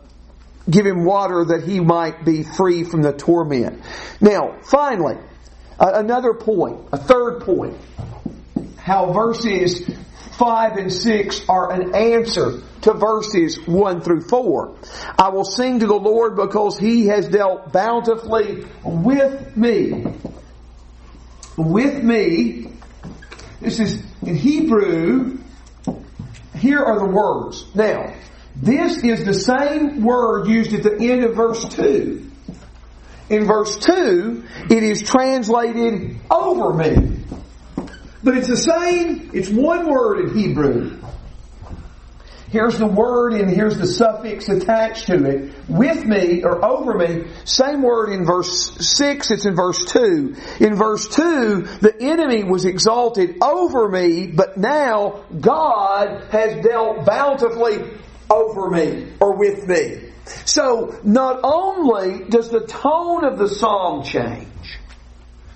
give 0.72 0.86
him 0.86 1.04
water 1.04 1.46
that 1.46 1.64
he 1.64 1.80
might 1.80 2.26
be 2.26 2.44
free 2.44 2.84
from 2.84 3.02
the 3.02 3.14
torment. 3.14 3.84
Now, 4.20 4.58
finally, 4.64 5.18
another 5.80 6.34
point, 6.34 6.88
a 6.92 6.98
third 6.98 7.42
point, 7.42 7.78
how 8.78 9.12
verses 9.12 9.90
5 10.38 10.78
and 10.78 10.92
6 10.92 11.50
are 11.50 11.72
an 11.72 11.94
answer 11.94 12.62
to 12.82 12.94
verses 12.94 13.60
1 13.68 14.02
through 14.02 14.22
4. 14.22 14.76
I 15.20 15.30
will 15.30 15.46
sing 15.46 15.80
to 15.80 15.88
the 15.88 15.94
Lord 15.94 16.36
because 16.36 16.80
he 16.80 17.08
has 17.08 17.28
dealt 17.28 17.72
bountifully 17.72 18.66
with 18.84 19.56
me. 19.56 20.06
With 21.58 22.04
me. 22.04 22.68
This 23.60 23.80
is 23.80 24.04
in 24.24 24.36
Hebrew. 24.36 25.38
Here 26.58 26.80
are 26.80 26.98
the 26.98 27.06
words. 27.06 27.66
Now, 27.76 28.14
this 28.56 29.04
is 29.04 29.26
the 29.26 29.34
same 29.34 30.04
word 30.04 30.48
used 30.48 30.74
at 30.74 30.84
the 30.84 30.98
end 31.00 31.24
of 31.24 31.36
verse 31.36 31.68
2. 31.70 32.30
In 33.30 33.46
verse 33.46 33.78
2, 33.78 34.44
it 34.70 34.84
is 34.84 35.02
translated 35.02 36.18
over 36.30 36.74
me. 36.74 37.18
But 38.24 38.38
it's 38.38 38.48
the 38.48 38.58
same, 38.58 39.32
it's 39.34 39.50
one 39.50 39.90
word 39.90 40.26
in 40.26 40.38
Hebrew. 40.38 40.98
Here's 42.52 42.78
the 42.78 42.86
word 42.86 43.32
and 43.32 43.50
here's 43.50 43.78
the 43.78 43.88
suffix 43.88 44.50
attached 44.50 45.08
to 45.08 45.26
it. 45.26 45.54
With 45.70 46.06
me 46.06 46.44
or 46.44 46.64
over 46.64 46.94
me, 46.96 47.32
same 47.46 47.82
word 47.82 48.12
in 48.12 48.26
verse 48.26 48.76
6, 48.86 49.32
it's 49.32 49.46
in 49.46 49.56
verse 49.56 49.86
2. 49.86 50.36
In 50.60 50.76
verse 50.76 51.08
2, 51.08 51.62
the 51.80 51.96
enemy 52.02 52.44
was 52.44 52.66
exalted 52.66 53.38
over 53.42 53.88
me, 53.88 54.28
but 54.28 54.58
now 54.58 55.24
God 55.40 56.26
has 56.32 56.62
dealt 56.62 57.06
bountifully 57.06 57.80
over 58.32 58.70
me 58.70 59.14
or 59.20 59.36
with 59.36 59.68
me. 59.68 60.10
So 60.46 61.00
not 61.04 61.42
only 61.44 62.26
does 62.30 62.50
the 62.50 62.66
tone 62.66 63.26
of 63.26 63.38
the 63.38 63.48
psalm 63.48 64.04
change, 64.04 64.48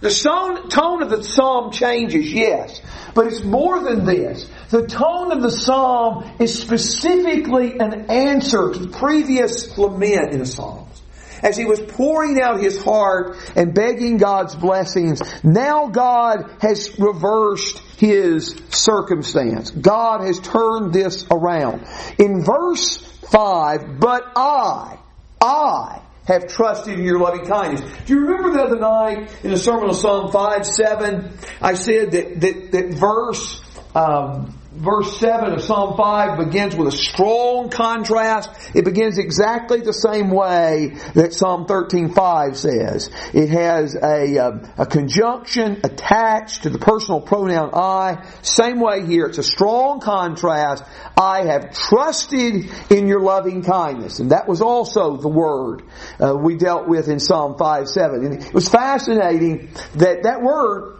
the 0.01 0.65
tone 0.69 1.01
of 1.01 1.09
the 1.09 1.23
psalm 1.23 1.71
changes, 1.71 2.31
yes, 2.31 2.81
but 3.13 3.27
it's 3.27 3.43
more 3.43 3.81
than 3.81 4.05
this. 4.05 4.49
The 4.69 4.85
tone 4.85 5.31
of 5.31 5.41
the 5.41 5.51
psalm 5.51 6.29
is 6.39 6.59
specifically 6.59 7.79
an 7.79 8.11
answer 8.11 8.73
to 8.73 8.87
previous 8.87 9.77
lament 9.77 10.33
in 10.33 10.39
the 10.39 10.45
psalms. 10.45 11.01
As 11.41 11.57
he 11.57 11.65
was 11.65 11.79
pouring 11.79 12.41
out 12.41 12.59
his 12.59 12.83
heart 12.83 13.37
and 13.55 13.73
begging 13.73 14.17
God's 14.17 14.55
blessings, 14.55 15.21
now 15.43 15.87
God 15.87 16.51
has 16.59 16.99
reversed 16.99 17.81
his 17.97 18.55
circumstance. 18.69 19.71
God 19.71 20.21
has 20.21 20.39
turned 20.39 20.93
this 20.93 21.25
around. 21.31 21.85
In 22.17 22.43
verse 22.43 22.97
5, 23.31 23.99
but 23.99 24.23
I, 24.35 24.97
I 25.41 26.01
have 26.25 26.47
trusted 26.47 26.99
in 26.99 27.05
your 27.05 27.19
loving 27.19 27.45
kindness. 27.45 27.81
Do 28.05 28.13
you 28.13 28.19
remember 28.21 28.51
the 28.51 28.63
other 28.63 28.79
night 28.79 29.31
in 29.43 29.51
the 29.51 29.57
sermon 29.57 29.89
of 29.89 29.95
Psalm 29.95 30.31
5, 30.31 30.65
7, 30.65 31.31
I 31.61 31.73
said 31.75 32.11
that, 32.11 32.41
that, 32.41 32.71
that 32.71 32.93
verse, 32.93 33.61
um, 33.93 34.57
verse 34.75 35.19
7 35.19 35.53
of 35.53 35.61
Psalm 35.61 35.95
5 35.95 36.37
begins 36.37 36.75
with 36.75 36.93
a 36.93 36.97
strong 36.97 37.69
contrast. 37.69 38.49
It 38.75 38.85
begins 38.85 39.17
exactly 39.17 39.81
the 39.81 39.93
same 39.93 40.29
way 40.29 40.95
that 41.13 41.33
Psalm 41.33 41.65
13.5 41.65 42.55
says. 42.55 43.09
It 43.33 43.49
has 43.49 43.95
a, 43.95 44.35
a, 44.35 44.37
um, 44.39 44.71
a, 44.77 44.85
conjunction 44.85 45.81
attached 45.83 46.63
to 46.63 46.69
the 46.69 46.79
personal 46.79 47.21
pronoun 47.21 47.71
I. 47.73 48.25
Same 48.41 48.79
way 48.79 49.05
here. 49.05 49.25
It's 49.25 49.37
a 49.37 49.43
strong 49.43 49.99
contrast. 49.99 50.83
I 51.17 51.45
have 51.45 51.73
trusted 51.73 52.69
in 52.91 53.07
your 53.07 53.21
loving 53.21 53.63
kindness. 53.63 54.19
And 54.19 54.31
that 54.31 54.47
was 54.47 54.61
also 54.61 55.17
the 55.17 55.29
word 55.29 55.83
uh, 56.19 56.35
we 56.35 56.55
dealt 56.57 56.87
with 56.87 57.07
in 57.07 57.19
Psalm 57.19 57.57
5, 57.57 57.87
7. 57.87 58.25
And 58.25 58.43
it 58.43 58.53
was 58.53 58.69
fascinating 58.69 59.69
that 59.95 60.23
that 60.23 60.41
word 60.41 60.94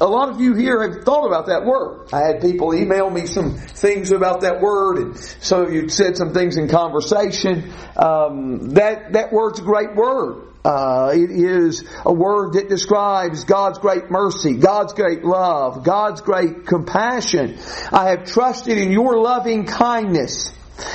a 0.00 0.06
lot 0.06 0.30
of 0.30 0.40
you 0.40 0.54
here 0.54 0.82
have 0.82 1.04
thought 1.04 1.26
about 1.26 1.46
that 1.46 1.66
word. 1.66 2.08
I 2.12 2.26
had 2.26 2.40
people 2.40 2.74
email 2.74 3.10
me 3.10 3.26
some 3.26 3.56
things 3.56 4.10
about 4.10 4.40
that 4.40 4.60
word, 4.60 4.98
and 4.98 5.16
some 5.16 5.66
of 5.66 5.72
you 5.72 5.88
said 5.88 6.16
some 6.16 6.32
things 6.32 6.56
in 6.56 6.68
conversation. 6.68 7.72
Um, 7.96 8.70
that 8.70 9.12
that 9.12 9.32
word's 9.32 9.60
a 9.60 9.62
great 9.62 9.94
word. 9.94 10.48
Uh, 10.64 11.10
it 11.14 11.30
is 11.30 11.84
a 12.06 12.12
word 12.12 12.54
that 12.54 12.68
describes 12.68 13.44
God's 13.44 13.80
great 13.80 14.10
mercy, 14.10 14.54
God's 14.54 14.92
great 14.92 15.24
love, 15.24 15.82
God's 15.84 16.20
great 16.20 16.66
compassion. 16.66 17.58
I 17.90 18.10
have 18.10 18.24
trusted 18.24 18.78
in 18.78 18.92
your 18.92 19.20
loving 19.20 19.66
kindness, 19.66 20.52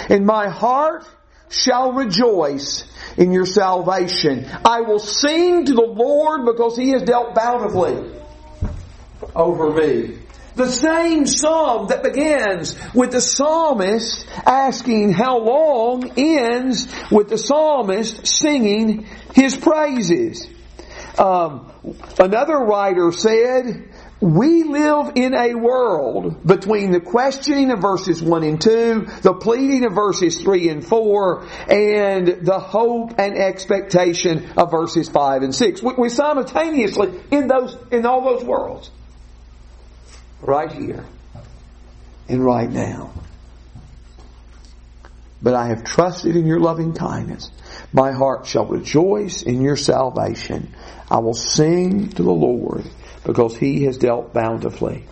and 0.10 0.26
my 0.26 0.50
heart 0.50 1.06
shall 1.50 1.92
rejoice 1.92 2.86
in 3.18 3.32
your 3.32 3.46
salvation. 3.46 4.48
I 4.66 4.82
will 4.82 5.00
sing 5.00 5.66
to 5.66 5.74
the 5.74 5.82
Lord 5.82 6.46
because 6.46 6.76
He 6.78 6.92
has 6.92 7.04
dealt 7.04 7.36
bountifully 7.36 8.18
over 9.38 9.72
me. 9.72 10.18
The 10.56 10.72
same 10.72 11.28
psalm 11.28 11.90
that 11.90 12.02
begins 12.02 12.76
with 12.96 13.12
the 13.12 13.22
psalmist 13.22 14.28
asking 14.44 15.14
how 15.14 15.38
long 15.38 16.12
ends 16.18 16.88
with 17.12 17.30
the 17.30 17.38
psalmist 17.38 18.26
singing 18.26 19.06
his 19.36 19.56
praises. 19.56 20.48
Um, 21.20 21.72
another 22.20 22.58
writer 22.58 23.12
said, 23.12 23.94
we 24.20 24.64
live 24.64 25.12
in 25.14 25.36
a 25.36 25.54
world 25.54 26.44
between 26.44 26.90
the 26.90 27.02
questioning 27.02 27.70
of 27.70 27.80
verses 27.80 28.24
1 28.24 28.44
and 28.44 28.60
2, 28.60 29.06
the 29.22 29.36
pleading 29.36 29.86
of 29.86 29.94
verses 29.94 30.42
3 30.42 30.70
and 30.70 30.84
4, 30.84 31.48
and 31.70 32.28
the 32.28 32.60
hope 32.60 33.14
and 33.20 33.38
expectation 33.38 34.54
of 34.58 34.72
verses 34.72 35.08
5 35.08 35.44
and 35.44 35.54
6. 35.54 35.84
We, 35.84 36.08
are 36.08 36.10
simultaneously 36.10 37.22
in 37.30 37.48
those, 37.48 37.78
in 37.92 38.08
all 38.08 38.24
those 38.24 38.44
worlds 38.44 38.90
right 40.42 40.72
here 40.72 41.06
and 42.28 42.44
right 42.44 42.70
now. 42.70 43.12
But 45.42 45.54
I 45.54 45.68
have 45.68 45.84
trusted 45.84 46.36
in 46.36 46.46
your 46.46 46.60
loving 46.60 46.94
kindness. 46.94 47.52
My 47.94 48.12
heart 48.12 48.48
shall 48.48 48.66
rejoice 48.66 49.44
in 49.44 49.62
your 49.62 49.76
salvation. 49.76 50.74
I 51.10 51.20
will 51.20 51.36
sing 51.36 52.10
to 52.10 52.24
the 52.24 52.32
Lord 52.32 52.86
because 53.24 53.56
he 53.56 53.84
has 53.84 53.98
dealt 53.98 54.34
bountifully 54.34 55.06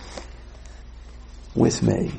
with 1.54 1.82
me. 1.82 2.12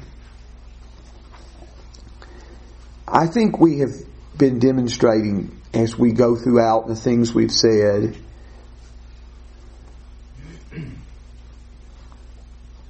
I 3.07 3.27
think 3.27 3.59
we 3.59 3.79
have 3.79 3.93
been 4.37 4.59
demonstrating 4.59 5.61
as 5.73 5.97
we 5.97 6.11
go 6.11 6.35
throughout 6.35 6.87
the 6.87 6.95
things 6.95 7.33
we've 7.33 7.51
said 7.51 8.17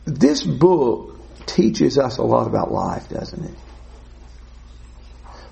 this 0.07 0.41
book 0.41 1.19
teaches 1.45 1.97
us 1.97 2.17
a 2.17 2.23
lot 2.23 2.47
about 2.47 2.71
life, 2.71 3.09
doesn't 3.09 3.43
it? 3.43 3.55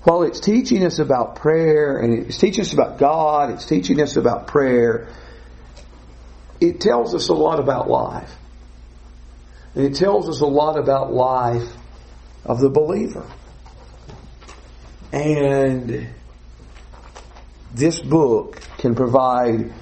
While 0.02 0.22
it's 0.22 0.40
teaching 0.40 0.84
us 0.84 0.98
about 0.98 1.36
prayer 1.36 1.98
and 1.98 2.26
it's 2.26 2.38
teaching 2.38 2.62
us 2.62 2.72
about 2.72 2.98
God, 2.98 3.50
it's 3.50 3.66
teaching 3.66 4.00
us 4.00 4.16
about 4.16 4.46
prayer, 4.46 5.08
it 6.60 6.80
tells 6.80 7.14
us 7.14 7.28
a 7.28 7.34
lot 7.34 7.60
about 7.60 7.90
life. 7.90 8.34
And 9.74 9.84
it 9.84 9.96
tells 9.96 10.28
us 10.28 10.40
a 10.40 10.46
lot 10.46 10.78
about 10.78 11.12
life 11.12 11.68
of 12.44 12.60
the 12.60 12.70
believer. 12.70 13.26
And 15.12 16.08
this 17.74 18.00
book 18.00 18.60
can 18.78 18.94
provide 18.94 19.72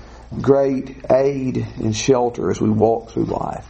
great 0.40 1.04
aid 1.12 1.58
and 1.76 1.94
shelter 1.94 2.50
as 2.50 2.60
we 2.60 2.70
walk 2.70 3.10
through 3.10 3.26
life. 3.26 3.66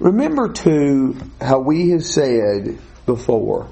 Remember 0.00 0.52
too 0.52 1.16
how 1.40 1.58
we 1.58 1.90
have 1.90 2.04
said 2.04 2.78
before. 3.04 3.68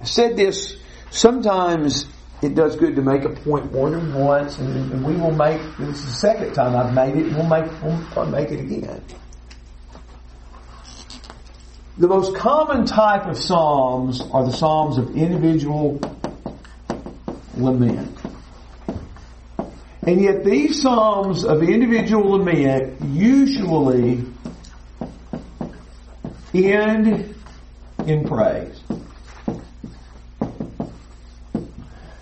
I 0.00 0.04
said 0.04 0.36
this 0.36 0.76
sometimes 1.10 2.06
it 2.42 2.54
does 2.54 2.76
good 2.76 2.96
to 2.96 3.02
make 3.02 3.24
a 3.24 3.30
point 3.30 3.72
more 3.72 3.90
than 3.90 4.14
once 4.14 4.58
and, 4.58 4.92
and 4.92 5.04
we 5.04 5.16
will 5.16 5.32
make 5.32 5.60
this 5.78 5.98
is 5.98 6.04
the 6.04 6.12
second 6.12 6.54
time 6.54 6.76
I've 6.76 6.94
made 6.94 7.16
it, 7.16 7.32
we'll 7.34 7.46
make 7.46 7.70
we'll 7.82 8.26
make 8.26 8.50
it 8.50 8.60
again. 8.60 9.02
The 11.98 12.08
most 12.08 12.36
common 12.36 12.84
type 12.84 13.26
of 13.26 13.38
psalms 13.38 14.20
are 14.20 14.44
the 14.44 14.52
psalms 14.52 14.98
of 14.98 15.16
individual 15.16 15.98
lament. 17.56 18.18
And 20.02 20.20
yet 20.20 20.44
these 20.44 20.82
psalms 20.82 21.44
of 21.44 21.62
individual 21.62 22.38
lament 22.38 23.00
usually 23.02 24.24
end 26.64 27.34
in 28.06 28.26
praise. 28.26 28.80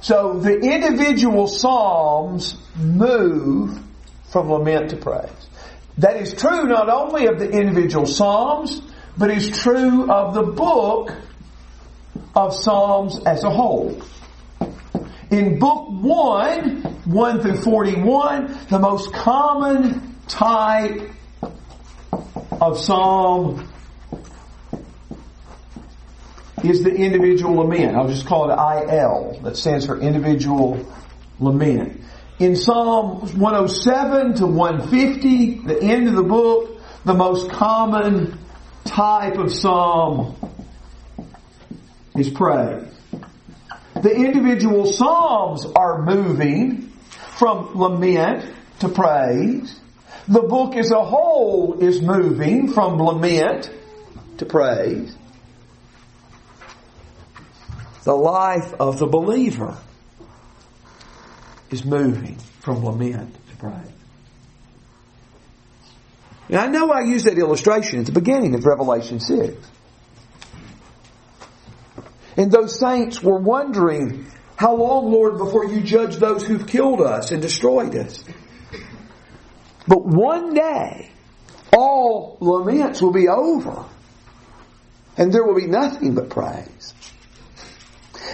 So 0.01 0.39
the 0.39 0.59
individual 0.59 1.47
psalms 1.47 2.57
move 2.77 3.79
from 4.31 4.51
lament 4.51 4.91
to 4.91 4.97
praise. 4.97 5.31
That 5.99 6.17
is 6.17 6.35
true 6.35 6.65
not 6.65 6.91
only 6.91 7.27
of 7.27 7.39
the 7.39 7.49
individual 7.49 8.07
psalms, 8.07 8.83
but 9.17 9.31
is 9.31 9.59
true 9.63 10.11
of 10.11 10.35
the 10.35 10.43
book 10.43 11.13
of 12.35 12.55
Psalms 12.55 13.21
as 13.25 13.45
a 13.45 13.51
whole. 13.51 14.03
In 15.31 15.59
book 15.59 15.89
1, 15.89 16.83
1 17.05 17.41
through 17.41 17.63
41, 17.63 18.59
the 18.69 18.79
most 18.79 19.13
common 19.13 20.17
type 20.27 21.11
of 22.61 22.79
psalm 22.79 23.69
is 26.65 26.83
the 26.83 26.95
individual 26.95 27.57
lament. 27.57 27.97
I'll 27.97 28.09
just 28.09 28.27
call 28.27 28.51
it 28.51 28.55
IL. 28.55 29.41
That 29.43 29.57
stands 29.57 29.87
for 29.87 30.01
individual 30.01 30.85
lament. 31.39 32.01
In 32.39 32.57
Psalm 32.57 33.21
107 33.39 34.35
to 34.37 34.47
150, 34.47 35.67
the 35.67 35.83
end 35.83 36.09
of 36.09 36.15
the 36.15 36.23
book, 36.23 36.81
the 37.05 37.15
most 37.15 37.51
common 37.51 38.39
type 38.85 39.39
of 39.39 39.53
psalm 39.53 40.37
is 42.17 42.31
praise. 42.31 42.89
The 44.03 44.15
individual 44.15 44.87
psalms 44.87 45.65
are 45.65 46.03
moving 46.03 46.93
from 47.37 47.79
lament 47.79 48.53
to 48.81 48.89
praise. 48.89 49.79
The 50.27 50.43
book 50.43 50.77
as 50.77 50.91
a 50.91 51.05
whole 51.05 51.79
is 51.81 52.01
moving 52.01 52.73
from 52.73 53.01
lament 53.01 53.71
to 54.39 54.47
praise. 54.47 55.15
The 58.05 58.15
life 58.15 58.75
of 58.79 58.99
the 58.99 59.07
believer 59.07 59.77
is 61.71 61.85
moving 61.85 62.37
from 62.61 62.85
lament 62.85 63.35
to 63.51 63.57
praise. 63.57 63.93
And 66.49 66.59
I 66.59 66.67
know 66.67 66.91
I 66.91 67.01
used 67.01 67.27
that 67.27 67.39
illustration 67.39 68.01
at 68.01 68.07
the 68.07 68.13
beginning 68.13 68.55
of 68.55 68.67
Revelation 68.67 69.21
6. 69.21 69.57
And 72.37 72.53
those 72.53 72.79
saints 72.79 73.23
were 73.23 73.39
wondering, 73.39 74.27
how 74.57 74.77
long, 74.77 75.11
Lord, 75.11 75.39
before 75.39 75.65
you 75.65 75.81
judge 75.81 76.17
those 76.17 76.47
who've 76.47 76.67
killed 76.67 77.01
us 77.01 77.31
and 77.31 77.41
destroyed 77.41 77.97
us? 77.97 78.23
But 79.89 80.05
one 80.05 80.55
day, 80.55 81.11
all 81.73 82.37
laments 82.41 83.01
will 83.01 83.13
be 83.13 83.29
over. 83.29 83.85
And 85.17 85.33
there 85.33 85.45
will 85.45 85.55
be 85.55 85.67
nothing 85.67 86.15
but 86.15 86.29
praise. 86.29 86.93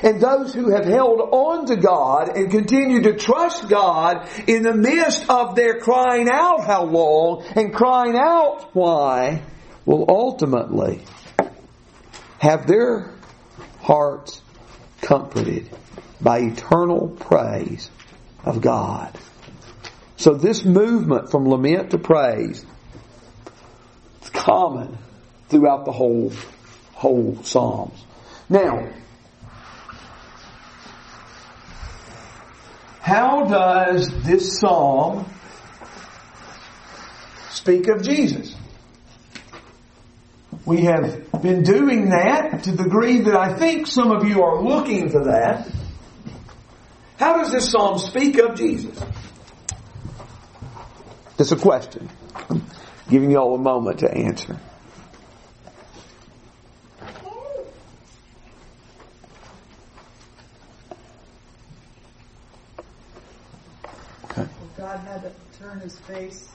And 0.02 0.20
those 0.20 0.54
who 0.54 0.70
have 0.70 0.84
held 0.84 1.20
on 1.20 1.66
to 1.66 1.76
God 1.76 2.36
and 2.36 2.50
continue 2.50 3.02
to 3.02 3.16
trust 3.16 3.68
God 3.68 4.28
in 4.46 4.62
the 4.62 4.74
midst 4.74 5.28
of 5.28 5.54
their 5.54 5.78
crying 5.78 6.28
out 6.30 6.64
how 6.64 6.84
long 6.84 7.44
and 7.54 7.74
crying 7.74 8.16
out 8.16 8.74
why 8.74 9.42
will 9.84 10.06
ultimately 10.08 11.02
have 12.38 12.66
their 12.66 13.10
hearts 13.80 14.40
comforted 15.02 15.68
by 16.20 16.38
eternal 16.38 17.08
praise 17.08 17.90
of 18.44 18.60
God. 18.60 19.16
So 20.16 20.34
this 20.34 20.64
movement 20.64 21.30
from 21.30 21.48
lament 21.48 21.90
to 21.90 21.98
praise 21.98 22.64
is 24.22 24.30
common 24.30 24.98
throughout 25.48 25.84
the 25.84 25.92
whole 25.92 26.32
whole 26.92 27.42
Psalms. 27.42 28.04
Now, 28.50 28.90
how 33.00 33.44
does 33.44 34.08
this 34.22 34.58
psalm 34.58 35.26
speak 37.50 37.88
of 37.88 38.02
Jesus? 38.02 38.54
We 40.64 40.82
have 40.82 41.30
been 41.42 41.62
doing 41.62 42.10
that 42.10 42.64
to 42.64 42.72
the 42.72 42.84
degree 42.84 43.20
that 43.22 43.34
I 43.34 43.54
think 43.54 43.86
some 43.86 44.10
of 44.10 44.28
you 44.28 44.42
are 44.42 44.62
looking 44.62 45.10
for 45.10 45.24
that. 45.24 45.68
How 47.18 47.38
does 47.38 47.52
this 47.52 47.70
psalm 47.70 47.98
speak 47.98 48.38
of 48.38 48.56
Jesus? 48.56 48.98
That's 51.36 51.52
a 51.52 51.56
question. 51.56 52.08
I'm 52.50 52.64
giving 53.08 53.30
you 53.30 53.38
all 53.38 53.54
a 53.54 53.58
moment 53.58 54.00
to 54.00 54.10
answer. 54.10 54.58
Okay. 64.24 64.46
God 64.76 64.98
had 65.00 65.22
to 65.22 65.32
turn 65.70 65.80
his 65.80 65.98
face 66.00 66.48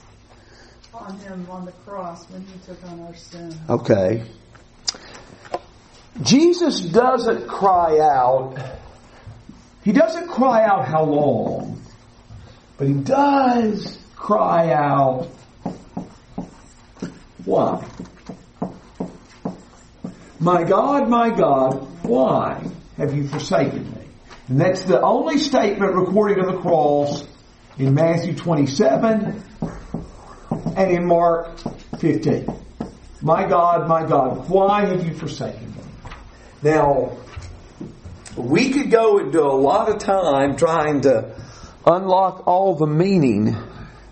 on 0.92 1.18
him 1.20 1.46
on 1.50 1.64
the 1.64 1.72
cross 1.72 2.28
when 2.30 2.42
he 2.42 2.58
took 2.66 2.82
on 2.84 3.00
our 3.00 3.14
sin. 3.14 3.54
Okay. 3.68 4.24
Jesus 6.22 6.80
doesn't 6.80 7.46
cry 7.46 7.98
out. 7.98 8.56
He 9.84 9.92
doesn't 9.92 10.28
cry 10.28 10.64
out 10.64 10.86
how 10.86 11.04
long, 11.04 11.80
but 12.76 12.88
he 12.88 12.94
does 12.94 13.98
cry 14.16 14.72
out 14.72 15.28
why. 17.44 17.86
My 20.40 20.64
God, 20.64 21.08
my 21.08 21.30
God, 21.30 22.04
why 22.04 22.66
have 22.96 23.14
you 23.14 23.26
forsaken 23.28 23.90
me? 23.92 24.08
And 24.48 24.60
that's 24.60 24.82
the 24.82 25.00
only 25.00 25.38
statement 25.38 25.94
recorded 25.94 26.38
on 26.38 26.54
the 26.54 26.60
cross 26.60 27.26
in 27.78 27.94
Matthew 27.94 28.34
27 28.34 29.42
and 30.76 30.90
in 30.90 31.06
Mark 31.06 31.58
15. 31.98 32.46
My 33.22 33.46
God, 33.46 33.88
my 33.88 34.06
God, 34.06 34.48
why 34.48 34.86
have 34.86 35.06
you 35.06 35.14
forsaken 35.14 35.72
me? 35.72 35.82
Now, 36.62 37.16
we 38.36 38.70
could 38.70 38.90
go 38.90 39.18
into 39.18 39.42
a 39.42 39.52
lot 39.52 39.88
of 39.88 39.98
time 39.98 40.56
trying 40.56 41.02
to 41.02 41.34
unlock 41.84 42.46
all 42.46 42.74
the 42.76 42.86
meaning 42.86 43.56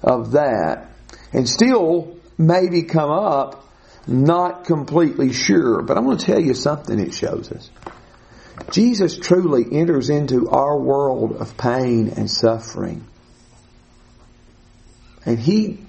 of 0.03 0.33
that 0.33 0.91
and 1.33 1.49
still 1.49 2.17
maybe 2.39 2.83
come 2.83 3.11
up 3.11 3.67
not 4.07 4.65
completely 4.65 5.33
sure. 5.33 5.83
But 5.83 5.97
I'm 5.97 6.05
going 6.05 6.19
to 6.19 6.27
tell 6.27 6.41
you 6.41 6.55
something 6.55 6.99
it 6.99 7.15
shows 7.15 7.51
us. 7.51 7.71
Jesus 8.71 9.19
truly 9.19 9.65
enters 9.73 10.11
into 10.11 10.49
our 10.51 10.79
world 10.79 11.37
of 11.37 11.57
pain 11.57 12.13
and 12.17 12.31
suffering. 12.31 13.05
And 15.27 15.39
he 15.39 15.85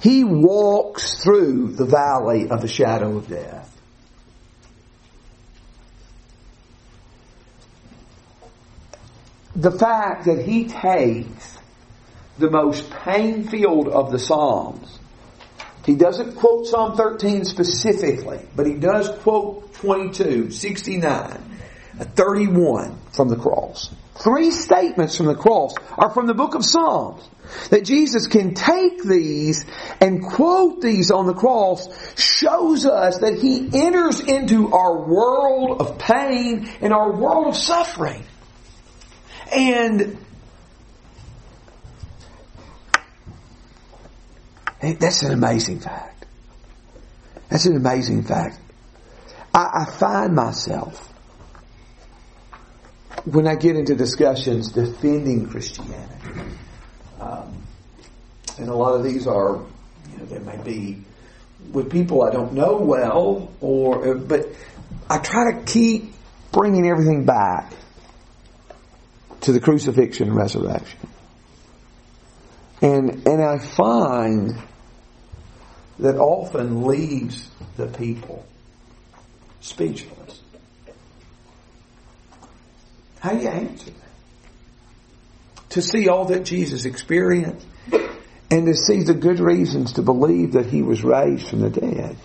he 0.00 0.24
walks 0.24 1.22
through 1.22 1.72
the 1.72 1.86
valley 1.86 2.48
of 2.50 2.60
the 2.60 2.68
shadow 2.68 3.16
of 3.16 3.28
death. 3.28 3.72
The 9.54 9.70
fact 9.70 10.26
that 10.26 10.44
he 10.44 10.68
takes 10.68 11.56
the 12.38 12.50
most 12.50 12.90
pain 12.90 13.44
filled 13.48 13.88
of 13.88 14.12
the 14.12 14.18
Psalms. 14.18 14.98
He 15.86 15.94
doesn't 15.94 16.36
quote 16.36 16.66
Psalm 16.66 16.96
13 16.96 17.44
specifically, 17.44 18.40
but 18.54 18.66
he 18.66 18.74
does 18.74 19.08
quote 19.20 19.72
22, 19.74 20.50
69, 20.50 21.58
31 22.14 22.98
from 23.12 23.28
the 23.28 23.36
cross. 23.36 23.90
Three 24.18 24.50
statements 24.50 25.16
from 25.16 25.26
the 25.26 25.34
cross 25.34 25.74
are 25.96 26.10
from 26.10 26.26
the 26.26 26.34
book 26.34 26.54
of 26.54 26.64
Psalms. 26.64 27.22
That 27.70 27.84
Jesus 27.84 28.26
can 28.26 28.54
take 28.54 29.02
these 29.04 29.64
and 30.00 30.22
quote 30.22 30.80
these 30.80 31.12
on 31.12 31.26
the 31.26 31.34
cross 31.34 31.88
shows 32.20 32.86
us 32.86 33.18
that 33.18 33.38
He 33.38 33.68
enters 33.72 34.20
into 34.20 34.72
our 34.72 34.98
world 34.98 35.80
of 35.80 35.98
pain 35.98 36.68
and 36.80 36.92
our 36.92 37.12
world 37.12 37.46
of 37.46 37.56
suffering. 37.56 38.24
And 39.52 40.18
That's 44.80 45.22
an 45.22 45.32
amazing 45.32 45.80
fact. 45.80 46.26
That's 47.48 47.66
an 47.66 47.76
amazing 47.76 48.24
fact. 48.24 48.58
I, 49.54 49.82
I 49.82 49.84
find 49.84 50.34
myself 50.34 51.12
when 53.26 53.46
I 53.46 53.56
get 53.56 53.76
into 53.76 53.94
discussions 53.94 54.72
defending 54.72 55.48
Christianity, 55.48 56.54
um, 57.20 57.62
and 58.58 58.68
a 58.68 58.74
lot 58.74 58.94
of 58.94 59.04
these 59.04 59.26
are, 59.26 59.60
you 60.10 60.18
know, 60.18 60.24
there 60.26 60.40
may 60.40 60.56
be 60.62 61.02
with 61.72 61.90
people 61.90 62.22
I 62.22 62.30
don't 62.30 62.52
know 62.52 62.76
well, 62.76 63.50
or 63.60 64.14
but 64.14 64.46
I 65.10 65.18
try 65.18 65.52
to 65.52 65.62
keep 65.64 66.12
bringing 66.52 66.88
everything 66.88 67.24
back 67.24 67.72
to 69.42 69.52
the 69.52 69.60
crucifixion 69.60 70.28
and 70.28 70.36
resurrection. 70.36 70.98
And, 72.80 73.26
and 73.26 73.42
I 73.42 73.58
find 73.58 74.54
that 75.98 76.16
often 76.16 76.84
leaves 76.84 77.48
the 77.76 77.86
people 77.86 78.44
speechless. 79.60 80.40
How 83.26 83.32
do 83.32 83.42
you 83.42 83.48
answer 83.48 83.90
that? 83.90 85.70
To 85.70 85.82
see 85.82 86.08
all 86.08 86.26
that 86.26 86.44
Jesus 86.44 86.84
experienced 86.84 87.66
and 88.52 88.66
to 88.66 88.74
see 88.76 89.02
the 89.02 89.14
good 89.14 89.40
reasons 89.40 89.94
to 89.94 90.02
believe 90.02 90.52
that 90.52 90.66
he 90.66 90.82
was 90.82 91.02
raised 91.02 91.48
from 91.48 91.62
the 91.62 91.70
dead. 91.70 92.16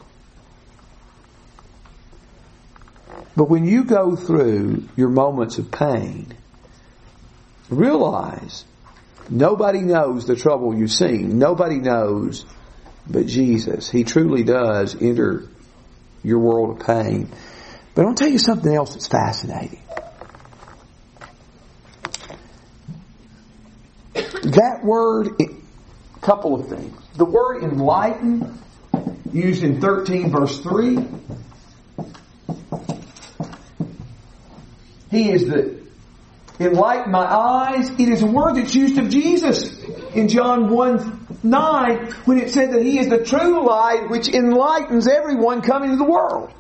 But 3.36 3.46
when 3.50 3.66
you 3.66 3.84
go 3.86 4.16
through 4.16 4.88
your 4.96 5.10
moments 5.10 5.58
of 5.58 5.72
pain, 5.72 6.36
realize 7.68 8.64
nobody 9.28 9.82
knows 9.82 10.28
the 10.28 10.36
trouble 10.36 10.76
you've 10.76 10.92
seen. 10.92 11.40
Nobody 11.40 11.80
knows 11.80 12.46
but 13.10 13.26
Jesus. 13.26 13.90
He 13.90 14.04
truly 14.04 14.44
does 14.44 15.02
enter 15.02 15.48
your 16.22 16.38
world 16.38 16.80
of 16.80 16.86
pain. 16.86 17.32
But 17.96 18.06
I'll 18.06 18.14
tell 18.14 18.30
you 18.30 18.38
something 18.38 18.72
else 18.72 18.94
that's 18.94 19.08
fascinating. 19.08 19.81
That 24.44 24.84
word, 24.84 25.40
a 25.40 26.20
couple 26.22 26.60
of 26.60 26.68
things. 26.68 26.98
The 27.16 27.26
word 27.26 27.64
enlighten, 27.64 28.60
used 29.32 29.64
in 29.64 29.80
13 29.80 30.32
verse 30.32 30.60
3, 30.62 31.08
He 35.12 35.30
is 35.30 35.46
the 35.46 35.82
enlighten 36.60 37.12
my 37.12 37.26
eyes. 37.26 37.90
It 37.92 38.08
is 38.10 38.24
a 38.24 38.28
word 38.28 38.56
that's 38.56 38.74
used 38.74 38.98
of 38.98 39.10
Jesus 39.10 39.78
in 40.14 40.28
John 40.28 40.70
1 40.70 41.28
9 41.44 42.12
when 42.26 42.38
it 42.40 42.52
said 42.52 42.72
that 42.72 42.82
He 42.82 42.98
is 42.98 43.10
the 43.10 43.24
true 43.24 43.66
light 43.66 44.10
which 44.10 44.30
enlightens 44.30 45.08
everyone 45.08 45.62
coming 45.62 45.92
to 45.92 45.98
the 45.98 46.06
world. 46.06 46.54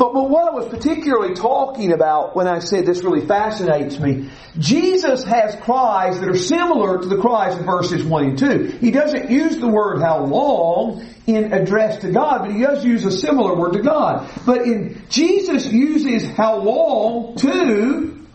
But, 0.00 0.14
but 0.14 0.30
what 0.30 0.48
I 0.48 0.54
was 0.54 0.66
particularly 0.68 1.34
talking 1.34 1.92
about 1.92 2.34
when 2.34 2.46
I 2.46 2.60
said 2.60 2.86
this 2.86 3.04
really 3.04 3.26
fascinates 3.26 4.00
me, 4.00 4.30
Jesus 4.58 5.24
has 5.24 5.54
cries 5.56 6.18
that 6.20 6.28
are 6.30 6.38
similar 6.38 7.02
to 7.02 7.06
the 7.06 7.18
cries 7.18 7.58
in 7.58 7.66
verses 7.66 8.02
1 8.02 8.24
and 8.24 8.38
2. 8.38 8.78
He 8.80 8.92
doesn't 8.92 9.30
use 9.30 9.58
the 9.58 9.68
word 9.68 10.00
how 10.00 10.24
long 10.24 11.06
in 11.26 11.52
address 11.52 11.98
to 11.98 12.10
God, 12.10 12.46
but 12.46 12.50
he 12.50 12.62
does 12.62 12.82
use 12.82 13.04
a 13.04 13.10
similar 13.10 13.54
word 13.54 13.74
to 13.74 13.82
God. 13.82 14.26
But 14.46 14.62
in 14.62 15.04
Jesus 15.10 15.70
uses 15.70 16.30
how 16.30 16.60
long 16.60 17.36
to 17.36 18.26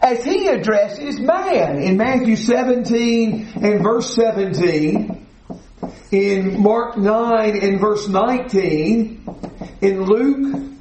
as 0.00 0.24
he 0.24 0.46
addresses 0.46 1.18
man 1.18 1.82
in 1.82 1.96
Matthew 1.96 2.36
17 2.36 3.54
and 3.56 3.82
verse 3.82 4.14
17 4.14 5.26
in 6.12 6.60
Mark 6.60 6.96
9 6.96 7.56
and 7.56 7.80
verse 7.80 8.06
19, 8.06 9.24
in 9.82 10.04
Luke 10.04 10.72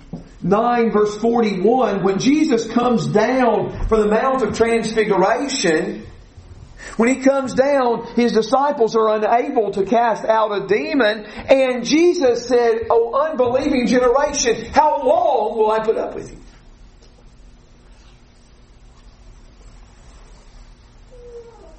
9 0.43 0.91
verse 0.91 1.17
41, 1.17 2.03
when 2.03 2.19
Jesus 2.19 2.67
comes 2.67 3.07
down 3.07 3.87
from 3.87 4.01
the 4.01 4.07
Mount 4.07 4.43
of 4.43 4.55
Transfiguration, 4.55 6.05
when 6.97 7.09
he 7.09 7.23
comes 7.23 7.53
down, 7.53 8.05
his 8.15 8.31
disciples 8.31 8.95
are 8.95 9.15
unable 9.15 9.71
to 9.71 9.85
cast 9.85 10.25
out 10.25 10.51
a 10.51 10.67
demon, 10.67 11.25
and 11.25 11.85
Jesus 11.85 12.47
said, 12.47 12.87
O 12.89 13.13
unbelieving 13.13 13.87
generation, 13.87 14.65
how 14.71 15.03
long 15.03 15.57
will 15.57 15.71
I 15.71 15.79
put 15.83 15.97
up 15.97 16.15
with 16.15 16.31
you? 16.31 16.37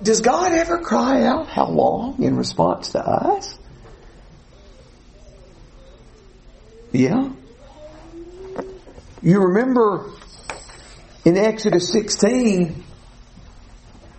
Does 0.03 0.20
God 0.20 0.51
ever 0.53 0.79
cry 0.79 1.23
out, 1.23 1.49
how 1.49 1.68
long, 1.68 2.23
in 2.23 2.37
response 2.37 2.93
to 2.93 3.01
us? 3.01 3.57
Yeah. 6.93 7.30
You 9.22 9.40
remember 9.40 10.11
in 11.24 11.38
Exodus 11.38 11.90
16, 11.93 12.84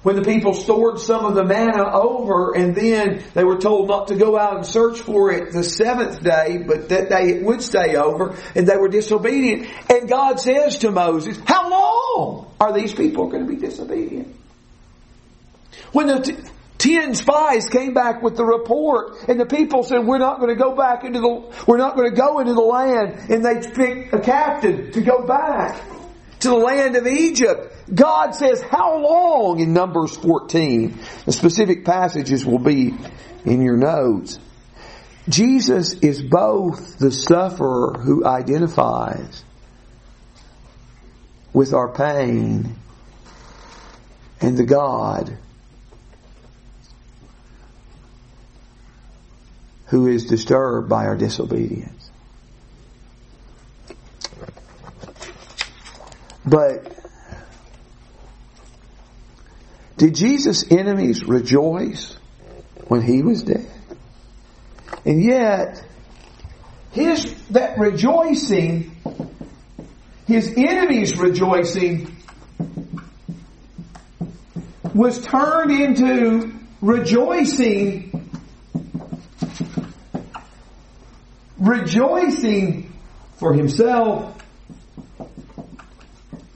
when 0.02 0.16
the 0.16 0.22
people 0.22 0.54
stored 0.54 1.00
some 1.00 1.26
of 1.26 1.36
the 1.36 1.44
manna 1.46 1.90
over 1.94 2.56
and 2.56 2.76
then 2.76 3.24
they 3.34 3.44
were 3.44 3.58
told 3.58 3.88
not 3.88 4.08
to 4.08 4.16
go 4.16 4.38
out 4.38 4.58
and 4.58 4.66
search 4.66 5.00
for 5.00 5.32
it 5.32 5.54
the 5.54 5.64
seventh 5.64 6.22
day, 6.22 6.64
but 6.66 6.90
that 6.90 7.10
day 7.10 7.30
it 7.30 7.44
would 7.44 7.62
stay 7.62 7.96
over 7.96 8.36
and 8.56 8.68
they 8.68 8.76
were 8.76 8.90
disobedient. 8.90 9.68
And 9.90 10.10
God 10.10 10.40
says 10.40 10.80
to 10.80 10.92
Moses, 10.92 11.38
how 11.46 11.70
long 11.70 12.54
are 12.60 12.74
these 12.74 12.94
people 12.94 13.28
going 13.28 13.46
to 13.46 13.50
be 13.50 13.58
disobedient? 13.58 14.36
When 15.92 16.08
the 16.08 16.52
ten 16.84 17.16
spies 17.16 17.70
came 17.70 17.94
back 17.94 18.22
with 18.22 18.36
the 18.36 18.44
report 18.44 19.16
and 19.30 19.40
the 19.40 19.46
people 19.46 19.84
said, 19.84 20.06
we're 20.06 20.18
not 20.18 20.40
going 20.42 20.50
to 20.50 20.62
go 20.62 20.76
back 20.76 21.06
into 21.06 21.22
the, 21.22 21.64
we're 21.66 21.78
not 21.78 21.96
going 21.96 22.10
to 22.10 22.16
go 22.16 22.40
into 22.40 22.54
the 22.54 22.60
land 22.60 23.32
and 23.32 23.46
they 23.46 23.62
picked 23.72 24.14
a 24.14 24.20
captain 24.20 24.92
to 24.92 25.02
go 25.02 25.26
back 25.26 25.82
to 26.42 26.50
the 26.50 26.58
land 26.58 26.98
of 26.98 27.08
Egypt. 27.08 27.74
God 27.96 28.36
says, 28.36 28.62
how 28.62 28.98
long 28.98 29.62
in 29.62 29.72
Numbers 29.72 30.18
14? 30.18 31.00
The 31.26 31.32
specific 31.32 31.86
passages 31.86 32.46
will 32.46 32.60
be 32.60 32.94
in 33.46 33.62
your 33.62 33.78
notes. 33.78 34.38
Jesus 35.30 35.94
is 35.94 36.22
both 36.22 37.00
the 37.00 37.12
sufferer 37.14 37.98
who 37.98 38.26
identifies 38.26 39.46
with 41.54 41.74
our 41.74 41.94
pain 41.94 42.76
and 44.42 44.58
the 44.58 44.66
God 44.66 45.38
who 49.94 50.08
is 50.08 50.26
disturbed 50.26 50.90
by 50.90 51.06
our 51.06 51.16
disobedience. 51.16 52.10
But 56.44 56.98
did 59.96 60.16
Jesus' 60.16 60.66
enemies 60.72 61.24
rejoice 61.26 62.18
when 62.88 63.04
he 63.04 63.22
was 63.22 63.44
dead? 63.44 63.70
And 65.06 65.24
yet, 65.24 65.86
his 66.92 67.32
that 67.52 67.78
rejoicing, 67.78 68.98
his 70.26 70.52
enemies 70.58 71.20
rejoicing, 71.20 72.18
was 74.96 75.24
turned 75.24 75.70
into 75.70 76.52
rejoicing 76.82 78.23
rejoicing 81.64 82.94
for 83.38 83.54
himself 83.54 84.38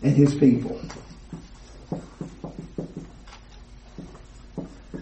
and 0.03 0.16
his 0.16 0.36
people. 0.36 0.82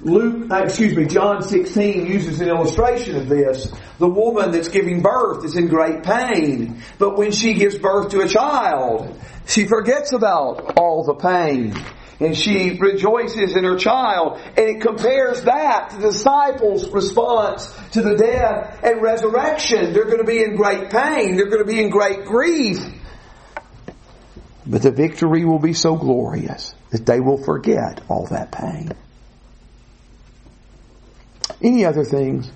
Luke, 0.02 0.52
uh, 0.52 0.58
excuse 0.58 0.96
me, 0.96 1.06
John 1.06 1.42
16 1.42 2.06
uses 2.06 2.40
an 2.40 2.48
illustration 2.48 3.16
of 3.16 3.28
this. 3.28 3.74
The 3.98 4.08
woman 4.08 4.52
that's 4.52 4.68
giving 4.68 5.02
birth 5.02 5.44
is 5.44 5.56
in 5.56 5.68
great 5.68 6.04
pain, 6.04 6.84
but 7.00 7.18
when 7.18 7.32
she 7.32 7.56
gives 7.56 7.80
birth 7.80 8.12
to 8.12 8.20
a 8.20 8.28
child, 8.28 9.20
she 9.48 9.66
forgets 9.66 10.14
about 10.14 10.78
all 10.78 11.04
the 11.06 11.16
pain 11.16 11.74
and 12.20 12.36
she 12.36 12.78
rejoices 12.80 13.56
in 13.56 13.64
her 13.64 13.78
child. 13.78 14.40
And 14.58 14.70
it 14.70 14.82
compares 14.82 15.44
that 15.44 15.90
to 15.92 15.98
the 15.98 16.12
disciples' 16.12 16.90
response 16.90 17.74
to 17.92 18.02
the 18.02 18.16
death 18.16 18.80
and 18.84 19.02
resurrection. 19.02 19.94
They're 19.94 20.06
going 20.06 20.20
to 20.20 20.24
be 20.24 20.42
in 20.42 20.56
great 20.56 20.90
pain. 20.90 21.36
They're 21.36 21.50
going 21.50 21.66
to 21.66 21.72
be 21.72 21.82
in 21.82 21.90
great 21.90 22.26
grief. 22.26 22.80
But 24.66 24.82
the 24.82 24.92
victory 24.92 25.46
will 25.46 25.60
be 25.60 25.74
so 25.74 25.96
glorious 25.96 26.74
that 26.92 27.06
they 27.06 27.20
will 27.20 27.38
forget 27.38 28.02
all 28.10 28.28
that 28.28 28.52
pain. 28.52 28.92
Any 31.62 31.86
other 31.86 32.04
things 32.04 32.50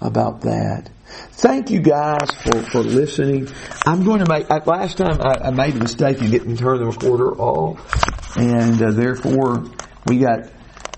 about 0.00 0.42
that? 0.42 0.90
Thank 1.08 1.70
you 1.70 1.80
guys 1.80 2.30
for, 2.42 2.62
for 2.62 2.80
listening. 2.80 3.48
I'm 3.86 4.04
going 4.04 4.24
to 4.24 4.28
make, 4.28 4.48
last 4.66 4.98
time 4.98 5.20
I, 5.20 5.48
I 5.48 5.50
made 5.50 5.76
a 5.76 5.78
mistake 5.78 6.20
and 6.20 6.30
didn't 6.30 6.56
turn 6.56 6.78
the 6.78 6.86
recorder 6.86 7.32
off. 7.36 8.36
And 8.36 8.82
uh, 8.82 8.90
therefore, 8.92 9.64
we 10.06 10.18
got 10.18 10.50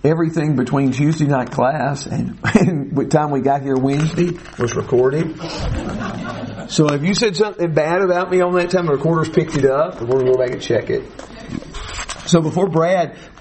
everything 0.02 0.56
between 0.56 0.92
Tuesday 0.92 1.26
night 1.26 1.50
class 1.50 2.06
and, 2.06 2.38
and 2.54 2.96
the 2.96 3.04
time 3.06 3.30
we 3.30 3.40
got 3.40 3.62
here 3.62 3.76
Wednesday 3.76 4.38
was 4.58 4.74
recorded. 4.74 5.38
So 6.70 6.86
if 6.88 7.02
you 7.02 7.14
said 7.14 7.36
something 7.36 7.72
bad 7.72 8.02
about 8.02 8.30
me 8.30 8.40
on 8.40 8.54
that 8.54 8.70
time, 8.70 8.86
the 8.86 8.92
recorders 8.92 9.28
picked 9.28 9.56
it 9.56 9.64
up, 9.64 10.00
and 10.00 10.08
we're 10.08 10.20
going 10.20 10.26
to 10.26 10.32
go 10.32 10.38
back 10.38 10.52
and 10.52 10.62
check 10.62 10.90
it. 10.90 11.02
So 12.26 12.40
before 12.40 12.68
Brad, 12.68 13.16
Brad 13.16 13.36